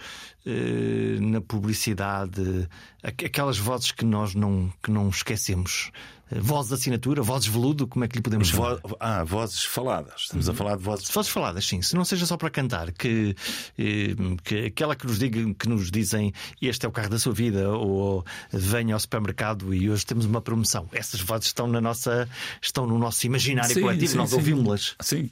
eh, 0.47 1.18
na 1.20 1.41
publicidade 1.41 2.68
aqu- 3.03 3.26
aquelas 3.26 3.59
vozes 3.59 3.93
que 3.93 4.05
nós 4.05 4.34
não, 4.34 4.72
que 4.82 4.91
não 4.91 5.09
esquecemos, 5.09 5.91
eh, 6.30 6.39
vozes 6.41 6.68
de 6.68 6.74
assinatura, 6.74 7.22
vozes 7.22 7.49
veludo, 7.49 7.86
como 7.86 8.05
é 8.05 8.09
que 8.09 8.16
lhe 8.16 8.22
podemos 8.22 8.49
chamar? 8.49 8.76
Vo- 8.82 8.97
ah, 9.01 9.24
vozes 9.24 9.64
faladas. 9.64 10.22
Estamos 10.22 10.49
a 10.49 10.55
falar 10.55 10.76
de 10.76 10.82
vozes. 10.82 11.09
Vozes 11.11 11.30
faladas, 11.30 11.66
sim. 11.66 11.82
Se 11.82 11.95
não 11.97 12.05
seja 12.05 12.24
só 12.26 12.36
para 12.36 12.51
cantar, 12.51 12.93
que, 12.93 13.34
eh, 13.78 14.14
que 14.45 14.66
aquela 14.66 14.95
que 14.97 15.07
nos, 15.07 15.18
diga, 15.18 15.55
que 15.55 15.68
nos 15.68 15.91
dizem 15.91 16.32
este 16.62 16.86
é 16.86 16.89
o 16.89 16.93
carro 16.93 17.11
da 17.11 17.18
sua 17.18 17.32
vida, 17.32 17.68
ou 17.70 18.24
venha 18.53 18.95
ao 18.95 19.01
supermercado 19.01 19.74
e 19.74 19.91
hoje 19.91 20.07
temos 20.07 20.24
uma 20.24 20.41
promoção. 20.41 20.89
Essas 20.93 21.20
vozes 21.20 21.47
estão, 21.49 21.66
na 21.66 21.80
nossa, 21.80 22.28
estão 22.62 22.86
no 22.86 22.99
nosso 22.99 23.26
imaginário 23.26 23.74
Sim, 23.74 23.80
coletivo, 23.82 24.12
sim, 24.12 24.16
nós 24.18 24.32
ouvimos-las. 24.32 24.95
Sim. 25.01 25.30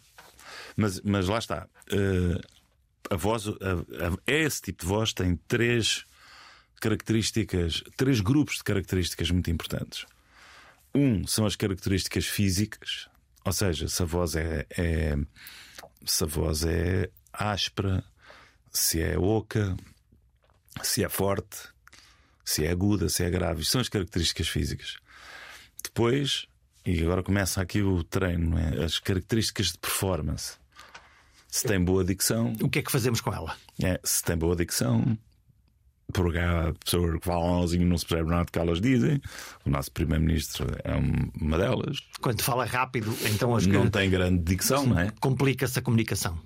Mas, 0.77 1.01
mas 1.03 1.27
lá 1.27 1.39
está. 1.39 1.67
A 3.11 3.17
voz, 3.17 3.47
a- 3.49 3.53
a- 3.53 4.19
esse 4.27 4.63
tipo 4.63 4.83
de 4.83 4.87
voz 4.89 5.13
tem 5.13 5.37
três 5.49 6.05
características, 6.81 7.83
três 7.97 8.21
grupos 8.21 8.57
de 8.57 8.65
características 8.65 9.31
muito 9.31 9.51
importantes. 9.51 10.05
Um 10.95 11.27
são 11.27 11.47
as 11.47 11.57
características 11.57 12.27
físicas, 12.27 13.09
ou 13.45 13.53
seja, 13.53 13.89
se 13.89 14.03
a 14.03 14.07
voz 14.07 14.35
é, 14.35 14.67
é- 14.77 15.17
se 16.05 16.25
a 16.25 16.27
voz 16.27 16.65
é 16.65 17.11
áspera, 17.33 18.05
se 18.73 19.01
é 19.01 19.19
oca, 19.19 19.77
se 20.83 21.05
é 21.05 21.09
forte, 21.09 21.59
se 22.45 22.65
é 22.65 22.71
aguda, 22.71 23.09
se 23.09 23.25
é 23.25 23.31
grave. 23.31 23.65
São 23.65 23.81
as 23.81 23.89
características 23.89 24.49
físicas. 24.49 24.97
Depois, 25.83 26.47
e 26.85 27.03
agora 27.03 27.23
começa 27.23 27.61
aqui 27.61 27.83
o 27.83 28.05
treino, 28.05 28.57
é? 28.59 28.85
as 28.85 28.99
características 28.99 29.73
de 29.73 29.79
performance. 29.79 30.55
Se 31.61 31.67
tem 31.67 31.83
boa 31.83 32.05
dicção, 32.05 32.53
O 32.63 32.69
que 32.69 32.79
é 32.81 32.83
que 32.83 32.91
fazemos 32.93 33.21
com 33.21 33.33
ela? 33.33 33.57
é, 33.83 34.01
se 34.05 34.23
tem 34.23 34.37
boa 34.37 34.55
dicção, 34.57 35.17
porque 36.13 36.39
há 36.39 36.73
pessoas 36.85 37.19
que 37.19 37.25
falam 37.25 37.63
assim 37.63 37.81
e 37.81 37.85
não 37.85 37.97
se 37.99 38.07
percebe 38.07 38.31
nada 38.31 38.45
do 38.45 38.53
que 38.53 38.59
elas 38.59 38.81
dizem. 38.81 39.21
O 39.65 39.71
nosso 39.71 39.91
Primeiro-Ministro 39.93 40.67
é 40.85 40.95
um- 40.95 41.31
uma 41.41 41.59
delas. 41.59 41.99
Quando 42.21 42.43
fala 42.43 42.65
rápido, 42.65 43.17
então 43.33 43.55
as 43.57 43.67
Não 43.67 43.89
tem 43.91 44.09
grande 44.11 44.43
dicção, 44.45 44.87
não 44.87 44.99
é? 44.99 45.11
complica-se 45.21 45.79
a 45.79 45.83
comunicação. 45.83 46.39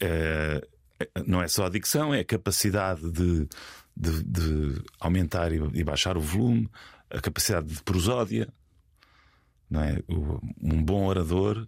É, 0.00 0.66
é- 1.00 1.08
não 1.26 1.40
é 1.42 1.48
só 1.48 1.66
a 1.66 1.70
dicção, 1.70 2.12
é 2.12 2.20
a 2.20 2.24
capacidade 2.24 3.10
de, 3.10 3.48
de- 3.96 4.22
de 4.24 4.82
aumentar 5.00 5.52
e, 5.52 5.60
e 5.74 5.82
baixar 5.84 6.16
o 6.16 6.20
volume, 6.20 6.68
a 7.10 7.20
capacidade 7.20 7.66
de 7.68 7.82
prosódia. 7.82 8.48
Não 9.70 9.80
é? 9.82 9.98
Um 10.62 10.82
bom 10.82 11.06
orador 11.06 11.66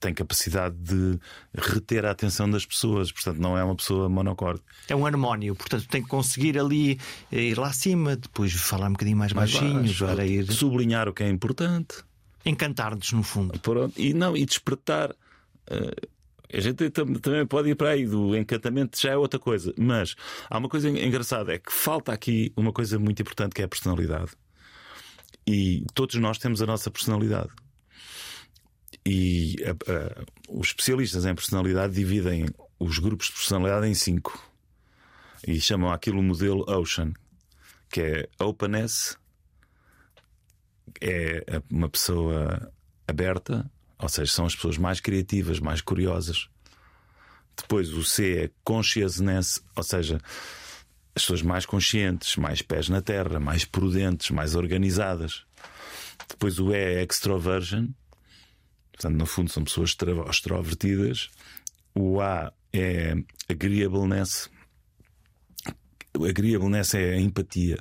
tem 0.00 0.14
capacidade 0.14 0.74
de 0.76 1.18
reter 1.54 2.04
a 2.06 2.10
atenção 2.10 2.50
das 2.50 2.64
pessoas, 2.66 3.12
portanto, 3.12 3.38
não 3.38 3.56
é 3.56 3.62
uma 3.62 3.76
pessoa 3.76 4.08
monocorde. 4.08 4.60
É 4.88 4.96
um 4.96 5.04
harmónio, 5.06 5.54
portanto 5.54 5.86
tem 5.88 6.02
que 6.02 6.08
conseguir 6.08 6.58
ali 6.58 6.98
eh, 7.30 7.42
ir 7.50 7.58
lá 7.58 7.68
acima, 7.68 8.16
depois 8.16 8.52
falar 8.54 8.88
um 8.88 8.92
bocadinho 8.92 9.16
mais, 9.18 9.32
Mais 9.32 9.52
baixinho, 9.52 9.82
baixo, 9.82 10.06
para 10.06 10.26
ir 10.26 10.50
sublinhar 10.50 11.06
o 11.08 11.12
que 11.12 11.22
é 11.22 11.28
importante. 11.28 11.96
encantar-nos 12.44 13.12
no 13.12 13.22
fundo. 13.22 13.58
Pronto, 13.60 13.92
e 14.00 14.14
não, 14.14 14.34
e 14.36 14.44
despertar. 14.46 15.14
eh, 15.70 15.94
a 16.52 16.60
gente 16.60 16.90
tam- 16.90 17.14
também 17.14 17.46
pode 17.46 17.68
ir 17.68 17.76
para 17.76 17.90
aí 17.90 18.04
do 18.06 18.34
encantamento, 18.36 18.98
já 19.00 19.10
é 19.10 19.16
outra 19.16 19.38
coisa. 19.38 19.72
Mas 19.78 20.16
há 20.48 20.58
uma 20.58 20.68
coisa 20.68 20.88
en- 20.90 21.06
engraçada: 21.06 21.52
é 21.54 21.58
que 21.58 21.70
falta 21.70 22.12
aqui 22.12 22.52
uma 22.56 22.72
coisa 22.72 22.98
muito 22.98 23.20
importante 23.22 23.54
que 23.54 23.62
é 23.62 23.66
a 23.66 23.68
personalidade. 23.68 24.32
E 25.46 25.84
todos 25.94 26.16
nós 26.16 26.38
temos 26.38 26.60
a 26.62 26.66
nossa 26.66 26.90
personalidade. 26.90 27.50
E 29.04 29.56
os 30.48 30.68
especialistas 30.68 31.24
em 31.24 31.34
personalidade 31.34 31.94
dividem 31.94 32.46
os 32.78 32.98
grupos 32.98 33.26
de 33.26 33.32
personalidade 33.32 33.86
em 33.86 33.94
cinco 33.94 34.50
e 35.46 35.60
chamam 35.60 35.90
aquilo 35.90 36.20
o 36.20 36.22
modelo 36.22 36.64
Ocean, 36.70 37.12
que 37.88 38.00
é 38.00 38.28
openness, 38.38 39.16
é 41.00 41.62
uma 41.70 41.88
pessoa 41.88 42.72
aberta, 43.06 43.70
ou 43.98 44.08
seja, 44.08 44.30
são 44.30 44.46
as 44.46 44.54
pessoas 44.54 44.76
mais 44.76 45.00
criativas, 45.00 45.60
mais 45.60 45.80
curiosas. 45.80 46.48
Depois 47.56 47.92
o 47.92 48.04
C 48.04 48.44
é 48.44 48.50
consciousness, 48.62 49.62
ou 49.76 49.82
seja, 49.82 50.20
as 51.14 51.22
pessoas 51.22 51.42
mais 51.42 51.66
conscientes, 51.66 52.36
mais 52.36 52.62
pés 52.62 52.88
na 52.88 53.00
terra, 53.02 53.40
mais 53.40 53.64
prudentes, 53.64 54.30
mais 54.30 54.54
organizadas. 54.54 55.44
Depois 56.28 56.58
o 56.58 56.72
E 56.72 56.76
é 56.76 57.02
extroversion, 57.02 57.88
portanto, 59.00 59.18
no 59.18 59.24
fundo, 59.24 59.50
são 59.50 59.64
pessoas 59.64 59.96
extrovertidas. 60.28 61.30
O 61.94 62.20
A 62.20 62.52
é 62.70 63.14
agreeableness. 63.48 64.50
Agreeableness 66.14 66.94
é 66.94 67.14
a 67.14 67.20
empatia, 67.20 67.78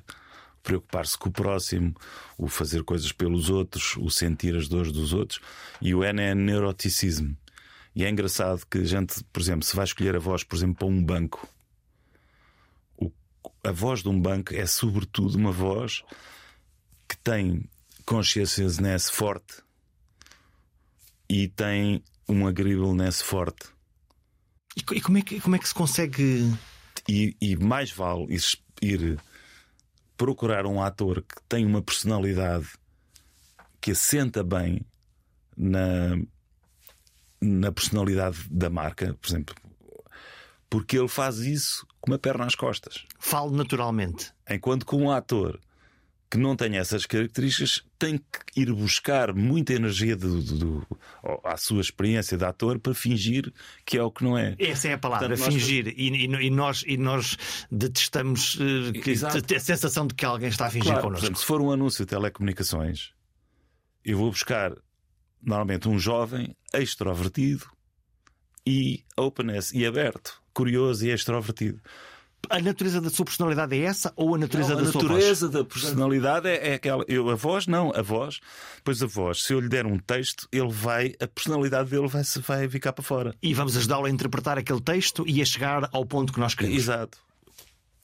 preocupar-se 0.64 1.18
com 1.18 1.28
o 1.28 1.32
próximo, 1.32 1.94
o 2.38 2.48
fazer 2.48 2.84
coisas 2.84 3.12
pelos 3.12 3.50
outros, 3.50 3.98
o 3.98 4.10
sentir 4.10 4.56
as 4.56 4.70
dores 4.70 4.94
dos 4.94 5.12
outros. 5.12 5.42
E 5.82 5.94
o 5.94 6.04
N 6.06 6.22
é 6.22 6.34
neuroticismo. 6.34 7.36
E 7.94 8.06
é 8.06 8.10
engraçado 8.10 8.66
que 8.70 8.78
a 8.78 8.86
gente, 8.86 9.22
por 9.26 9.42
exemplo, 9.42 9.66
se 9.66 9.76
vai 9.76 9.84
escolher 9.84 10.16
a 10.16 10.20
voz, 10.20 10.44
por 10.44 10.56
exemplo, 10.56 10.76
para 10.76 10.88
um 10.88 11.04
banco, 11.04 11.50
a 13.64 13.72
voz 13.72 14.02
de 14.04 14.10
um 14.10 14.20
banco 14.20 14.56
é 14.56 14.66
sobretudo 14.66 15.38
uma 15.38 15.52
voz 15.52 16.02
que 17.08 17.18
tem 17.18 17.68
consciousness 18.06 19.10
forte 19.10 19.62
e 21.30 21.48
tem 21.48 22.04
um 22.28 22.48
agreeableness 22.48 23.22
forte. 23.22 23.68
E, 24.76 24.96
e 24.96 25.02
como, 25.02 25.18
é 25.18 25.22
que, 25.22 25.40
como 25.40 25.56
é 25.56 25.60
que 25.60 25.68
se 25.68 25.74
consegue. 25.74 26.52
E, 27.08 27.36
e 27.42 27.56
mais 27.56 27.92
vale 27.92 28.26
ir, 28.34 28.42
ir 28.82 29.20
procurar 30.18 30.66
um 30.66 30.82
ator 30.82 31.22
que 31.22 31.42
tem 31.48 31.66
uma 31.66 31.82
personalidade 31.82 32.68
que 33.82 33.92
assenta 33.92 34.44
bem 34.44 34.82
na, 35.56 36.18
na 37.42 37.72
personalidade 37.72 38.38
da 38.50 38.70
marca, 38.70 39.16
por 39.22 39.30
exemplo, 39.30 39.56
porque 40.70 40.98
ele 40.98 41.08
faz 41.08 41.38
isso 41.40 41.88
com 42.00 42.12
uma 42.12 42.20
perna 42.20 42.46
às 42.46 42.56
costas. 42.56 43.06
Falo 43.18 43.52
naturalmente. 43.52 44.32
Enquanto 44.50 44.86
que 44.86 44.96
um 44.96 45.10
ator 45.10 45.60
que 46.30 46.38
não 46.38 46.56
tem 46.56 46.78
essas 46.78 47.06
características 47.06 47.84
tem 47.98 48.18
que 48.18 48.62
ir 48.62 48.72
buscar 48.72 49.34
muita 49.34 49.74
energia 49.74 50.16
do, 50.16 50.42
do, 50.42 50.58
do, 50.58 50.88
à 51.44 51.58
sua 51.58 51.82
experiência 51.82 52.38
de 52.38 52.46
ator 52.46 52.80
para 52.80 52.94
fingir 52.94 53.52
que 53.84 53.98
é 53.98 54.04
o 54.04 54.12
que 54.12 54.24
não 54.24 54.38
é. 54.38 54.56
Essa 54.60 54.90
é 54.90 54.94
a 54.94 54.98
palavra, 54.98 55.30
Portanto, 55.30 55.52
fingir. 55.52 55.86
Nós... 55.86 55.96
E, 55.98 56.46
e, 56.46 56.50
nós, 56.52 56.84
e 56.86 56.98
nós 56.98 57.38
detestamos 57.72 58.56
uh, 58.56 58.94
que, 58.94 59.12
a 59.56 59.60
sensação 59.60 60.06
de 60.06 60.14
que 60.14 60.24
alguém 60.24 60.50
está 60.50 60.68
a 60.68 60.70
fingir 60.70 60.92
claro, 60.92 61.02
connosco. 61.02 61.26
Exemplo, 61.26 61.40
se 61.40 61.46
for 61.46 61.62
um 61.62 61.72
anúncio 61.72 62.06
de 62.06 62.10
telecomunicações, 62.10 63.12
eu 64.06 64.18
vou 64.18 64.30
buscar 64.30 64.76
normalmente 65.42 65.90
um 65.90 65.98
jovem 65.98 66.56
extrovertido 66.74 67.66
e 68.68 69.04
openness 69.18 69.74
e 69.74 69.84
aberto, 69.86 70.40
curioso 70.54 71.08
e 71.08 71.10
extrovertido 71.10 71.82
a 72.50 72.60
natureza 72.60 73.02
da 73.02 73.10
sua 73.10 73.26
personalidade 73.26 73.76
é 73.76 73.84
essa 73.84 74.14
ou 74.16 74.36
a 74.36 74.38
natureza 74.38 74.76
não, 74.76 74.84
da 74.84 74.90
a 74.90 74.92
sua 74.92 75.02
voz? 75.02 75.12
A 75.12 75.16
natureza 75.16 75.50
da 75.50 75.64
personalidade 75.64 76.48
é, 76.48 76.70
é, 76.70 76.74
aquela. 76.76 77.04
Eu, 77.08 77.30
a 77.30 77.36
voz, 77.36 77.68
não, 77.68 77.92
a 77.96 78.02
voz. 78.02 78.40
Pois 78.84 79.02
a 79.04 79.08
voz, 79.08 79.44
se 79.44 79.54
eu 79.54 79.60
lhe 79.60 79.70
der 79.70 79.86
um 79.86 79.98
texto, 79.98 80.48
ele 80.52 80.72
vai, 80.72 81.14
a 81.20 81.28
personalidade 81.28 81.90
dele 81.90 82.08
vai, 82.08 82.24
vai 82.46 82.70
ficar 82.70 82.94
para 82.94 83.04
fora. 83.04 83.36
E 83.42 83.54
vamos 83.54 83.76
ajudá-lo 83.78 84.06
a 84.06 84.10
interpretar 84.10 84.58
aquele 84.58 84.82
texto 84.82 85.24
e 85.28 85.42
a 85.42 85.46
chegar 85.46 85.90
ao 85.92 86.06
ponto 86.06 86.34
que 86.34 86.40
nós 86.40 86.56
queremos. 86.56 86.78
Exato. 86.78 87.18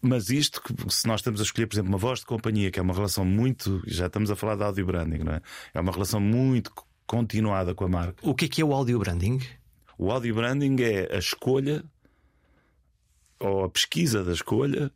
Mas 0.01 0.29
isto, 0.29 0.61
se 0.89 1.07
nós 1.07 1.21
estamos 1.21 1.39
a 1.39 1.43
escolher, 1.43 1.65
por 1.65 1.75
exemplo, 1.75 1.89
uma 1.89 1.97
voz 1.97 2.19
de 2.19 2.25
companhia, 2.27 2.69
que 2.69 2.77
é 2.77 2.81
uma 2.81 2.93
relação 2.93 3.25
muito. 3.25 3.81
Já 3.87 4.05
estamos 4.05 4.29
a 4.29 4.35
falar 4.35 4.55
de 4.55 4.63
audio 4.63 4.85
branding, 4.85 5.23
não 5.23 5.33
é? 5.33 5.41
É 5.73 5.79
uma 5.79 5.91
relação 5.91 6.19
muito 6.19 6.71
continuada 7.07 7.73
com 7.73 7.85
a 7.85 7.89
marca. 7.89 8.15
O 8.21 8.35
que 8.35 8.45
é 8.45 8.47
que 8.47 8.61
é 8.61 8.65
o 8.65 8.73
audio 8.73 8.99
branding? 8.99 9.39
O 9.97 10.11
audio 10.11 10.35
branding 10.35 10.75
é 10.81 11.15
a 11.15 11.17
escolha 11.17 11.83
ou 13.39 13.65
a 13.65 13.69
pesquisa 13.69 14.23
da 14.23 14.33
escolha 14.33 14.91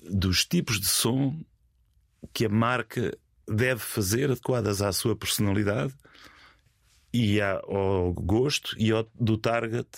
dos 0.00 0.44
tipos 0.44 0.80
de 0.80 0.86
som 0.86 1.38
que 2.32 2.46
a 2.46 2.48
marca 2.48 3.16
deve 3.48 3.80
fazer 3.80 4.30
adequadas 4.30 4.82
à 4.82 4.92
sua 4.92 5.14
personalidade 5.14 5.94
e 7.12 7.40
ao 7.40 8.12
gosto 8.12 8.74
e 8.78 8.90
ao, 8.90 9.08
do 9.18 9.36
target 9.36 9.88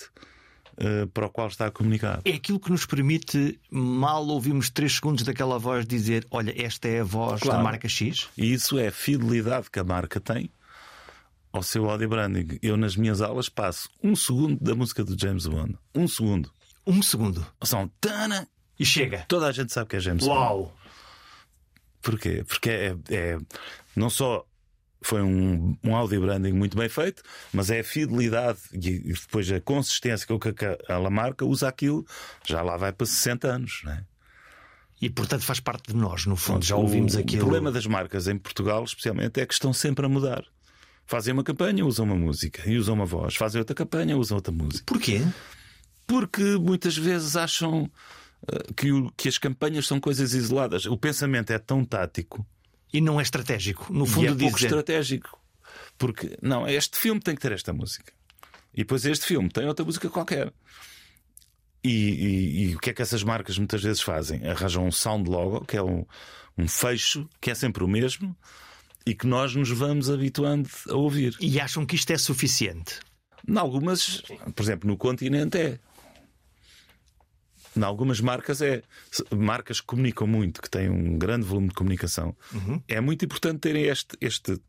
uh, 0.79 1.07
para 1.09 1.27
o 1.27 1.31
qual 1.31 1.49
está 1.49 1.67
a 1.67 1.71
comunicar. 1.71 2.21
É 2.25 2.33
aquilo 2.33 2.61
que 2.61 2.71
nos 2.71 2.85
permite, 2.85 3.59
mal 3.71 4.27
ouvimos 4.27 4.69
3 4.71 4.93
segundos 4.93 5.25
daquela 5.25 5.59
voz, 5.59 5.87
dizer: 5.87 6.27
Olha, 6.31 6.53
esta 6.61 6.89
é 6.89 7.01
a 7.01 7.05
voz 7.05 7.41
claro. 7.41 7.59
da 7.59 7.65
marca 7.65 7.89
X. 7.89 8.29
E 8.37 8.53
isso 8.53 8.79
é 8.79 8.89
a 8.89 8.93
fidelidade 8.93 9.71
que 9.71 9.79
a 9.79 9.85
marca 9.85 10.21
tem 10.21 10.51
ao 11.53 11.63
seu 11.63 11.89
audio 11.89 12.09
branding. 12.09 12.59
Eu, 12.63 12.77
nas 12.77 12.97
minhas 12.97 13.23
aulas, 13.23 13.49
passo 13.49 13.89
um 14.03 14.15
segundo 14.15 14.63
da 14.63 14.75
música 14.75 15.03
do 15.03 15.19
James 15.19 15.47
Bond. 15.47 15.77
Um 15.95 16.07
segundo 16.07 16.53
um 16.87 17.03
segundo. 17.03 17.47
São 17.63 17.91
tana 18.01 18.49
e 18.79 18.85
chega. 18.85 19.25
Toda 19.29 19.47
a 19.47 19.53
gente 19.53 19.73
sabe 19.73 19.91
que 19.91 19.97
é 19.97 20.01
James 20.01 20.25
Uau! 20.25 20.59
Bond. 20.59 20.73
Porquê? 22.03 22.45
Porque 22.47 22.71
é, 22.71 22.97
é 23.11 23.39
não 23.97 24.09
só 24.09 24.47
foi 25.03 25.23
um, 25.23 25.77
um 25.83 25.95
audio 25.95 26.21
branding 26.21 26.53
muito 26.53 26.77
bem 26.77 26.89
feito, 26.89 27.23
mas 27.53 27.71
é 27.71 27.81
a 27.81 27.85
fidelidade 27.85 28.59
e 28.73 29.13
depois 29.13 29.51
a 29.51 29.61
consistência 29.61 30.27
com 30.27 30.39
que 30.39 30.53
a 30.89 31.11
marca 31.11 31.45
usa 31.45 31.69
aquilo, 31.69 32.05
já 32.45 32.63
lá 32.63 32.77
vai 32.77 32.93
para 32.93 33.07
60 33.07 33.49
anos, 33.49 33.81
não 33.85 33.93
é? 33.93 34.05
E 35.01 35.11
portanto 35.11 35.43
faz 35.43 35.61
parte 35.61 35.93
de 35.93 35.97
nós, 35.97 36.25
no 36.27 36.37
fundo, 36.37 36.65
já 36.65 36.75
ouvimos 36.75 37.17
aquilo. 37.17 37.43
O 37.43 37.45
problema 37.45 37.71
das 37.71 37.87
marcas 37.87 38.27
em 38.29 38.39
Portugal, 38.39 38.83
especialmente, 38.83 39.41
é 39.41 39.47
que 39.47 39.53
estão 39.53 39.73
sempre 39.73 40.07
a 40.07 40.09
mudar. 40.09 40.43
Fazem 41.07 41.33
uma 41.33 41.45
campanha, 41.45 41.85
usam 41.85 42.07
uma 42.07 42.17
música 42.17 42.69
e 42.69 42.77
usam 42.77 42.95
uma 42.95 43.05
voz. 43.05 43.37
Fazem 43.37 43.61
outra 43.61 43.77
campanha, 43.77 44.17
usam 44.17 44.37
outra 44.37 44.53
música. 44.53 44.85
Porquê? 44.87 45.21
Porque 46.07 46.43
muitas 46.57 46.97
vezes 46.97 47.37
acham 47.37 47.91
eh, 48.51 48.73
que, 48.77 48.93
o, 48.93 49.11
que 49.17 49.29
as 49.29 49.39
campanhas 49.39 49.87
são 49.87 50.01
coisas 50.01 50.33
isoladas. 50.35 50.87
O 50.87 50.97
pensamento 50.97 51.51
é 51.53 51.59
tão 51.59 51.85
tático. 51.85 52.47
E 52.93 53.01
não 53.01 53.19
é 53.19 53.23
estratégico. 53.23 53.93
No 53.93 54.07
fundo, 54.07 54.25
e 54.25 54.29
é 54.29 54.31
dizer... 54.33 54.45
pouco 54.45 54.59
estratégico. 54.59 55.41
Porque, 55.99 56.39
não, 56.41 56.67
este 56.69 56.99
filme 56.99 57.21
tem 57.21 57.35
que 57.35 57.41
ter 57.41 57.53
esta 57.53 57.73
música. 57.73 58.13
E 58.73 58.79
depois 58.79 59.05
este 59.05 59.27
filme 59.27 59.49
tem 59.49 59.67
outra 59.67 59.85
música 59.85 60.09
qualquer. 60.09 60.53
E, 61.83 61.89
e, 61.89 62.63
e, 62.63 62.77
o 62.77 62.79
que 62.79 62.91
é 62.91 62.93
que 62.93 63.03
essas 63.03 63.23
marcas 63.23 63.57
muitas 63.59 63.83
vezes 63.83 64.03
fazem? 64.03 64.47
Arranjam 64.47 64.87
um 64.87 64.93
sound 64.93 65.31
logo, 65.31 65.65
que 65.65 65.77
é 65.77 65.83
um, 65.83 66.05
um 66.59 66.67
fecho, 66.67 67.29
que 67.41 67.51
é 67.51 67.55
sempre 67.55 67.85
o 67.85 67.89
mesmo, 67.89 68.37
e 69.07 69.15
que 69.15 69.27
nós 69.27 69.55
nos 69.55 69.71
vamos 69.71 70.11
habituando 70.11 70.69
a 70.89 70.95
ouvir. 70.95 71.37
E 71.41 71.61
acham 71.61 71.87
que 71.87 71.95
isto 71.95 72.11
é 72.11 72.19
suficiente? 72.19 72.99
Em 73.49 73.57
algumas, 73.57 74.23
por 74.55 74.63
exemplo, 74.63 74.89
no 74.89 74.97
continente 74.97 75.59
é. 75.59 75.79
Em 77.77 77.83
algumas 77.83 78.21
marcas 78.21 78.63
é. 78.63 78.83
Marcas 79.31 79.81
que 79.81 79.87
comunicam 79.87 80.27
muito, 80.27 80.63
que 80.63 80.71
têm 80.71 80.89
um 80.89 81.19
grande 81.19 81.47
volume 81.47 81.69
de 81.69 81.75
comunicação. 81.75 82.37
Uhum. 82.53 82.83
É 82.89 83.01
muito 83.01 83.25
importante 83.25 83.61
terem 83.61 83.85
este, 83.85 84.17
este, 84.21 84.61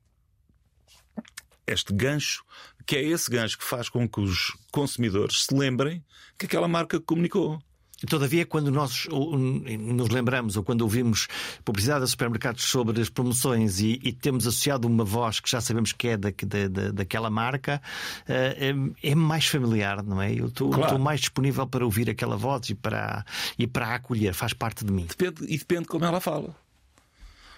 este 1.66 1.94
gancho, 1.94 2.44
que 2.86 2.96
é 2.96 3.04
esse 3.04 3.30
gancho 3.30 3.58
que 3.58 3.64
faz 3.64 3.90
com 3.90 4.08
que 4.08 4.20
os 4.20 4.58
consumidores 4.72 5.44
se 5.44 5.56
lembrem 5.56 6.04
que 6.38 6.46
aquela 6.46 6.68
marca 6.68 7.00
comunicou. 7.00 7.62
Todavia, 8.06 8.46
quando 8.46 8.70
nós 8.70 9.08
nos 9.10 10.10
lembramos 10.10 10.56
ou 10.56 10.64
quando 10.64 10.82
ouvimos 10.82 11.28
publicidade 11.66 12.04
a 12.04 12.08
supermercados 12.08 12.64
sobre 12.66 13.02
as 13.02 13.10
promoções 13.10 13.80
e, 13.80 14.00
e 14.04 14.14
temos 14.14 14.46
associado 14.46 14.88
uma 14.88 15.04
voz 15.04 15.40
que 15.40 15.50
já 15.50 15.60
sabemos 15.60 15.94
que 15.94 16.10
é 16.10 16.18
da, 16.18 16.30
da, 16.30 16.92
daquela 16.92 17.32
marca, 17.32 17.82
é, 18.28 18.72
é, 19.02 19.16
mais 19.16 19.48
familiar, 19.48 20.04
não 20.04 20.22
é? 20.22 20.32
Eu 20.32 20.46
estou 20.46 20.70
claro. 20.70 21.00
mais 21.00 21.22
disponível 21.22 21.66
para 21.66 21.84
ouvir 21.84 22.08
aquela 22.08 22.38
voz 22.38 22.70
e 22.70 22.76
para, 22.76 23.26
e 23.58 23.66
para 23.66 23.88
a 23.88 23.96
acolher, 23.96 24.34
faz 24.34 24.54
parte 24.54 24.86
de 24.86 24.92
mim. 24.92 25.08
Depende, 25.08 25.52
e 25.52 25.58
depende 25.58 25.86
como 25.86 26.06
ela 26.06 26.22
fala. 26.22 26.56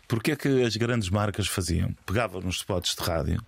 Porque 0.08 0.32
é 0.32 0.36
que 0.38 0.64
as 0.64 0.78
grandes 0.78 1.10
marcas 1.10 1.48
faziam? 1.48 1.94
Pegavam 2.06 2.40
nos 2.42 2.58
spots 2.58 2.96
de 2.96 3.04
rádio 3.04 3.44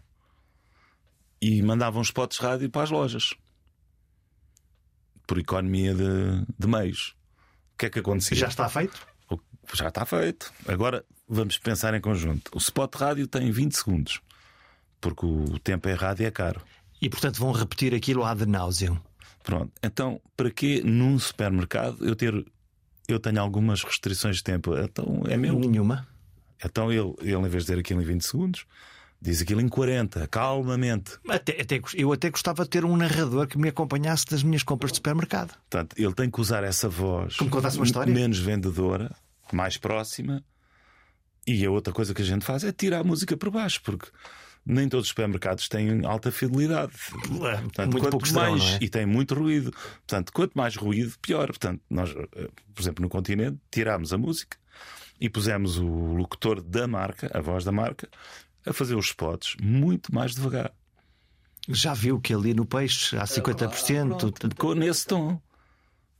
e 1.41 1.61
mandavam 1.61 2.01
spots 2.01 2.37
de 2.37 2.45
rádio 2.45 2.69
para 2.69 2.83
as 2.83 2.91
lojas 2.91 3.33
por 5.31 5.39
economia 5.39 5.95
de, 5.95 6.45
de 6.59 6.67
meios. 6.67 7.15
O 7.73 7.77
que 7.77 7.85
é 7.85 7.89
que 7.89 7.99
acontecia? 7.99 8.35
Já 8.35 8.49
está 8.49 8.67
feito? 8.67 8.99
Já 9.73 9.87
está 9.87 10.05
feito. 10.05 10.51
Agora 10.67 11.05
vamos 11.25 11.57
pensar 11.57 11.93
em 11.93 12.01
conjunto. 12.01 12.51
O 12.53 12.57
spot 12.57 12.93
rádio 12.95 13.25
tem 13.27 13.49
20 13.49 13.71
segundos, 13.71 14.19
porque 14.99 15.25
o 15.25 15.57
tempo 15.57 15.87
em 15.87 15.93
rádio 15.93 16.27
é 16.27 16.31
caro. 16.31 16.61
E 17.01 17.09
portanto 17.09 17.37
vão 17.37 17.53
repetir 17.53 17.95
aquilo 17.95 18.25
ad 18.25 18.45
nauseam. 18.45 19.01
Pronto. 19.41 19.71
Então, 19.81 20.19
para 20.35 20.51
que 20.51 20.83
num 20.83 21.17
supermercado 21.17 22.05
eu 22.05 22.13
ter. 22.13 22.45
Eu 23.07 23.17
tenho 23.17 23.39
algumas 23.39 23.85
restrições 23.85 24.35
de 24.35 24.43
tempo. 24.43 24.77
Então 24.77 25.23
é 25.29 25.37
meu. 25.37 25.57
Nenhuma. 25.57 26.05
Então 26.61 26.91
ele, 26.91 27.15
ele, 27.21 27.37
em 27.37 27.41
vez 27.43 27.63
de 27.63 27.71
dizer 27.71 27.79
aquilo 27.79 28.01
em 28.01 28.05
20 28.05 28.21
segundos, 28.21 28.65
Diz 29.23 29.39
aquilo 29.41 29.61
em 29.61 29.67
40, 29.67 30.27
calmamente. 30.27 31.11
Até, 31.29 31.61
até, 31.61 31.79
eu 31.93 32.11
até 32.11 32.31
gostava 32.31 32.63
de 32.63 32.69
ter 32.69 32.83
um 32.83 32.97
narrador 32.97 33.45
que 33.47 33.55
me 33.57 33.69
acompanhasse 33.69 34.25
das 34.25 34.41
minhas 34.41 34.63
compras 34.63 34.91
de 34.91 34.95
supermercado. 34.97 35.51
Portanto, 35.69 35.95
ele 35.95 36.13
tem 36.13 36.29
que 36.29 36.41
usar 36.41 36.63
essa 36.63 36.89
voz 36.89 37.35
Como 37.37 37.49
contasse 37.51 37.77
uma 37.77 37.85
história? 37.85 38.11
menos 38.11 38.39
vendedora, 38.39 39.15
mais 39.53 39.77
próxima. 39.77 40.43
E 41.45 41.63
a 41.63 41.69
outra 41.69 41.93
coisa 41.93 42.13
que 42.15 42.21
a 42.21 42.25
gente 42.25 42.43
faz 42.43 42.63
é 42.63 42.71
tirar 42.71 42.99
a 43.01 43.03
música 43.03 43.37
por 43.37 43.51
baixo, 43.51 43.81
porque 43.83 44.07
nem 44.65 44.89
todos 44.89 45.05
os 45.05 45.09
supermercados 45.09 45.67
têm 45.69 46.03
alta 46.05 46.31
fidelidade. 46.31 46.93
Portanto, 47.27 47.91
Muito 47.91 47.99
quanto 47.99 48.09
poucos 48.11 48.31
mais 48.31 48.63
terão, 48.63 48.75
é? 48.75 48.79
e 48.81 48.89
tem 48.89 49.05
muito 49.05 49.35
ruído. 49.35 49.71
Portanto, 49.71 50.31
quanto 50.33 50.53
mais 50.55 50.75
ruído, 50.75 51.13
pior. 51.21 51.47
Portanto, 51.47 51.79
nós, 51.89 52.09
eh, 52.09 52.49
por 52.73 52.81
exemplo, 52.81 53.03
no 53.03 53.09
continente, 53.09 53.59
tirámos 53.69 54.13
a 54.13 54.17
música 54.17 54.57
e 55.19 55.29
pusemos 55.29 55.77
o 55.77 55.85
locutor 55.85 56.61
da 56.61 56.87
marca, 56.87 57.29
a 57.33 57.41
voz 57.41 57.63
da 57.63 57.71
marca, 57.71 58.07
a 58.65 58.73
fazer 58.73 58.95
os 58.95 59.07
spots 59.07 59.55
muito 59.61 60.13
mais 60.13 60.33
devagar. 60.35 60.71
Já 61.69 61.93
viu 61.93 62.19
que 62.19 62.33
ali 62.33 62.53
no 62.53 62.65
peixe 62.65 63.15
há 63.17 63.23
50%. 63.23 64.55
Com- 64.55 64.73
nesse 64.73 65.05
tom. 65.05 65.39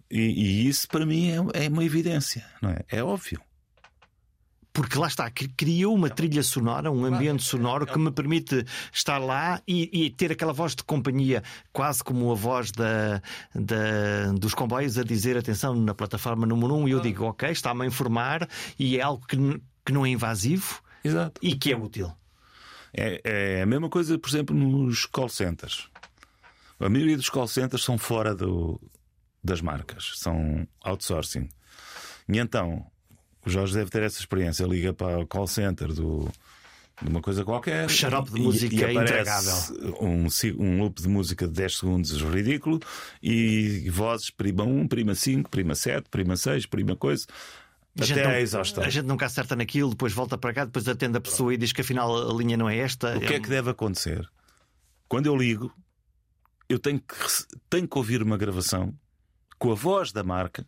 E, 0.10 0.20
e 0.20 0.68
isso 0.68 0.88
para 0.88 1.06
mim 1.06 1.30
é, 1.54 1.66
é 1.66 1.70
uma 1.70 1.84
evidência, 1.84 2.46
não 2.62 2.70
é? 2.70 2.80
É 2.90 3.04
óbvio. 3.04 3.42
Porque 4.74 4.98
lá 4.98 5.08
está, 5.08 5.30
cri- 5.30 5.50
criou 5.50 5.94
uma 5.94 6.10
trilha 6.10 6.42
sonora, 6.44 6.90
um 6.90 7.04
ambiente 7.04 7.44
sonoro 7.44 7.86
que 7.86 8.00
me 8.00 8.10
permite 8.10 8.64
estar 8.94 9.18
lá 9.18 9.62
e, 9.68 9.90
e 10.06 10.10
ter 10.10 10.32
aquela 10.32 10.54
voz 10.54 10.74
de 10.76 10.84
companhia, 10.84 11.44
quase 11.74 12.02
como 12.02 12.32
a 12.32 12.36
voz 12.36 12.72
da, 12.72 13.22
da- 13.54 14.32
dos 14.38 14.54
comboios 14.54 14.98
a 14.98 15.04
dizer 15.04 15.36
atenção 15.38 15.76
na 15.76 15.94
plataforma 15.94 16.46
número 16.46 16.74
1 16.76 16.78
um, 16.84 16.88
e 16.88 16.92
eu 16.92 17.02
digo, 17.02 17.26
ok, 17.26 17.50
está-me 17.52 17.84
a 17.84 17.86
informar 17.88 18.48
e 18.80 18.98
é 18.98 19.02
algo 19.02 19.26
que, 19.28 19.36
que 19.86 19.92
não 19.92 20.06
é 20.06 20.10
invasivo 20.10 20.82
Exato. 21.04 21.40
e 21.44 21.54
que 21.56 21.74
é 21.74 21.76
útil. 21.78 22.10
É, 22.94 23.22
é 23.24 23.62
a 23.62 23.66
mesma 23.66 23.90
coisa, 23.90 24.18
por 24.20 24.30
exemplo, 24.30 24.56
nos 24.56 25.06
call 25.06 25.30
centers. 25.30 25.90
A 26.80 26.90
maioria 26.90 27.16
dos 27.18 27.30
call 27.30 27.48
centers 27.48 27.84
são 27.84 27.98
fora 27.98 28.34
do- 28.36 28.80
das 29.44 29.62
marcas, 29.62 30.14
são 30.16 30.68
outsourcing. 30.84 31.48
E 32.28 32.38
então, 32.40 32.86
o 33.46 33.50
Jorge 33.50 33.74
deve 33.76 33.90
ter 33.90 34.04
essa 34.04 34.20
experiência. 34.20 34.66
Liga 34.66 34.94
para 34.94 35.20
o 35.20 35.28
call 35.28 35.48
center 35.48 35.88
do, 35.94 36.30
de 37.02 37.10
uma 37.10 37.22
coisa 37.22 37.44
qualquer. 37.44 37.90
Xarope 37.90 38.32
de 38.32 38.40
e- 38.40 38.44
música 38.44 38.76
e 38.76 38.84
aparece 38.98 39.74
intragável. 39.74 39.98
Um, 40.02 40.28
um 40.64 40.80
loop 40.82 41.02
de 41.02 41.08
música 41.08 41.48
de 41.48 41.54
10 41.54 41.78
segundos 41.78 42.12
ridículo 42.22 42.80
e 43.22 43.90
vozes 43.90 44.30
prima 44.30 44.64
1, 44.64 44.88
prima 44.88 45.16
5, 45.16 45.50
prima 45.50 45.76
7, 45.76 46.10
prima 46.10 46.36
6, 46.36 46.66
prima 46.66 46.96
coisa. 46.96 47.26
A 48.00 48.06
gente 48.06 48.20
Até 48.20 48.28
não- 48.28 48.36
à 48.36 48.40
exaustão. 48.40 48.84
A 48.84 48.90
gente 48.90 49.06
nunca 49.06 49.26
acerta 49.26 49.56
naquilo, 49.56 49.90
depois 49.90 50.14
volta 50.14 50.38
para 50.38 50.54
cá, 50.54 50.66
depois 50.66 50.88
atende 50.88 51.18
a 51.18 51.22
pessoa 51.22 51.54
e 51.54 51.58
diz 51.58 51.74
que 51.74 51.82
afinal 51.82 52.30
a 52.30 52.34
linha 52.34 52.56
não 52.56 52.70
é 52.70 52.78
esta. 52.78 53.18
O 53.18 53.20
que 53.20 53.34
é 53.34 53.40
que 53.40 53.50
deve 53.50 53.70
acontecer? 53.70 54.28
Quando 55.10 55.26
eu 55.26 55.36
ligo, 55.36 55.74
eu 56.70 56.80
tenho 56.80 57.00
que, 57.00 57.16
tenho 57.70 57.88
que 57.88 57.98
ouvir 57.98 58.24
uma 58.24 58.38
gravação 58.38 58.94
com 59.60 59.72
a 59.72 59.76
voz 59.76 60.12
da 60.14 60.24
marca 60.24 60.66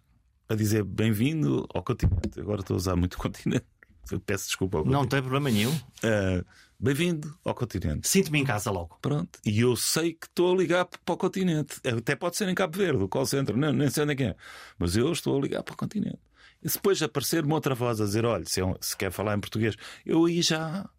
a 0.50 0.56
dizer 0.56 0.84
bem-vindo 0.84 1.66
ao 1.74 1.82
continente. 1.82 2.40
Agora 2.40 2.60
estou 2.60 2.76
a 2.76 2.78
usar 2.78 2.96
muito 2.98 3.18
continente. 3.18 3.66
Eu 4.12 4.20
peço 4.20 4.48
desculpa. 4.48 4.84
Não 4.84 5.08
tem 5.08 5.22
problema 5.22 5.50
nenhum. 5.50 5.74
Ah, 6.04 6.44
bem-vindo 6.78 7.34
ao 7.46 7.56
continente. 7.56 8.06
Sinto-me 8.06 8.40
em 8.40 8.44
casa 8.44 8.70
logo. 8.70 8.98
Pronto. 9.02 9.40
E 9.46 9.62
eu 9.62 9.78
sei 9.78 10.12
que 10.14 10.28
estou 10.28 10.54
a 10.54 10.58
ligar 10.58 10.84
para 10.86 11.14
o 11.14 11.18
continente. 11.18 11.80
Até 11.86 12.14
pode 12.18 12.36
ser 12.36 12.50
em 12.50 12.54
Cabo 12.54 12.78
Verde, 12.78 13.02
o 13.02 13.08
call 13.08 13.26
center, 13.26 13.56
não, 13.56 13.72
nem 13.72 13.90
sei 13.90 14.04
onde 14.04 14.12
é 14.12 14.16
que 14.18 14.24
é. 14.24 14.36
Mas 14.78 14.98
eu 14.98 15.10
estou 15.10 15.38
a 15.38 15.42
ligar 15.42 15.64
para 15.64 15.74
o 15.74 15.78
continente. 15.78 16.20
E 16.64 16.70
se 16.70 16.78
depois 16.78 17.02
aparecer 17.02 17.44
uma 17.44 17.56
outra 17.56 17.76
voz 17.76 18.00
a 18.00 18.06
dizer: 18.06 18.26
olha, 18.26 18.46
se, 18.46 18.62
é 18.62 18.66
um- 18.66 18.76
se 18.80 18.96
quer 18.96 19.12
falar 19.12 19.36
em 19.36 19.40
português, 19.42 19.76
eu 20.06 20.26
aí 20.26 20.42
já, 20.42 20.90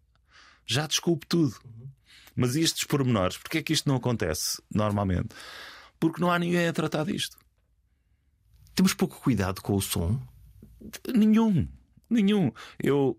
já 0.65 0.85
desculpo 0.87 1.25
tudo. 1.25 1.55
Mas 2.35 2.55
estes 2.55 2.83
pormenores, 2.83 3.37
porque 3.37 3.59
é 3.59 3.63
que 3.63 3.73
isto 3.73 3.87
não 3.87 3.95
acontece 3.95 4.61
normalmente? 4.73 5.29
Porque 5.99 6.21
não 6.21 6.29
há 6.31 6.37
ninguém 6.37 6.67
a 6.67 6.73
tratar 6.73 7.05
disto. 7.05 7.37
Temos 8.75 8.93
pouco 8.93 9.19
cuidado 9.21 9.61
com 9.61 9.73
o 9.75 9.81
som. 9.81 10.19
Nenhum. 11.13 11.67
Nenhum. 12.09 12.51
Eu, 12.77 13.17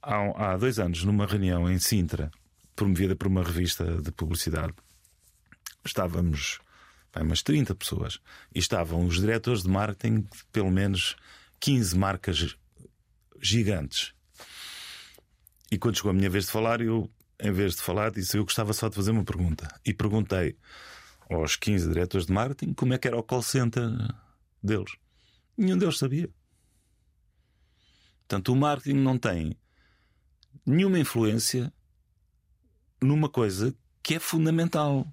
há, 0.00 0.52
há 0.52 0.56
dois 0.56 0.78
anos, 0.78 1.02
numa 1.04 1.26
reunião 1.26 1.68
em 1.68 1.78
Sintra, 1.78 2.30
promovida 2.76 3.16
por 3.16 3.26
uma 3.26 3.42
revista 3.42 4.00
de 4.00 4.12
publicidade, 4.12 4.72
estávamos 5.84 6.60
bem, 7.14 7.24
umas 7.24 7.42
30 7.42 7.74
pessoas 7.74 8.20
e 8.54 8.58
estavam 8.60 9.04
os 9.06 9.18
diretores 9.20 9.62
de 9.64 9.68
marketing 9.68 10.20
de 10.20 10.44
pelo 10.52 10.70
menos 10.70 11.16
15 11.60 11.96
marcas 11.96 12.56
gigantes. 13.40 14.12
E 15.70 15.78
quando 15.78 15.96
chegou 15.96 16.10
a 16.10 16.14
minha 16.14 16.30
vez 16.30 16.46
de 16.46 16.50
falar, 16.50 16.80
eu, 16.80 17.08
em 17.38 17.52
vez 17.52 17.76
de 17.76 17.82
falar, 17.82 18.10
disse 18.10 18.36
eu 18.36 18.44
gostava 18.44 18.72
só 18.72 18.88
de 18.88 18.96
fazer 18.96 19.12
uma 19.12 19.24
pergunta. 19.24 19.68
E 19.84 19.94
perguntei 19.94 20.56
aos 21.30 21.56
15 21.56 21.88
diretores 21.88 22.26
de 22.26 22.32
marketing 22.32 22.74
como 22.74 22.92
é 22.94 22.98
que 22.98 23.06
era 23.06 23.16
o 23.16 23.22
call 23.22 23.42
center 23.42 23.88
deles. 24.62 24.96
Nenhum 25.56 25.78
deles 25.78 25.98
sabia. 25.98 26.28
Portanto, 28.20 28.52
o 28.52 28.56
marketing 28.56 28.98
não 28.98 29.18
tem 29.18 29.56
nenhuma 30.66 30.98
influência 30.98 31.72
numa 33.00 33.28
coisa 33.28 33.74
que 34.02 34.14
é 34.14 34.18
fundamental. 34.18 35.06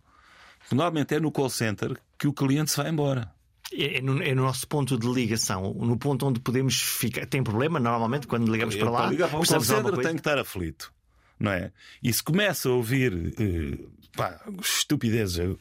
Normalmente 0.72 1.16
é 1.16 1.20
no 1.20 1.32
call 1.32 1.50
center 1.50 2.00
que 2.18 2.28
o 2.28 2.34
cliente 2.34 2.72
se 2.72 2.78
vai 2.78 2.90
embora. 2.90 3.37
É, 3.74 3.98
é 3.98 4.02
no, 4.02 4.22
é 4.22 4.34
no 4.34 4.44
nosso 4.44 4.68
ponto 4.68 4.98
de 4.98 5.08
ligação, 5.08 5.74
no 5.74 5.98
ponto 5.98 6.26
onde 6.26 6.40
podemos 6.40 6.80
ficar. 6.80 7.26
Tem 7.26 7.44
problema 7.44 7.80
normalmente 7.80 8.28
quando 8.28 8.52
ligamos 8.52 8.76
para 8.76 8.88
Eu, 8.88 8.92
lá? 8.92 9.10
ligar 9.10 9.30
para 9.30 9.40
um 9.40 9.44
call 9.44 9.62
center 9.62 9.96
tem 9.98 10.14
que 10.14 10.20
estar 10.20 10.38
aflito, 10.38 10.94
não 11.40 11.52
é? 11.52 11.72
E 12.02 12.12
se 12.12 12.24
começa 12.24 12.70
a 12.70 12.72
ouvir 12.72 13.34
eh, 13.40 13.78
pá, 14.16 14.40
estupidezes, 14.62 15.38
eu 15.38 15.58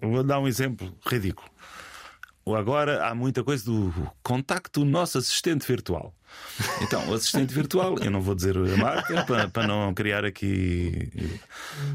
eu 0.00 0.10
vou 0.10 0.22
dar 0.22 0.38
um 0.38 0.46
exemplo 0.46 0.94
ridículo. 1.06 1.48
Agora 2.56 3.06
há 3.06 3.14
muita 3.14 3.44
coisa 3.44 3.62
do 3.64 3.92
contacto 4.22 4.80
do 4.80 4.86
nosso 4.86 5.18
assistente 5.18 5.66
virtual. 5.66 6.14
Então, 6.80 7.10
o 7.10 7.14
assistente 7.14 7.52
virtual, 7.52 7.98
eu 7.98 8.10
não 8.10 8.22
vou 8.22 8.34
dizer 8.34 8.56
a 8.56 8.76
marca 8.76 9.24
para, 9.26 9.48
para 9.48 9.66
não 9.66 9.92
criar 9.92 10.24
aqui. 10.24 11.10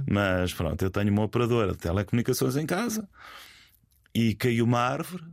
Mas 0.08 0.54
pronto, 0.54 0.80
eu 0.84 0.92
tenho 0.92 1.12
uma 1.12 1.24
operadora 1.24 1.72
de 1.72 1.80
telecomunicações 1.80 2.56
em 2.56 2.68
casa 2.68 3.08
e 4.14 4.36
caiu 4.36 4.66
uma 4.66 4.80
árvore, 4.80 5.24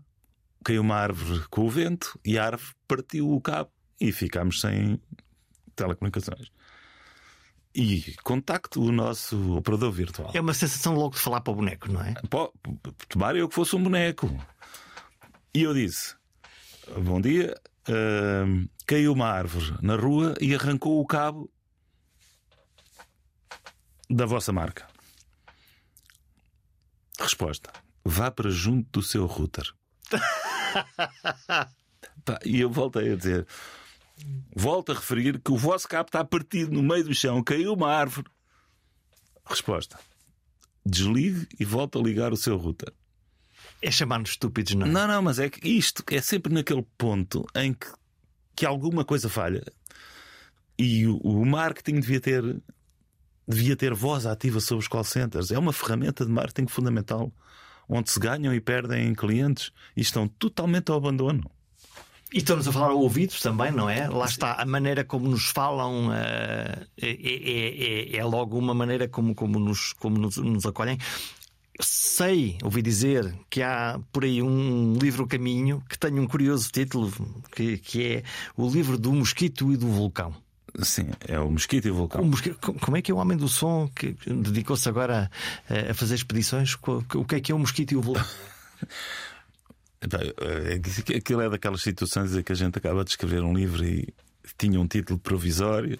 caiu 0.64 0.82
uma 0.82 0.96
árvore 0.96 1.44
com 1.50 1.66
o 1.66 1.70
vento 1.70 2.18
e 2.24 2.38
a 2.38 2.46
árvore 2.46 2.72
partiu 2.88 3.30
o 3.30 3.40
cabo 3.40 3.70
e 4.00 4.10
ficámos 4.12 4.60
sem 4.60 5.00
telecomunicações. 5.76 6.50
E 7.74 8.16
contacto 8.24 8.82
o 8.82 8.90
nosso 8.90 9.56
operador 9.56 9.92
virtual. 9.92 10.32
É 10.34 10.40
uma 10.40 10.54
sensação 10.54 10.94
logo 10.94 11.14
de 11.14 11.20
falar 11.20 11.40
para 11.40 11.52
o 11.52 11.56
boneco, 11.56 11.90
não 11.90 12.02
é? 12.02 12.14
Pô, 12.28 12.52
tomara 13.08 13.38
eu 13.38 13.48
que 13.48 13.54
fosse 13.54 13.76
um 13.76 13.82
boneco. 13.82 14.28
E 15.54 15.62
eu 15.62 15.72
disse: 15.72 16.16
Bom 16.98 17.20
dia, 17.20 17.54
ahm, 17.88 18.66
caiu 18.86 19.12
uma 19.12 19.28
árvore 19.28 19.76
na 19.82 19.94
rua 19.94 20.34
e 20.40 20.52
arrancou 20.52 21.00
o 21.00 21.06
cabo 21.06 21.48
da 24.08 24.26
vossa 24.26 24.52
marca. 24.52 24.88
Resposta: 27.20 27.70
Vá 28.04 28.30
para 28.30 28.50
junto 28.50 29.00
do 29.00 29.02
seu 29.02 29.26
router. 29.26 29.72
Pá, 32.24 32.38
e 32.44 32.60
eu 32.60 32.70
voltei 32.70 33.12
a 33.12 33.16
dizer: 33.16 33.46
Volto 34.54 34.92
a 34.92 34.94
referir 34.94 35.38
que 35.40 35.52
o 35.52 35.56
vosso 35.56 35.88
cabo 35.88 36.08
está 36.08 36.24
partido 36.24 36.72
no 36.72 36.82
meio 36.82 37.04
do 37.04 37.14
chão, 37.14 37.42
caiu 37.42 37.72
uma 37.74 37.92
árvore. 37.92 38.28
Resposta: 39.44 39.98
Desligue 40.84 41.46
e 41.58 41.64
volte 41.64 41.98
a 41.98 42.00
ligar 42.00 42.32
o 42.32 42.36
seu 42.36 42.56
router. 42.56 42.92
É 43.82 43.90
chamar-nos 43.90 44.30
estúpidos, 44.30 44.74
não 44.74 44.86
é? 44.86 44.90
Não, 44.90 45.08
não, 45.08 45.22
mas 45.22 45.38
é 45.38 45.48
que 45.48 45.66
isto 45.68 46.02
é 46.10 46.20
sempre 46.20 46.52
naquele 46.52 46.86
ponto 46.98 47.46
em 47.54 47.72
que, 47.72 47.86
que 48.54 48.66
alguma 48.66 49.04
coisa 49.04 49.28
falha 49.28 49.64
e 50.80 51.06
o, 51.06 51.18
o 51.18 51.44
marketing 51.44 52.00
devia 52.00 52.20
ter 52.20 52.62
devia 53.46 53.76
ter 53.76 53.92
voz 53.92 54.26
ativa 54.26 54.60
sobre 54.60 54.82
os 54.82 54.88
call 54.88 55.04
centers. 55.04 55.50
É 55.50 55.58
uma 55.58 55.72
ferramenta 55.72 56.24
de 56.24 56.30
marketing 56.30 56.68
fundamental 56.68 57.32
onde 57.90 58.10
se 58.10 58.20
ganham 58.20 58.54
e 58.54 58.60
perdem 58.60 59.12
clientes 59.14 59.72
e 59.96 60.00
estão 60.00 60.28
totalmente 60.28 60.90
ao 60.90 60.96
abandono. 60.98 61.50
E 62.32 62.38
estamos 62.38 62.68
a 62.68 62.72
falar 62.72 62.90
ao 62.90 62.98
ouvido 63.00 63.34
também, 63.42 63.72
não 63.72 63.90
é? 63.90 64.08
Lá 64.08 64.24
está 64.24 64.52
a 64.54 64.64
maneira 64.64 65.02
como 65.04 65.28
nos 65.28 65.46
falam, 65.46 66.14
é, 66.14 66.86
é- 66.96 68.12
é- 68.14 68.16
é 68.16 68.24
logo 68.24 68.56
uma 68.56 68.72
maneira 68.72 69.08
como, 69.08 69.34
como, 69.34 69.58
nos, 69.58 69.92
como 69.94 70.16
nos, 70.16 70.36
nos 70.36 70.64
acolhem. 70.64 70.96
Sei, 71.80 72.56
ouvi 72.62 72.82
dizer 72.82 73.34
que 73.48 73.62
há 73.62 73.98
por 74.12 74.22
aí 74.24 74.40
um 74.42 74.96
livro 75.00 75.26
caminho 75.26 75.82
que 75.88 75.98
tem 75.98 76.20
um 76.20 76.26
curioso 76.26 76.70
título 76.70 77.10
que, 77.52 77.78
que 77.78 78.06
é 78.06 78.22
o 78.56 78.68
livro 78.70 78.96
do 78.96 79.12
mosquito 79.12 79.72
e 79.72 79.76
do 79.76 79.88
vulcão. 79.88 80.32
Sim, 80.82 81.08
é 81.26 81.38
o 81.38 81.50
mosquito 81.50 81.86
e 81.86 81.90
o 81.90 81.94
vulcão. 81.94 82.22
O 82.22 82.26
mosqui- 82.26 82.54
Como 82.54 82.96
é 82.96 83.02
que 83.02 83.10
é 83.10 83.14
o 83.14 83.18
homem 83.18 83.36
do 83.36 83.48
som 83.48 83.88
que 83.94 84.16
dedicou-se 84.26 84.88
agora 84.88 85.30
a, 85.68 85.90
a 85.90 85.94
fazer 85.94 86.14
expedições? 86.14 86.74
O 87.14 87.24
que 87.24 87.34
é 87.36 87.40
que 87.40 87.52
é 87.52 87.54
o 87.54 87.58
mosquito 87.58 87.92
e 87.92 87.96
o 87.96 88.02
vulcão? 88.02 88.24
Epá, 90.02 90.18
é 90.22 91.16
Aquilo 91.18 91.40
é 91.42 91.50
daquelas 91.50 91.82
situações 91.82 92.34
em 92.34 92.42
que 92.42 92.52
a 92.52 92.54
gente 92.54 92.78
acaba 92.78 93.04
de 93.04 93.10
escrever 93.10 93.42
um 93.42 93.52
livro 93.52 93.84
e 93.84 94.08
tinha 94.58 94.80
um 94.80 94.86
título 94.86 95.18
provisório 95.18 95.98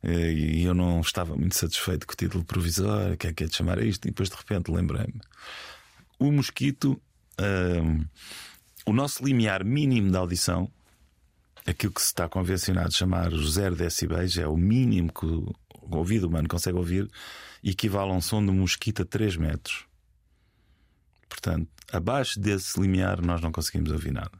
Eh, 0.00 0.32
e 0.32 0.62
eu 0.62 0.74
não 0.74 1.00
estava 1.00 1.34
muito 1.34 1.56
satisfeito 1.56 2.06
com 2.06 2.12
o 2.12 2.16
título 2.16 2.44
provisório, 2.44 3.16
que 3.16 3.26
é 3.26 3.32
que 3.32 3.42
é 3.42 3.46
de 3.48 3.56
chamar 3.56 3.80
a 3.80 3.84
isto, 3.84 4.06
e 4.06 4.10
depois 4.12 4.28
de 4.28 4.36
repente 4.36 4.70
lembrei-me. 4.70 5.20
O 6.20 6.30
mosquito, 6.30 6.92
uh, 7.40 8.04
o 8.86 8.92
nosso 8.92 9.24
limiar 9.24 9.64
mínimo 9.64 10.08
de 10.08 10.16
audição, 10.16 10.70
aquilo 11.68 11.92
que 11.92 12.00
se 12.00 12.08
está 12.08 12.28
convencionado 12.28 12.92
chamar 12.92 13.32
os 13.32 13.52
0 13.54 13.76
decibéis, 13.76 14.38
é 14.38 14.46
o 14.46 14.56
mínimo 14.56 15.12
que 15.12 15.26
o 15.26 15.54
ouvido 15.90 16.26
humano 16.26 16.48
consegue 16.48 16.78
ouvir, 16.78 17.10
equivale 17.62 18.10
a 18.10 18.14
um 18.14 18.20
som 18.20 18.44
de 18.44 18.50
mosquito 18.50 19.02
a 19.02 19.04
3 19.04 19.36
metros. 19.36 19.86
Portanto, 21.28 21.68
abaixo 21.92 22.40
desse 22.40 22.80
limiar 22.80 23.20
nós 23.20 23.40
não 23.40 23.52
conseguimos 23.52 23.90
ouvir 23.90 24.12
nada. 24.12 24.32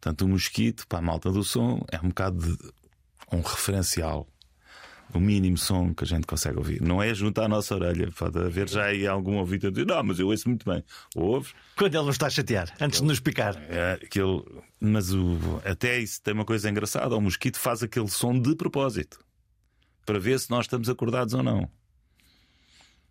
Portanto, 0.00 0.22
o 0.22 0.28
mosquito, 0.28 0.86
para 0.86 1.00
a 1.00 1.02
malta 1.02 1.30
do 1.32 1.42
som, 1.42 1.84
é 1.90 1.98
um 1.98 2.08
bocado 2.08 2.38
de 2.38 2.72
um 3.32 3.40
referencial. 3.40 4.28
O 5.14 5.20
mínimo 5.20 5.56
som 5.56 5.94
que 5.94 6.04
a 6.04 6.06
gente 6.06 6.26
consegue 6.26 6.58
ouvir. 6.58 6.82
Não 6.82 7.02
é 7.02 7.14
junto 7.14 7.40
à 7.40 7.48
nossa 7.48 7.74
orelha. 7.74 8.10
Pode 8.10 8.38
haver 8.38 8.68
já 8.68 8.86
aí 8.86 9.06
algum 9.06 9.36
ouvido 9.36 9.68
a 9.68 9.70
dizer, 9.70 9.86
não, 9.86 10.02
mas 10.02 10.18
eu 10.18 10.28
ouço 10.28 10.48
muito 10.48 10.68
bem. 10.68 10.84
Ouves? 11.14 11.54
Quando 11.76 11.94
ele 11.94 12.04
nos 12.04 12.16
está 12.16 12.26
a 12.26 12.30
chatear, 12.30 12.72
antes 12.80 13.00
de 13.00 13.06
nos 13.06 13.20
picar. 13.20 13.56
É, 13.68 13.98
aquele... 14.02 14.44
Mas 14.80 15.12
o... 15.12 15.60
até 15.64 15.98
isso 15.98 16.20
tem 16.22 16.34
uma 16.34 16.44
coisa 16.44 16.68
engraçada: 16.68 17.16
o 17.16 17.20
mosquito 17.20 17.58
faz 17.58 17.82
aquele 17.82 18.08
som 18.08 18.38
de 18.38 18.54
propósito 18.54 19.18
para 20.04 20.18
ver 20.18 20.38
se 20.38 20.50
nós 20.50 20.66
estamos 20.66 20.88
acordados 20.88 21.34
ou 21.34 21.42
não. 21.42 21.68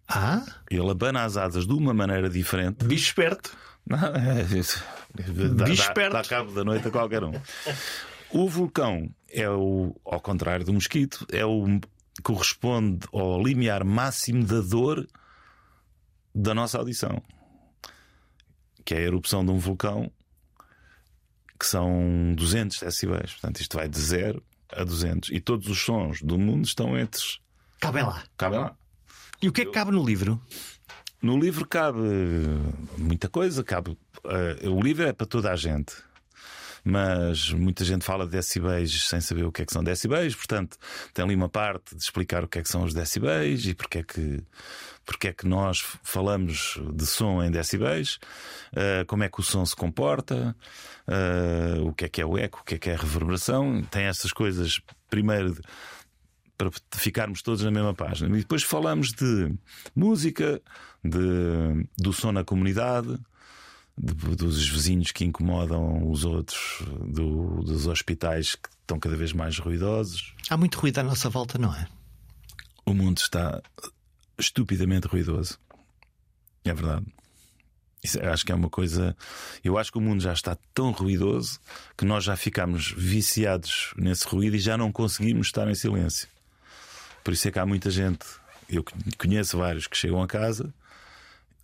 Ah? 0.07 0.45
Ele 0.69 0.89
abana 0.89 1.23
as 1.23 1.35
asas 1.35 1.65
de 1.65 1.73
uma 1.73 1.93
maneira 1.93 2.29
diferente. 2.29 2.85
Bicho 2.85 3.07
esperto. 3.07 3.55
Não, 3.87 3.99
é, 3.99 4.41
isso. 4.57 4.83
Dá, 5.55 5.65
Bicho 5.65 5.93
dá, 5.93 6.09
dá 6.09 6.23
cabo 6.23 6.51
da 6.51 6.63
noite 6.63 6.87
a 6.87 6.91
qualquer 6.91 7.23
um. 7.23 7.33
O 8.37 8.49
vulcão 8.49 9.09
é 9.29 9.49
o, 9.49 9.95
ao 10.03 10.19
contrário 10.19 10.65
do 10.65 10.73
mosquito, 10.73 11.25
é 11.31 11.45
o 11.45 11.79
corresponde 12.21 13.07
ao 13.13 13.41
limiar 13.41 13.85
máximo 13.85 14.43
da 14.43 14.59
dor 14.59 15.07
da 16.33 16.53
nossa 16.53 16.77
audição, 16.77 17.23
que 18.83 18.93
é 18.93 18.97
a 18.97 19.01
erupção 19.03 19.45
de 19.45 19.51
um 19.51 19.57
vulcão, 19.57 20.11
que 21.57 21.65
são 21.65 22.33
200 22.35 22.81
decibéis. 22.81 23.31
Portanto, 23.31 23.61
isto 23.61 23.77
vai 23.77 23.87
de 23.87 24.01
0 24.01 24.43
a 24.69 24.83
200 24.83 25.29
e 25.29 25.39
todos 25.39 25.69
os 25.69 25.79
sons 25.79 26.21
do 26.21 26.37
mundo 26.37 26.65
estão 26.65 26.99
entre. 26.99 27.21
Cabem 27.79 28.03
lá. 28.03 28.21
Cabem 28.35 28.59
lá. 28.59 28.75
E 29.41 29.47
o 29.47 29.53
que 29.53 29.61
é 29.61 29.65
que 29.65 29.71
cabe 29.71 29.91
no 29.91 30.05
livro? 30.05 30.41
No 31.21 31.39
livro 31.39 31.65
cabe 31.65 32.01
muita 32.97 33.29
coisa, 33.29 33.63
cabe. 33.63 33.91
uh, 33.91 34.69
o 34.69 34.81
livro 34.81 35.07
é 35.07 35.13
para 35.13 35.25
toda 35.25 35.53
a 35.53 35.55
gente. 35.55 35.95
Mas 36.87 37.51
muita 37.51 37.83
gente 37.83 38.05
fala 38.05 38.25
de 38.25 38.31
decibéis 38.33 39.07
sem 39.07 39.19
saber 39.19 39.43
o 39.43 39.51
que 39.51 39.63
é 39.63 39.65
que 39.65 39.73
são 39.73 39.83
decibéis, 39.83 40.35
portanto, 40.35 40.77
tem 41.15 41.25
ali 41.25 41.33
uma 41.33 41.49
parte 41.49 41.95
de 41.95 42.03
explicar 42.03 42.43
o 42.43 42.47
que 42.47 42.59
é 42.59 42.61
que 42.61 42.69
são 42.69 42.83
os 42.83 42.93
decibéis 42.93 43.65
e 43.65 43.73
porque 43.73 43.97
é 43.97 44.03
que, 44.03 44.43
porque 45.03 45.29
é 45.29 45.33
que 45.33 45.47
nós 45.47 45.83
falamos 46.03 46.79
de 46.93 47.07
som 47.07 47.41
em 47.41 47.49
decibéis, 47.49 48.19
uh, 48.73 49.03
como 49.07 49.23
é 49.23 49.29
que 49.29 49.39
o 49.39 49.43
som 49.43 49.65
se 49.65 49.75
comporta, 49.75 50.55
uh, 51.07 51.87
o 51.87 51.91
que 51.91 52.05
é 52.05 52.09
que 52.09 52.21
é 52.21 52.25
o 52.25 52.37
eco, 52.37 52.59
o 52.61 52.63
que 52.63 52.75
é 52.75 52.77
que 52.77 52.89
é 52.91 52.93
a 52.93 52.97
reverberação. 52.97 53.81
Tem 53.89 54.03
essas 54.03 54.31
coisas, 54.31 54.79
primeiro, 55.09 55.57
para 56.55 56.69
ficarmos 56.93 57.41
todos 57.41 57.63
na 57.63 57.71
mesma 57.71 57.95
página. 57.95 58.29
E 58.37 58.41
depois 58.41 58.61
falamos 58.61 59.11
de 59.11 59.51
música, 59.95 60.61
de, 61.03 61.87
do 61.97 62.13
som 62.13 62.31
na 62.31 62.43
comunidade, 62.43 63.17
de- 63.97 64.35
dos 64.35 64.67
vizinhos 64.67 65.11
que 65.11 65.23
incomodam 65.25 66.09
os 66.09 66.25
outros, 66.25 66.83
do- 67.07 67.63
dos 67.63 67.87
hospitais 67.87 68.55
que 68.55 68.69
estão 68.81 68.99
cada 68.99 69.15
vez 69.15 69.31
mais 69.33 69.57
ruidosos. 69.57 70.33
Há 70.49 70.57
muito 70.57 70.77
ruído 70.79 70.99
à 70.99 71.03
nossa 71.03 71.29
volta, 71.29 71.57
não 71.57 71.73
é? 71.73 71.87
O 72.85 72.93
mundo 72.93 73.17
está 73.17 73.61
estupidamente 74.37 75.07
ruidoso. 75.07 75.57
É 76.63 76.73
verdade. 76.73 77.05
Isso, 78.03 78.19
acho 78.23 78.45
que 78.45 78.51
é 78.51 78.55
uma 78.55 78.69
coisa. 78.69 79.15
Eu 79.63 79.77
acho 79.77 79.91
que 79.91 79.97
o 79.97 80.01
mundo 80.01 80.21
já 80.21 80.33
está 80.33 80.55
tão 80.73 80.91
ruidoso 80.91 81.59
que 81.97 82.05
nós 82.05 82.23
já 82.23 82.35
ficamos 82.35 82.91
viciados 82.95 83.93
nesse 83.97 84.27
ruído 84.27 84.55
e 84.55 84.59
já 84.59 84.77
não 84.77 84.91
conseguimos 84.91 85.47
estar 85.47 85.67
em 85.67 85.73
silêncio. 85.73 86.27
Por 87.23 87.33
isso 87.33 87.47
é 87.47 87.51
que 87.51 87.57
há 87.57 87.65
muita 87.65 87.89
gente. 87.89 88.25
Eu 88.69 88.83
conheço 89.17 89.57
vários 89.57 89.87
que 89.87 89.97
chegam 89.97 90.21
a 90.21 90.27
casa, 90.27 90.71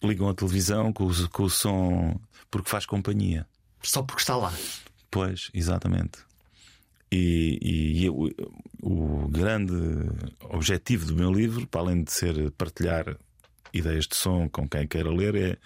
ligam 0.03 0.29
a 0.29 0.33
televisão 0.33 0.91
com 0.91 1.05
o, 1.07 1.29
com 1.29 1.43
o 1.43 1.49
som 1.49 2.19
porque 2.49 2.69
faz 2.69 2.85
companhia. 2.85 3.47
Só 3.81 4.01
porque 4.03 4.21
está 4.21 4.35
lá. 4.35 4.53
Pois, 5.09 5.49
exatamente. 5.53 6.19
E, 7.11 7.59
e 7.61 8.05
eu- 8.05 8.29
o 8.81 9.27
grande 9.27 9.73
objetivo 10.49 11.05
do 11.05 11.15
meu 11.15 11.31
livro, 11.31 11.67
para 11.67 11.81
além 11.81 12.03
de 12.03 12.11
ser 12.11 12.51
partilhar 12.51 13.17
ideias 13.73 14.07
de 14.07 14.15
som 14.15 14.47
com 14.49 14.67
quem 14.67 14.87
queira 14.87 15.09
ler, 15.11 15.35
é 15.35 15.57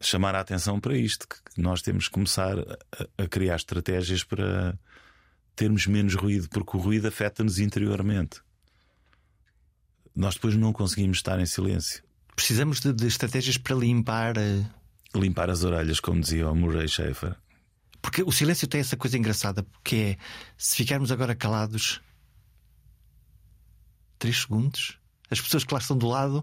chamar 0.00 0.34
a 0.34 0.40
atenção 0.40 0.80
para 0.80 0.96
isto: 0.96 1.26
que 1.28 1.38
nós 1.60 1.82
temos 1.82 2.06
que 2.06 2.14
começar 2.14 2.58
a, 2.58 3.22
a 3.22 3.28
criar 3.28 3.56
estratégias 3.56 4.24
para 4.24 4.78
termos 5.54 5.86
menos 5.86 6.14
ruído, 6.14 6.48
porque 6.48 6.76
o 6.76 6.80
ruído 6.80 7.08
afeta-nos 7.08 7.58
interiormente. 7.58 8.40
Nós 10.14 10.34
depois 10.34 10.54
não 10.56 10.72
conseguimos 10.72 11.18
estar 11.18 11.38
em 11.40 11.46
silêncio. 11.46 12.02
Precisamos 12.40 12.80
de, 12.80 12.90
de 12.94 13.06
estratégias 13.06 13.58
para 13.58 13.76
limpar. 13.76 14.34
eh, 14.38 14.64
Limpar 15.14 15.50
as 15.50 15.62
orelhas, 15.62 16.00
como 16.00 16.22
dizia 16.22 16.48
o 16.48 16.54
Murray 16.56 16.88
Schaefer. 16.88 17.36
Porque 18.00 18.22
o 18.22 18.32
silêncio 18.32 18.66
tem 18.66 18.80
essa 18.80 18.96
coisa 18.96 19.18
engraçada, 19.18 19.62
porque 19.62 20.16
é 20.16 20.24
se 20.56 20.74
ficarmos 20.74 21.12
agora 21.12 21.34
calados 21.34 22.00
três 24.18 24.38
segundos, 24.40 24.98
as 25.30 25.38
pessoas 25.38 25.64
que 25.64 25.74
lá 25.74 25.80
estão 25.80 25.98
do 25.98 26.08
lado, 26.08 26.42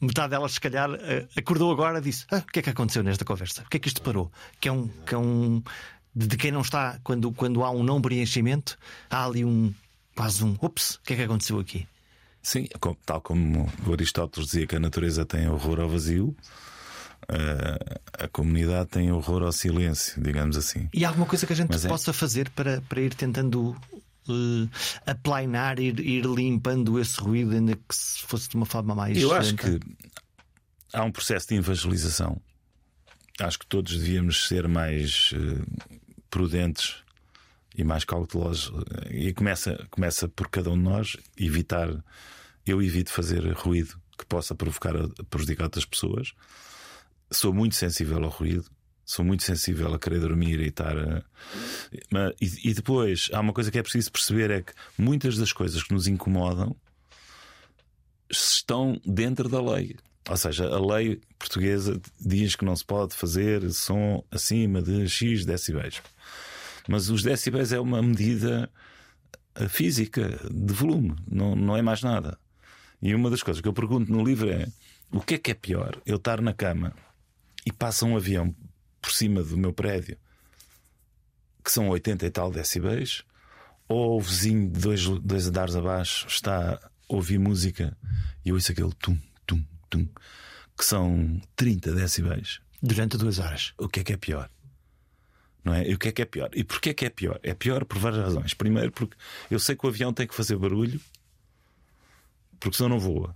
metade 0.00 0.30
delas, 0.30 0.54
se 0.54 0.60
calhar, 0.60 0.90
eh, 0.94 1.28
acordou 1.36 1.70
agora 1.70 1.98
e 1.98 2.02
disse: 2.02 2.26
ah, 2.32 2.38
o 2.38 2.46
que 2.52 2.58
é 2.58 2.62
que 2.62 2.70
aconteceu 2.70 3.04
nesta 3.04 3.24
conversa? 3.24 3.62
O 3.62 3.68
que 3.68 3.76
é 3.76 3.80
que 3.80 3.86
isto 3.86 4.02
parou? 4.02 4.32
Que 4.60 4.68
é 4.68 4.72
um. 4.72 4.88
Que 4.88 5.14
é 5.14 5.18
um 5.18 5.62
de 6.12 6.26
de 6.26 6.36
quem 6.36 6.50
não 6.50 6.62
está, 6.62 6.98
quando, 7.04 7.30
quando 7.30 7.62
há 7.62 7.70
um 7.70 7.84
não 7.84 8.02
preenchimento, 8.02 8.76
há 9.08 9.24
ali 9.24 9.44
um 9.44 9.72
quase 10.16 10.44
um 10.44 10.56
ups, 10.60 10.96
o 10.96 11.02
que 11.02 11.12
é 11.12 11.16
que 11.16 11.22
aconteceu 11.22 11.60
aqui? 11.60 11.86
Sim, 12.44 12.66
tal 13.06 13.22
como 13.22 13.72
o 13.86 13.92
Aristóteles 13.94 14.50
dizia 14.50 14.66
que 14.66 14.76
a 14.76 14.78
natureza 14.80 15.24
tem 15.24 15.48
horror 15.48 15.80
ao 15.80 15.88
vazio, 15.88 16.36
eh, 17.26 17.98
a 18.12 18.28
comunidade 18.28 18.90
tem 18.90 19.10
horror 19.10 19.42
ao 19.44 19.50
silêncio, 19.50 20.22
digamos 20.22 20.54
assim. 20.58 20.86
E 20.92 21.06
há 21.06 21.08
alguma 21.08 21.26
coisa 21.26 21.46
que 21.46 21.54
a 21.54 21.56
gente 21.56 21.70
Mas 21.70 21.86
é- 21.86 21.88
possa 21.88 22.12
fazer 22.12 22.50
para, 22.50 22.82
para 22.82 23.00
ir 23.00 23.14
tentando 23.14 23.74
eh, 24.28 24.68
aplainar, 25.06 25.80
ir, 25.80 25.98
ir 26.00 26.26
limpando 26.26 27.00
esse 27.00 27.18
ruído, 27.18 27.52
ainda 27.54 27.74
que 27.76 27.94
se 27.96 28.20
fosse 28.26 28.46
de 28.50 28.56
uma 28.56 28.66
forma 28.66 28.94
mais. 28.94 29.16
Eu 29.16 29.32
acho 29.32 29.52
lenta? 29.52 29.78
que 29.80 29.96
há 30.92 31.02
um 31.02 31.10
processo 31.10 31.48
de 31.48 31.54
evangelização. 31.54 32.38
Acho 33.40 33.58
que 33.58 33.66
todos 33.66 33.96
devíamos 33.98 34.46
ser 34.46 34.68
mais 34.68 35.30
eh, 35.34 35.62
prudentes 36.28 36.96
e 37.74 37.82
mais 37.84 38.04
cautelosos. 38.04 38.72
E 39.10 39.32
começa, 39.32 39.86
começa 39.90 40.28
por 40.28 40.48
cada 40.48 40.70
um 40.70 40.76
de 40.76 40.82
nós 40.84 41.16
evitar. 41.36 41.88
Eu 42.66 42.82
evito 42.82 43.10
fazer 43.10 43.46
ruído 43.52 44.00
que 44.18 44.24
possa 44.26 44.54
provocar, 44.54 44.94
prejudicar 45.28 45.64
outras 45.64 45.84
pessoas. 45.84 46.32
Sou 47.30 47.52
muito 47.52 47.74
sensível 47.74 48.22
ao 48.22 48.30
ruído. 48.30 48.64
Sou 49.04 49.22
muito 49.24 49.42
sensível 49.42 49.92
a 49.92 49.98
querer 49.98 50.20
dormir 50.20 50.60
e 50.60 50.68
estar. 50.68 50.94
Mas- 52.10 52.32
E, 52.40 52.70
e 52.70 52.74
depois, 52.74 53.28
há 53.34 53.40
uma 53.40 53.52
coisa 53.52 53.70
que 53.70 53.78
é 53.78 53.82
preciso 53.82 54.10
perceber: 54.10 54.50
é 54.50 54.62
que 54.62 54.72
muitas 54.96 55.36
das 55.36 55.52
coisas 55.52 55.82
que 55.82 55.92
nos 55.92 56.06
incomodam 56.06 56.74
estão 58.30 58.98
dentro 59.04 59.48
da 59.48 59.60
lei. 59.60 59.96
Ou 60.28 60.36
seja, 60.38 60.66
a 60.68 60.80
lei 60.80 61.20
portuguesa 61.38 62.00
diz 62.18 62.56
que 62.56 62.64
não 62.64 62.74
se 62.74 62.84
pode 62.84 63.14
fazer 63.14 63.70
som 63.72 64.24
acima 64.30 64.80
de 64.80 65.06
X 65.06 65.44
decibéis. 65.44 66.00
Mas 66.88 67.08
os 67.08 67.22
decibéis 67.22 67.72
é 67.72 67.80
uma 67.80 68.02
medida 68.02 68.70
eh, 69.54 69.68
física 69.68 70.40
de 70.50 70.72
volume, 70.72 71.14
não, 71.30 71.56
não 71.56 71.76
é 71.76 71.82
mais 71.82 72.02
nada. 72.02 72.38
E 73.00 73.14
uma 73.14 73.30
das 73.30 73.42
coisas 73.42 73.60
que 73.60 73.68
eu 73.68 73.72
pergunto 73.72 74.12
no 74.12 74.24
livro 74.24 74.50
é: 74.50 74.66
o 75.12 75.20
que 75.20 75.34
é 75.34 75.38
que 75.38 75.50
é 75.50 75.54
pior? 75.54 76.00
Eu 76.04 76.16
estar 76.16 76.40
na 76.40 76.52
cama 76.52 76.94
e 77.66 77.72
passa 77.72 78.04
um 78.04 78.16
avião 78.16 78.54
por 79.00 79.12
cima 79.12 79.42
do 79.42 79.56
meu 79.56 79.72
prédio 79.72 80.16
que 81.64 81.72
são 81.72 81.88
80 81.88 82.26
e 82.26 82.30
tal 82.30 82.50
decibéis, 82.50 83.22
ou 83.88 84.18
o 84.18 84.20
vizinho 84.20 84.70
de 84.70 84.80
dois, 84.80 85.06
dois 85.06 85.46
andares 85.46 85.74
abaixo 85.74 86.26
está 86.28 86.74
a 86.74 86.90
ouvir 87.08 87.38
música 87.38 87.96
e 88.44 88.50
eu 88.50 88.54
ouço 88.54 88.70
aquele 88.70 88.92
tum, 88.94 89.18
tum, 89.46 89.64
tum, 89.88 90.06
que 90.76 90.84
são 90.84 91.40
30 91.56 91.92
decibéis. 91.94 92.60
Durante 92.82 93.16
duas 93.16 93.38
horas. 93.38 93.72
O 93.78 93.88
que 93.88 94.00
é 94.00 94.04
que 94.04 94.12
é 94.12 94.16
pior? 94.18 94.50
Não 95.64 95.72
é? 95.74 95.88
E 95.88 95.94
o 95.94 95.98
que 95.98 96.08
é 96.08 96.12
que 96.12 96.22
é 96.22 96.24
pior? 96.26 96.50
E 96.54 96.62
porquê 96.62 96.90
é 96.90 96.94
que 96.94 97.06
é 97.06 97.10
pior? 97.10 97.40
É 97.42 97.54
pior 97.54 97.84
por 97.84 97.98
várias 97.98 98.22
razões. 98.22 98.52
Primeiro, 98.52 98.92
porque 98.92 99.16
eu 99.50 99.58
sei 99.58 99.74
que 99.74 99.86
o 99.86 99.88
avião 99.88 100.12
tem 100.12 100.26
que 100.26 100.34
fazer 100.34 100.56
barulho, 100.56 101.00
porque 102.60 102.76
senão 102.76 102.90
não 102.90 103.00
voa. 103.00 103.34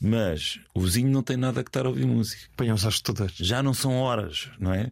Mas 0.00 0.58
o 0.74 0.80
vizinho 0.80 1.10
não 1.10 1.22
tem 1.22 1.36
nada 1.36 1.62
que 1.62 1.68
estar 1.68 1.84
a 1.86 1.88
ouvir 1.88 2.06
música. 2.06 2.42
Ponham 2.56 2.74
os 2.74 2.84
assustadores. 2.84 3.36
Já 3.36 3.62
não 3.62 3.74
são 3.74 3.96
horas, 3.96 4.50
não 4.58 4.72
é? 4.72 4.90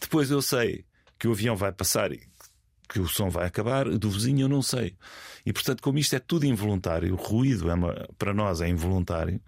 Depois 0.00 0.30
eu 0.30 0.42
sei 0.42 0.84
que 1.18 1.28
o 1.28 1.32
avião 1.32 1.56
vai 1.56 1.72
passar 1.72 2.12
e 2.12 2.20
que 2.88 3.00
o 3.00 3.08
som 3.08 3.30
vai 3.30 3.46
acabar, 3.46 3.88
do 3.88 4.10
vizinho 4.10 4.42
eu 4.42 4.48
não 4.48 4.60
sei. 4.60 4.96
E 5.46 5.52
portanto, 5.52 5.82
como 5.82 5.98
isto 5.98 6.14
é 6.14 6.18
tudo 6.18 6.44
involuntário, 6.44 7.14
o 7.14 7.16
ruído 7.16 7.70
é 7.70 7.74
uma, 7.74 8.08
para 8.18 8.34
nós 8.34 8.60
é 8.60 8.68
involuntário, 8.68 9.40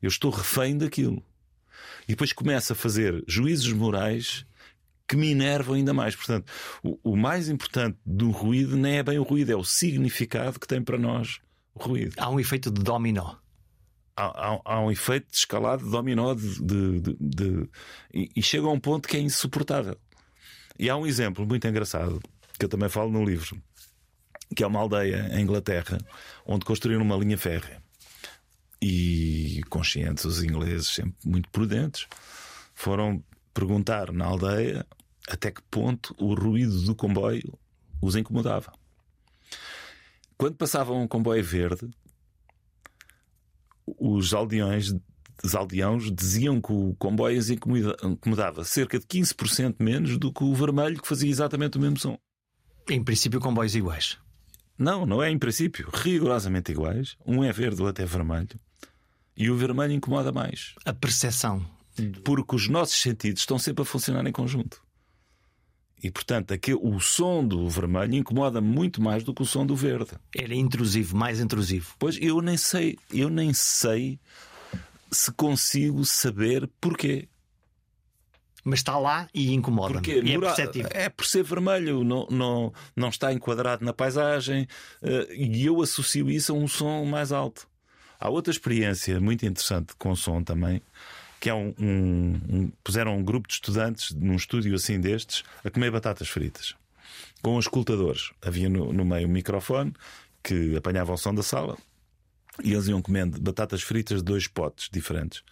eu 0.00 0.08
estou 0.08 0.30
refém 0.30 0.78
daquilo. 0.78 1.22
E 2.04 2.08
depois 2.08 2.32
começo 2.32 2.72
a 2.72 2.76
fazer 2.76 3.24
juízos 3.26 3.72
morais 3.72 4.46
que 5.06 5.16
me 5.16 5.30
enervam 5.30 5.74
ainda 5.74 5.92
mais. 5.92 6.16
Portanto, 6.16 6.50
o, 6.82 6.98
o 7.12 7.16
mais 7.16 7.48
importante 7.48 7.98
do 8.04 8.30
ruído 8.30 8.76
nem 8.76 8.98
é 8.98 9.02
bem 9.02 9.18
o 9.18 9.22
ruído, 9.22 9.52
é 9.52 9.56
o 9.56 9.64
significado 9.64 10.58
que 10.58 10.66
tem 10.66 10.82
para 10.82 10.98
nós 10.98 11.40
o 11.74 11.82
ruído. 11.82 12.14
Há 12.16 12.30
um 12.30 12.40
efeito 12.40 12.70
de 12.70 12.82
dominó. 12.82 13.36
Há, 14.16 14.26
há, 14.26 14.60
há 14.64 14.80
um 14.80 14.90
efeito 14.90 15.30
de 15.30 15.36
escalado 15.36 15.84
de 15.84 15.90
dominó 15.90 16.34
de, 16.34 16.62
de, 16.62 17.00
de, 17.00 17.16
de 17.20 17.70
e, 18.12 18.30
e 18.36 18.42
chega 18.42 18.66
a 18.66 18.70
um 18.70 18.78
ponto 18.78 19.08
que 19.08 19.16
é 19.16 19.20
insuportável. 19.20 19.98
E 20.78 20.88
há 20.88 20.96
um 20.96 21.06
exemplo 21.06 21.46
muito 21.46 21.66
engraçado 21.66 22.20
que 22.58 22.64
eu 22.64 22.68
também 22.68 22.88
falo 22.88 23.10
no 23.10 23.24
livro, 23.24 23.60
que 24.54 24.62
é 24.62 24.66
uma 24.66 24.80
aldeia 24.80 25.30
em 25.32 25.42
Inglaterra 25.42 25.98
onde 26.46 26.64
construíram 26.64 27.02
uma 27.02 27.16
linha 27.16 27.36
férrea. 27.36 27.82
E 28.80 29.62
conscientes, 29.68 30.24
os 30.24 30.42
ingleses, 30.42 30.88
sempre 30.88 31.14
muito 31.24 31.48
prudentes, 31.48 32.06
foram 32.74 33.24
perguntar 33.54 34.12
na 34.12 34.26
aldeia 34.26 34.84
até 35.28 35.50
que 35.50 35.62
ponto 35.70 36.14
o 36.18 36.34
ruído 36.34 36.82
do 36.82 36.94
comboio 36.94 37.58
os 38.02 38.16
incomodava. 38.16 38.72
Quando 40.36 40.56
passavam 40.56 41.00
um 41.00 41.08
comboio 41.08 41.42
verde, 41.42 41.88
os 43.86 44.34
aldeões, 44.34 44.94
os 45.42 45.54
aldeãos 45.54 46.10
diziam 46.12 46.60
que 46.60 46.72
o 46.72 46.94
comboio 46.98 47.38
os 47.38 47.48
incomodava 47.48 48.64
cerca 48.64 48.98
de 48.98 49.06
15% 49.06 49.76
menos 49.78 50.18
do 50.18 50.32
que 50.32 50.42
o 50.42 50.54
vermelho, 50.54 51.00
que 51.00 51.08
fazia 51.08 51.30
exatamente 51.30 51.78
o 51.78 51.80
mesmo 51.80 51.98
som. 51.98 52.18
Em 52.90 53.02
princípio, 53.02 53.40
comboios 53.40 53.74
iguais. 53.74 54.18
Não, 54.76 55.06
não 55.06 55.22
é 55.22 55.30
em 55.30 55.38
princípio. 55.38 55.88
Rigorosamente 55.94 56.72
iguais. 56.72 57.16
Um 57.24 57.44
é 57.44 57.52
verde, 57.52 57.80
o 57.80 57.86
outro 57.86 58.02
é 58.02 58.06
vermelho. 58.06 58.60
E 59.36 59.48
o 59.48 59.56
vermelho 59.56 59.92
incomoda 59.92 60.32
mais. 60.32 60.74
A 60.84 60.92
percepção. 60.92 61.64
Porque 62.24 62.56
os 62.56 62.68
nossos 62.68 63.00
sentidos 63.00 63.42
estão 63.42 63.58
sempre 63.58 63.82
a 63.82 63.84
funcionar 63.84 64.26
em 64.26 64.32
conjunto. 64.32 64.82
E 66.02 66.10
portanto, 66.10 66.52
aqui, 66.52 66.74
o 66.74 67.00
som 67.00 67.42
do 67.42 67.66
vermelho 67.68 68.14
incomoda 68.14 68.60
muito 68.60 69.00
mais 69.00 69.24
do 69.24 69.32
que 69.32 69.42
o 69.42 69.46
som 69.46 69.64
do 69.64 69.74
verde. 69.74 70.10
Era 70.36 70.54
intrusivo, 70.54 71.16
mais 71.16 71.40
intrusivo. 71.40 71.94
Pois 71.98 72.18
eu 72.20 72.42
nem 72.42 72.58
sei, 72.58 72.98
eu 73.10 73.30
nem 73.30 73.54
sei 73.54 74.18
se 75.10 75.32
consigo 75.32 76.04
saber 76.04 76.68
porquê. 76.78 77.26
Mas 78.62 78.80
está 78.80 78.98
lá 78.98 79.28
e 79.32 79.52
incomoda. 79.54 79.94
Porque 79.94 80.20
e 80.20 80.34
é 80.34 80.38
perceptível. 80.38 80.90
é 80.92 81.08
por 81.08 81.24
ser 81.24 81.42
vermelho, 81.42 82.02
não, 82.02 82.26
não, 82.30 82.72
não 82.96 83.08
está 83.08 83.32
enquadrado 83.32 83.84
na 83.84 83.92
paisagem 83.92 84.66
eh, 85.02 85.28
e 85.34 85.64
eu 85.64 85.80
associo 85.82 86.30
isso 86.30 86.52
a 86.52 86.54
um 86.54 86.66
som 86.66 87.04
mais 87.04 87.30
alto. 87.30 87.66
Há 88.18 88.30
outra 88.30 88.50
experiência 88.50 89.20
muito 89.20 89.44
interessante 89.44 89.94
com 89.98 90.16
som 90.16 90.42
também, 90.42 90.80
que 91.44 91.50
é 91.50 91.54
um, 91.54 91.74
um- 91.78 92.40
um- 92.48 92.72
puseram 92.82 93.18
um 93.18 93.22
grupo 93.22 93.46
de 93.46 93.52
estudantes 93.52 94.12
num 94.14 94.34
estúdio 94.34 94.74
assim 94.74 94.98
destes 94.98 95.42
a 95.62 95.68
comer 95.68 95.90
batatas 95.90 96.26
fritas 96.26 96.74
com 97.42 97.56
os 97.58 97.66
escutadores. 97.66 98.30
Havia 98.40 98.70
no, 98.70 98.94
no 98.94 99.04
meio 99.04 99.28
um 99.28 99.30
microfone 99.30 99.92
que 100.42 100.74
apanhava 100.74 101.12
o 101.12 101.18
som 101.18 101.34
da 101.34 101.42
sala 101.42 101.76
e 102.62 102.72
eles 102.72 102.88
iam 102.88 103.02
comendo 103.02 103.38
batatas 103.38 103.82
fritas 103.82 104.20
de 104.20 104.24
dois 104.24 104.48
potes 104.48 104.88
diferentes. 104.90 105.42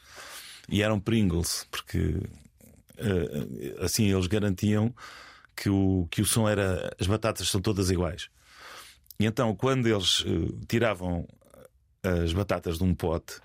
E 0.67 0.81
eram 0.83 0.99
Pringles, 0.99 1.67
porque 1.71 2.23
eh, 2.97 3.85
assim 3.85 4.11
eles 4.11 4.27
garantiam 4.27 4.95
que 5.55 5.69
o, 5.69 6.09
que 6.11 6.23
o 6.23 6.25
som 6.25 6.49
era. 6.49 6.91
As 6.99 7.07
batatas 7.07 7.51
são 7.51 7.61
todas 7.61 7.91
iguais. 7.91 8.31
E 9.21 9.27
então, 9.27 9.55
quando 9.55 9.87
eles 9.89 10.25
eh, 10.27 10.55
tiravam 10.67 11.29
as 12.03 12.33
batatas 12.33 12.79
de 12.79 12.85
um 12.85 12.95
pote, 12.95 13.43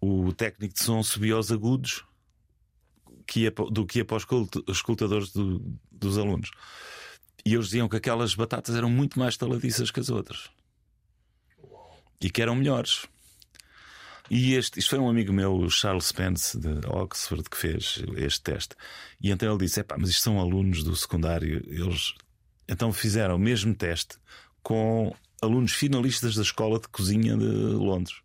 o 0.00 0.32
técnico 0.32 0.74
de 0.74 0.82
som 0.82 1.02
subia 1.02 1.34
aos 1.34 1.50
agudos 1.50 2.04
que 3.26 3.40
ia, 3.40 3.50
do 3.50 3.84
que 3.84 3.98
ia 3.98 4.04
para 4.04 4.16
os 4.16 4.26
escutadores 4.68 5.32
do- 5.32 5.60
dos 5.90 6.16
alunos. 6.16 6.50
E 7.44 7.54
eles 7.54 7.66
diziam 7.66 7.88
que 7.88 7.96
aquelas 7.96 8.34
batatas 8.34 8.74
eram 8.74 8.90
muito 8.90 9.18
mais 9.18 9.36
taladiças 9.36 9.90
que 9.90 10.00
as 10.00 10.08
outras 10.08 10.48
e 12.20 12.30
que 12.30 12.42
eram 12.42 12.54
melhores. 12.54 13.06
E 14.30 14.54
este, 14.54 14.78
isto 14.78 14.90
foi 14.90 14.98
um 14.98 15.08
amigo 15.08 15.32
meu, 15.32 15.68
Charles 15.70 16.06
Spence, 16.06 16.58
de 16.58 16.68
Oxford, 16.86 17.48
que 17.48 17.56
fez 17.56 18.02
este 18.16 18.42
teste. 18.42 18.74
E 19.20 19.30
então 19.30 19.48
ele 19.48 19.64
disse: 19.64 19.82
mas 19.98 20.10
isto 20.10 20.22
são 20.22 20.38
alunos 20.38 20.84
do 20.84 20.94
secundário. 20.94 21.64
Eles 21.66 22.14
então 22.68 22.92
fizeram 22.92 23.36
o 23.36 23.38
mesmo 23.38 23.74
teste 23.74 24.18
com 24.62 25.14
alunos 25.40 25.72
finalistas 25.72 26.34
da 26.34 26.42
escola 26.42 26.78
de 26.78 26.88
cozinha 26.88 27.36
de 27.36 27.46
Londres. 27.46 28.16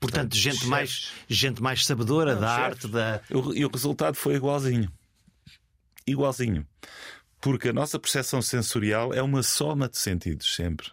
Portanto, 0.00 0.34
gente 0.34 0.54
chefes. 0.54 0.68
mais, 0.68 1.12
gente 1.28 1.62
mais 1.62 1.84
sabedora 1.84 2.34
da 2.34 2.48
chefes. 2.56 2.64
arte, 2.64 2.88
da. 2.88 3.20
E 3.30 3.34
o- 3.36 3.54
E 3.54 3.64
o 3.66 3.70
resultado 3.70 4.14
foi 4.16 4.34
igualzinho. 4.34 4.90
Igualzinho. 6.06 6.66
Porque 7.40 7.68
a 7.68 7.72
nossa 7.72 7.98
percepção 7.98 8.40
sensorial 8.42 9.12
é 9.14 9.22
uma 9.22 9.42
soma 9.42 9.88
de 9.88 9.98
sentidos, 9.98 10.54
sempre. 10.54 10.90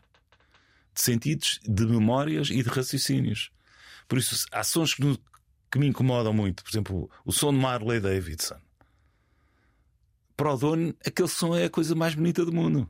De 0.94 1.02
sentidos, 1.02 1.60
de 1.64 1.86
memórias 1.86 2.50
e 2.50 2.62
de 2.62 2.70
raciocínios. 2.70 3.50
Por 4.08 4.18
isso, 4.18 4.46
há 4.52 4.64
sons 4.64 4.94
que, 4.94 5.02
no- 5.04 5.18
que 5.72 5.80
me 5.80 5.88
incomodam 5.88 6.34
muito. 6.34 6.64
Por 6.64 6.70
exemplo, 6.70 7.10
o 7.26 7.32
som 7.32 7.52
de 7.54 7.60
Marley 7.60 8.00
Davidson. 8.00 8.58
Para 10.36 10.54
o 10.54 10.58
dono, 10.58 10.94
aquele 11.06 11.28
som 11.28 11.56
é 11.56 11.66
a 11.66 11.70
coisa 11.70 11.96
mais 11.96 12.14
bonita 12.14 12.46
do 12.46 12.54
mundo. 12.54 12.90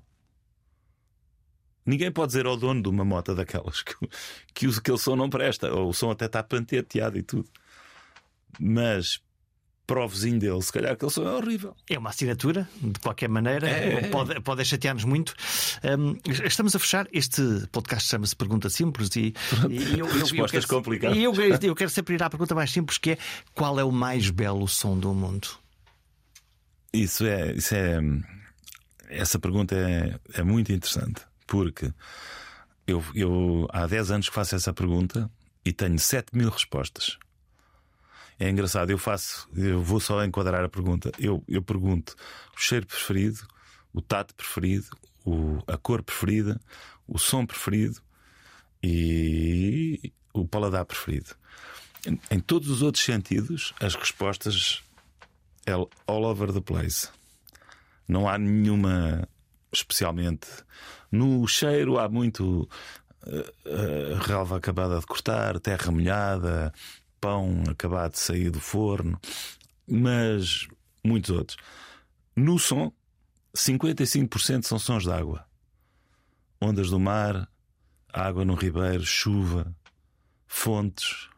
Ninguém 1.87 2.11
pode 2.11 2.27
dizer 2.33 2.45
ao 2.45 2.57
dono 2.57 2.83
de 2.83 2.89
uma 2.89 3.05
moto 3.05 3.33
daquelas 3.33 3.81
que, 3.81 3.95
que 4.53 4.67
o- 4.67 4.71
aquele 4.77 4.97
som 4.97 5.15
não 5.15 5.29
presta, 5.29 5.73
ou 5.73 5.89
o 5.89 5.93
som 5.93 6.11
até 6.11 6.25
está 6.25 6.43
panteteado 6.43 7.17
e 7.17 7.23
tudo. 7.23 7.49
Mas 8.59 9.19
para 9.85 10.03
o 10.03 10.07
vizinho 10.09 10.37
dele, 10.37 10.61
se 10.61 10.73
calhar 10.73 10.91
aquele 10.91 11.09
som 11.09 11.23
é 11.23 11.31
horrível. 11.31 11.73
É 11.89 11.97
uma 11.97 12.09
assinatura, 12.09 12.67
de 12.81 12.99
qualquer 12.99 13.29
maneira, 13.29 13.69
É. 13.69 14.09
pode, 14.09 14.37
pode 14.41 14.65
chatear-nos 14.65 15.05
muito. 15.05 15.33
Hum, 15.97 16.17
estamos 16.43 16.75
a 16.75 16.79
fechar. 16.79 17.07
Este 17.13 17.41
podcast 17.71 18.09
chama-se 18.09 18.35
Pergunta 18.35 18.69
Simples 18.69 19.15
e, 19.15 19.33
e 19.69 19.93
eu, 19.97 19.99
eu- 19.99 20.07
eu 20.07 20.19
Respostas 20.19 20.65
quero- 20.65 20.67
complicadas. 20.67 21.17
Eu, 21.17 21.33
eu 21.33 21.73
quero 21.75 21.89
sempre 21.89 22.15
ir 22.15 22.21
à 22.23 22.29
pergunta 22.29 22.53
mais 22.53 22.69
simples, 22.69 22.97
que 22.97 23.11
é 23.11 23.17
qual 23.55 23.79
é 23.79 23.83
o 23.85 23.91
mais 23.91 24.29
belo 24.29 24.67
som 24.67 24.99
do 24.99 25.13
mundo? 25.13 25.47
Isso 26.91 27.25
é, 27.25 27.53
isso 27.53 27.73
é 27.73 27.97
essa 29.09 29.39
pergunta 29.39 29.73
é, 29.73 30.19
é 30.33 30.43
muito 30.43 30.69
interessante 30.73 31.21
porque 31.47 31.91
eu, 32.85 33.03
eu 33.15 33.67
há 33.71 33.87
10 33.87 34.11
anos 34.11 34.29
que 34.29 34.35
faço 34.35 34.55
essa 34.55 34.73
pergunta 34.73 35.31
e 35.65 35.73
tenho 35.73 35.97
7 35.97 36.35
mil 36.35 36.49
respostas. 36.49 37.17
É 38.39 38.49
engraçado, 38.49 38.91
eu 38.91 38.97
faço, 38.99 39.49
eu 39.55 39.81
vou 39.81 39.99
só 39.99 40.23
enquadrar 40.23 40.63
a 40.63 40.69
pergunta. 40.69 41.11
Eu, 41.17 41.43
eu 41.47 41.61
pergunto 41.61 42.15
o 42.55 42.59
cheiro 42.59 42.85
preferido, 42.85 43.47
o 43.91 44.01
tato 44.01 44.35
preferido, 44.35 44.87
o, 45.25 45.59
a 45.65 45.75
cor 45.77 46.03
preferida, 46.03 46.59
o 47.07 47.17
som 47.17 47.45
preferido 47.45 47.99
e 48.83 50.13
o 50.33 50.47
paladar 50.47 50.85
preferido. 50.85 51.35
Em, 52.05 52.19
em 52.29 52.39
todos 52.39 52.69
os 52.69 52.83
outros 52.83 53.03
sentidos, 53.03 53.73
as 53.79 53.95
respostas 53.95 54.83
é 55.65 55.71
all 55.73 56.23
over 56.23 56.53
the 56.53 56.61
place. 56.61 57.09
Não 58.07 58.29
há 58.29 58.37
nenhuma 58.37 59.27
especialmente. 59.73 60.47
No 61.11 61.47
cheiro 61.47 61.97
há 61.97 62.09
muito 62.09 62.67
eh, 63.25 63.53
eh, 63.65 64.17
relva 64.21 64.57
acabada 64.57 64.99
de 64.99 65.05
cortar, 65.05 65.59
terra 65.59 65.91
molhada, 65.91 66.73
pão 67.19 67.63
acabado 67.69 68.13
de 68.13 68.19
sair 68.19 68.49
do 68.49 68.59
forno, 68.59 69.19
mas 69.87 70.67
muitos 71.03 71.29
outros. 71.31 71.57
No 72.35 72.59
som, 72.59 72.91
55% 73.55 74.63
são 74.63 74.77
sons 74.77 75.03
de 75.03 75.11
água. 75.11 75.45
Ondas 76.61 76.89
do 76.89 76.99
mar, 76.99 77.49
água 78.13 78.45
no 78.45 78.55
ribeiro, 78.55 79.05
chuva, 79.05 79.75
fontes. 80.45 81.29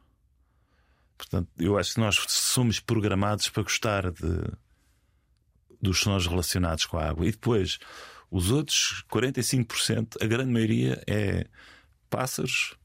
Portanto, 1.17 1.49
eu 1.57 1.77
acho 1.77 1.93
que 1.93 1.99
nós 1.99 2.15
somos 2.27 2.79
programados 2.79 3.49
para 3.49 3.63
gostar 3.63 4.11
de, 4.11 4.51
dos 5.81 5.99
sons 5.99 6.27
relacionados 6.27 6.85
com 6.85 6.97
a 6.97 7.09
água. 7.09 7.25
E 7.25 7.31
depois, 7.31 7.79
os 8.31 8.51
outros 8.51 9.03
45%, 9.11 10.17
a 10.21 10.25
grande 10.27 10.51
maioria 10.51 11.01
é 11.07 11.45
pássaros, 12.09 12.75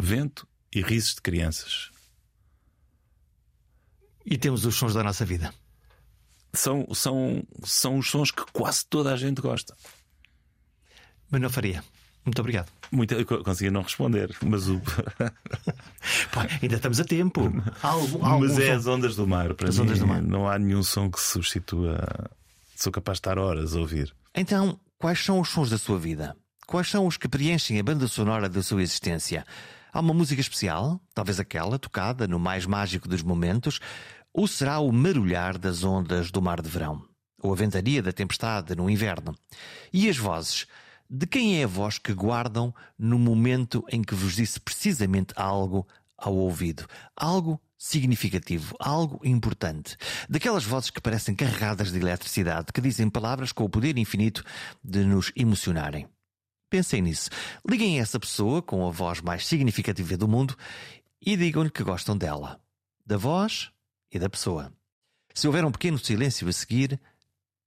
vento 0.00 0.46
e 0.74 0.80
risos 0.82 1.14
de 1.14 1.20
crianças. 1.22 1.90
E 4.24 4.38
temos 4.38 4.64
os 4.64 4.74
sons 4.76 4.94
da 4.94 5.02
nossa 5.02 5.24
vida. 5.24 5.52
São, 6.54 6.86
são, 6.94 7.42
são 7.64 7.98
os 7.98 8.08
sons 8.10 8.30
que 8.30 8.44
quase 8.52 8.84
toda 8.86 9.12
a 9.12 9.16
gente 9.16 9.40
gosta. 9.40 9.74
Manuel 11.30 11.50
Faria, 11.50 11.82
muito 12.24 12.38
obrigado. 12.40 12.70
Muito, 12.90 13.14
eu 13.14 13.24
consegui 13.42 13.70
não 13.70 13.80
responder, 13.82 14.36
mas, 14.44 14.68
o, 14.68 14.78
Pá, 16.30 16.46
ainda 16.62 16.76
estamos 16.76 17.00
a 17.00 17.04
tempo. 17.04 17.40
Há 17.82 17.88
algum- 17.88 18.24
há 18.24 18.28
algum 18.32 18.46
mas 18.46 18.58
é 18.58 18.66
som- 18.66 18.72
as 18.76 18.86
ondas 18.86 19.16
do 19.16 19.26
mar. 19.26 19.54
Para 19.54 19.70
As 19.70 19.76
mim, 19.78 19.84
ondas 19.84 19.98
do 19.98 20.06
mar. 20.06 20.22
não 20.22 20.46
há 20.48 20.58
nenhum 20.58 20.82
som 20.82 21.10
que 21.10 21.18
substitua. 21.20 21.98
Sou 22.76 22.92
capaz 22.92 23.16
de 23.16 23.20
estar 23.20 23.38
horas 23.38 23.74
a 23.74 23.80
ouvir. 23.80 24.14
Então, 24.34 24.80
quais 24.98 25.22
são 25.22 25.40
os 25.40 25.50
sons 25.50 25.68
da 25.68 25.76
sua 25.76 25.98
vida? 25.98 26.34
Quais 26.66 26.88
são 26.88 27.06
os 27.06 27.18
que 27.18 27.28
preenchem 27.28 27.78
a 27.78 27.82
banda 27.82 28.08
sonora 28.08 28.48
da 28.48 28.62
sua 28.62 28.82
existência? 28.82 29.44
Há 29.92 30.00
uma 30.00 30.14
música 30.14 30.40
especial, 30.40 30.98
talvez 31.12 31.38
aquela 31.38 31.78
tocada 31.78 32.26
no 32.26 32.38
mais 32.38 32.64
mágico 32.64 33.06
dos 33.06 33.22
momentos, 33.22 33.78
ou 34.32 34.46
será 34.48 34.78
o 34.78 34.90
marulhar 34.90 35.58
das 35.58 35.84
ondas 35.84 36.30
do 36.30 36.40
mar 36.40 36.62
de 36.62 36.68
verão? 36.70 37.06
Ou 37.42 37.52
a 37.52 37.56
ventania 37.56 38.02
da 38.02 38.10
tempestade 38.10 38.74
no 38.74 38.88
inverno? 38.88 39.36
E 39.92 40.08
as 40.08 40.16
vozes? 40.16 40.66
De 41.10 41.26
quem 41.26 41.60
é 41.60 41.64
a 41.64 41.66
voz 41.68 41.98
que 41.98 42.14
guardam 42.14 42.74
no 42.98 43.18
momento 43.18 43.84
em 43.90 44.00
que 44.00 44.14
vos 44.14 44.34
disse 44.34 44.58
precisamente 44.58 45.34
algo 45.36 45.86
ao 46.16 46.34
ouvido? 46.34 46.86
Algo 47.14 47.60
significativo, 47.82 48.76
algo 48.78 49.20
importante. 49.24 49.96
Daquelas 50.28 50.64
vozes 50.64 50.88
que 50.88 51.00
parecem 51.00 51.34
carregadas 51.34 51.90
de 51.90 51.98
eletricidade, 51.98 52.72
que 52.72 52.80
dizem 52.80 53.10
palavras 53.10 53.50
com 53.50 53.64
o 53.64 53.68
poder 53.68 53.98
infinito 53.98 54.44
de 54.84 55.04
nos 55.04 55.32
emocionarem. 55.34 56.08
Pensem 56.70 57.02
nisso. 57.02 57.28
Liguem 57.68 57.98
essa 57.98 58.20
pessoa 58.20 58.62
com 58.62 58.86
a 58.86 58.90
voz 58.92 59.20
mais 59.20 59.44
significativa 59.48 60.16
do 60.16 60.28
mundo 60.28 60.56
e 61.20 61.36
digam-lhe 61.36 61.70
que 61.70 61.82
gostam 61.82 62.16
dela, 62.16 62.60
da 63.04 63.16
voz 63.16 63.72
e 64.12 64.18
da 64.18 64.30
pessoa. 64.30 64.72
Se 65.34 65.48
houver 65.48 65.64
um 65.64 65.72
pequeno 65.72 65.98
silêncio 65.98 66.48
a 66.48 66.52
seguir, 66.52 67.00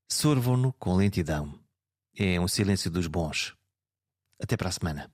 sorvam-no 0.10 0.72
com 0.74 0.96
lentidão. 0.96 1.60
É 2.18 2.40
um 2.40 2.48
silêncio 2.48 2.90
dos 2.90 3.08
bons. 3.08 3.54
Até 4.42 4.56
para 4.56 4.70
a 4.70 4.72
semana. 4.72 5.12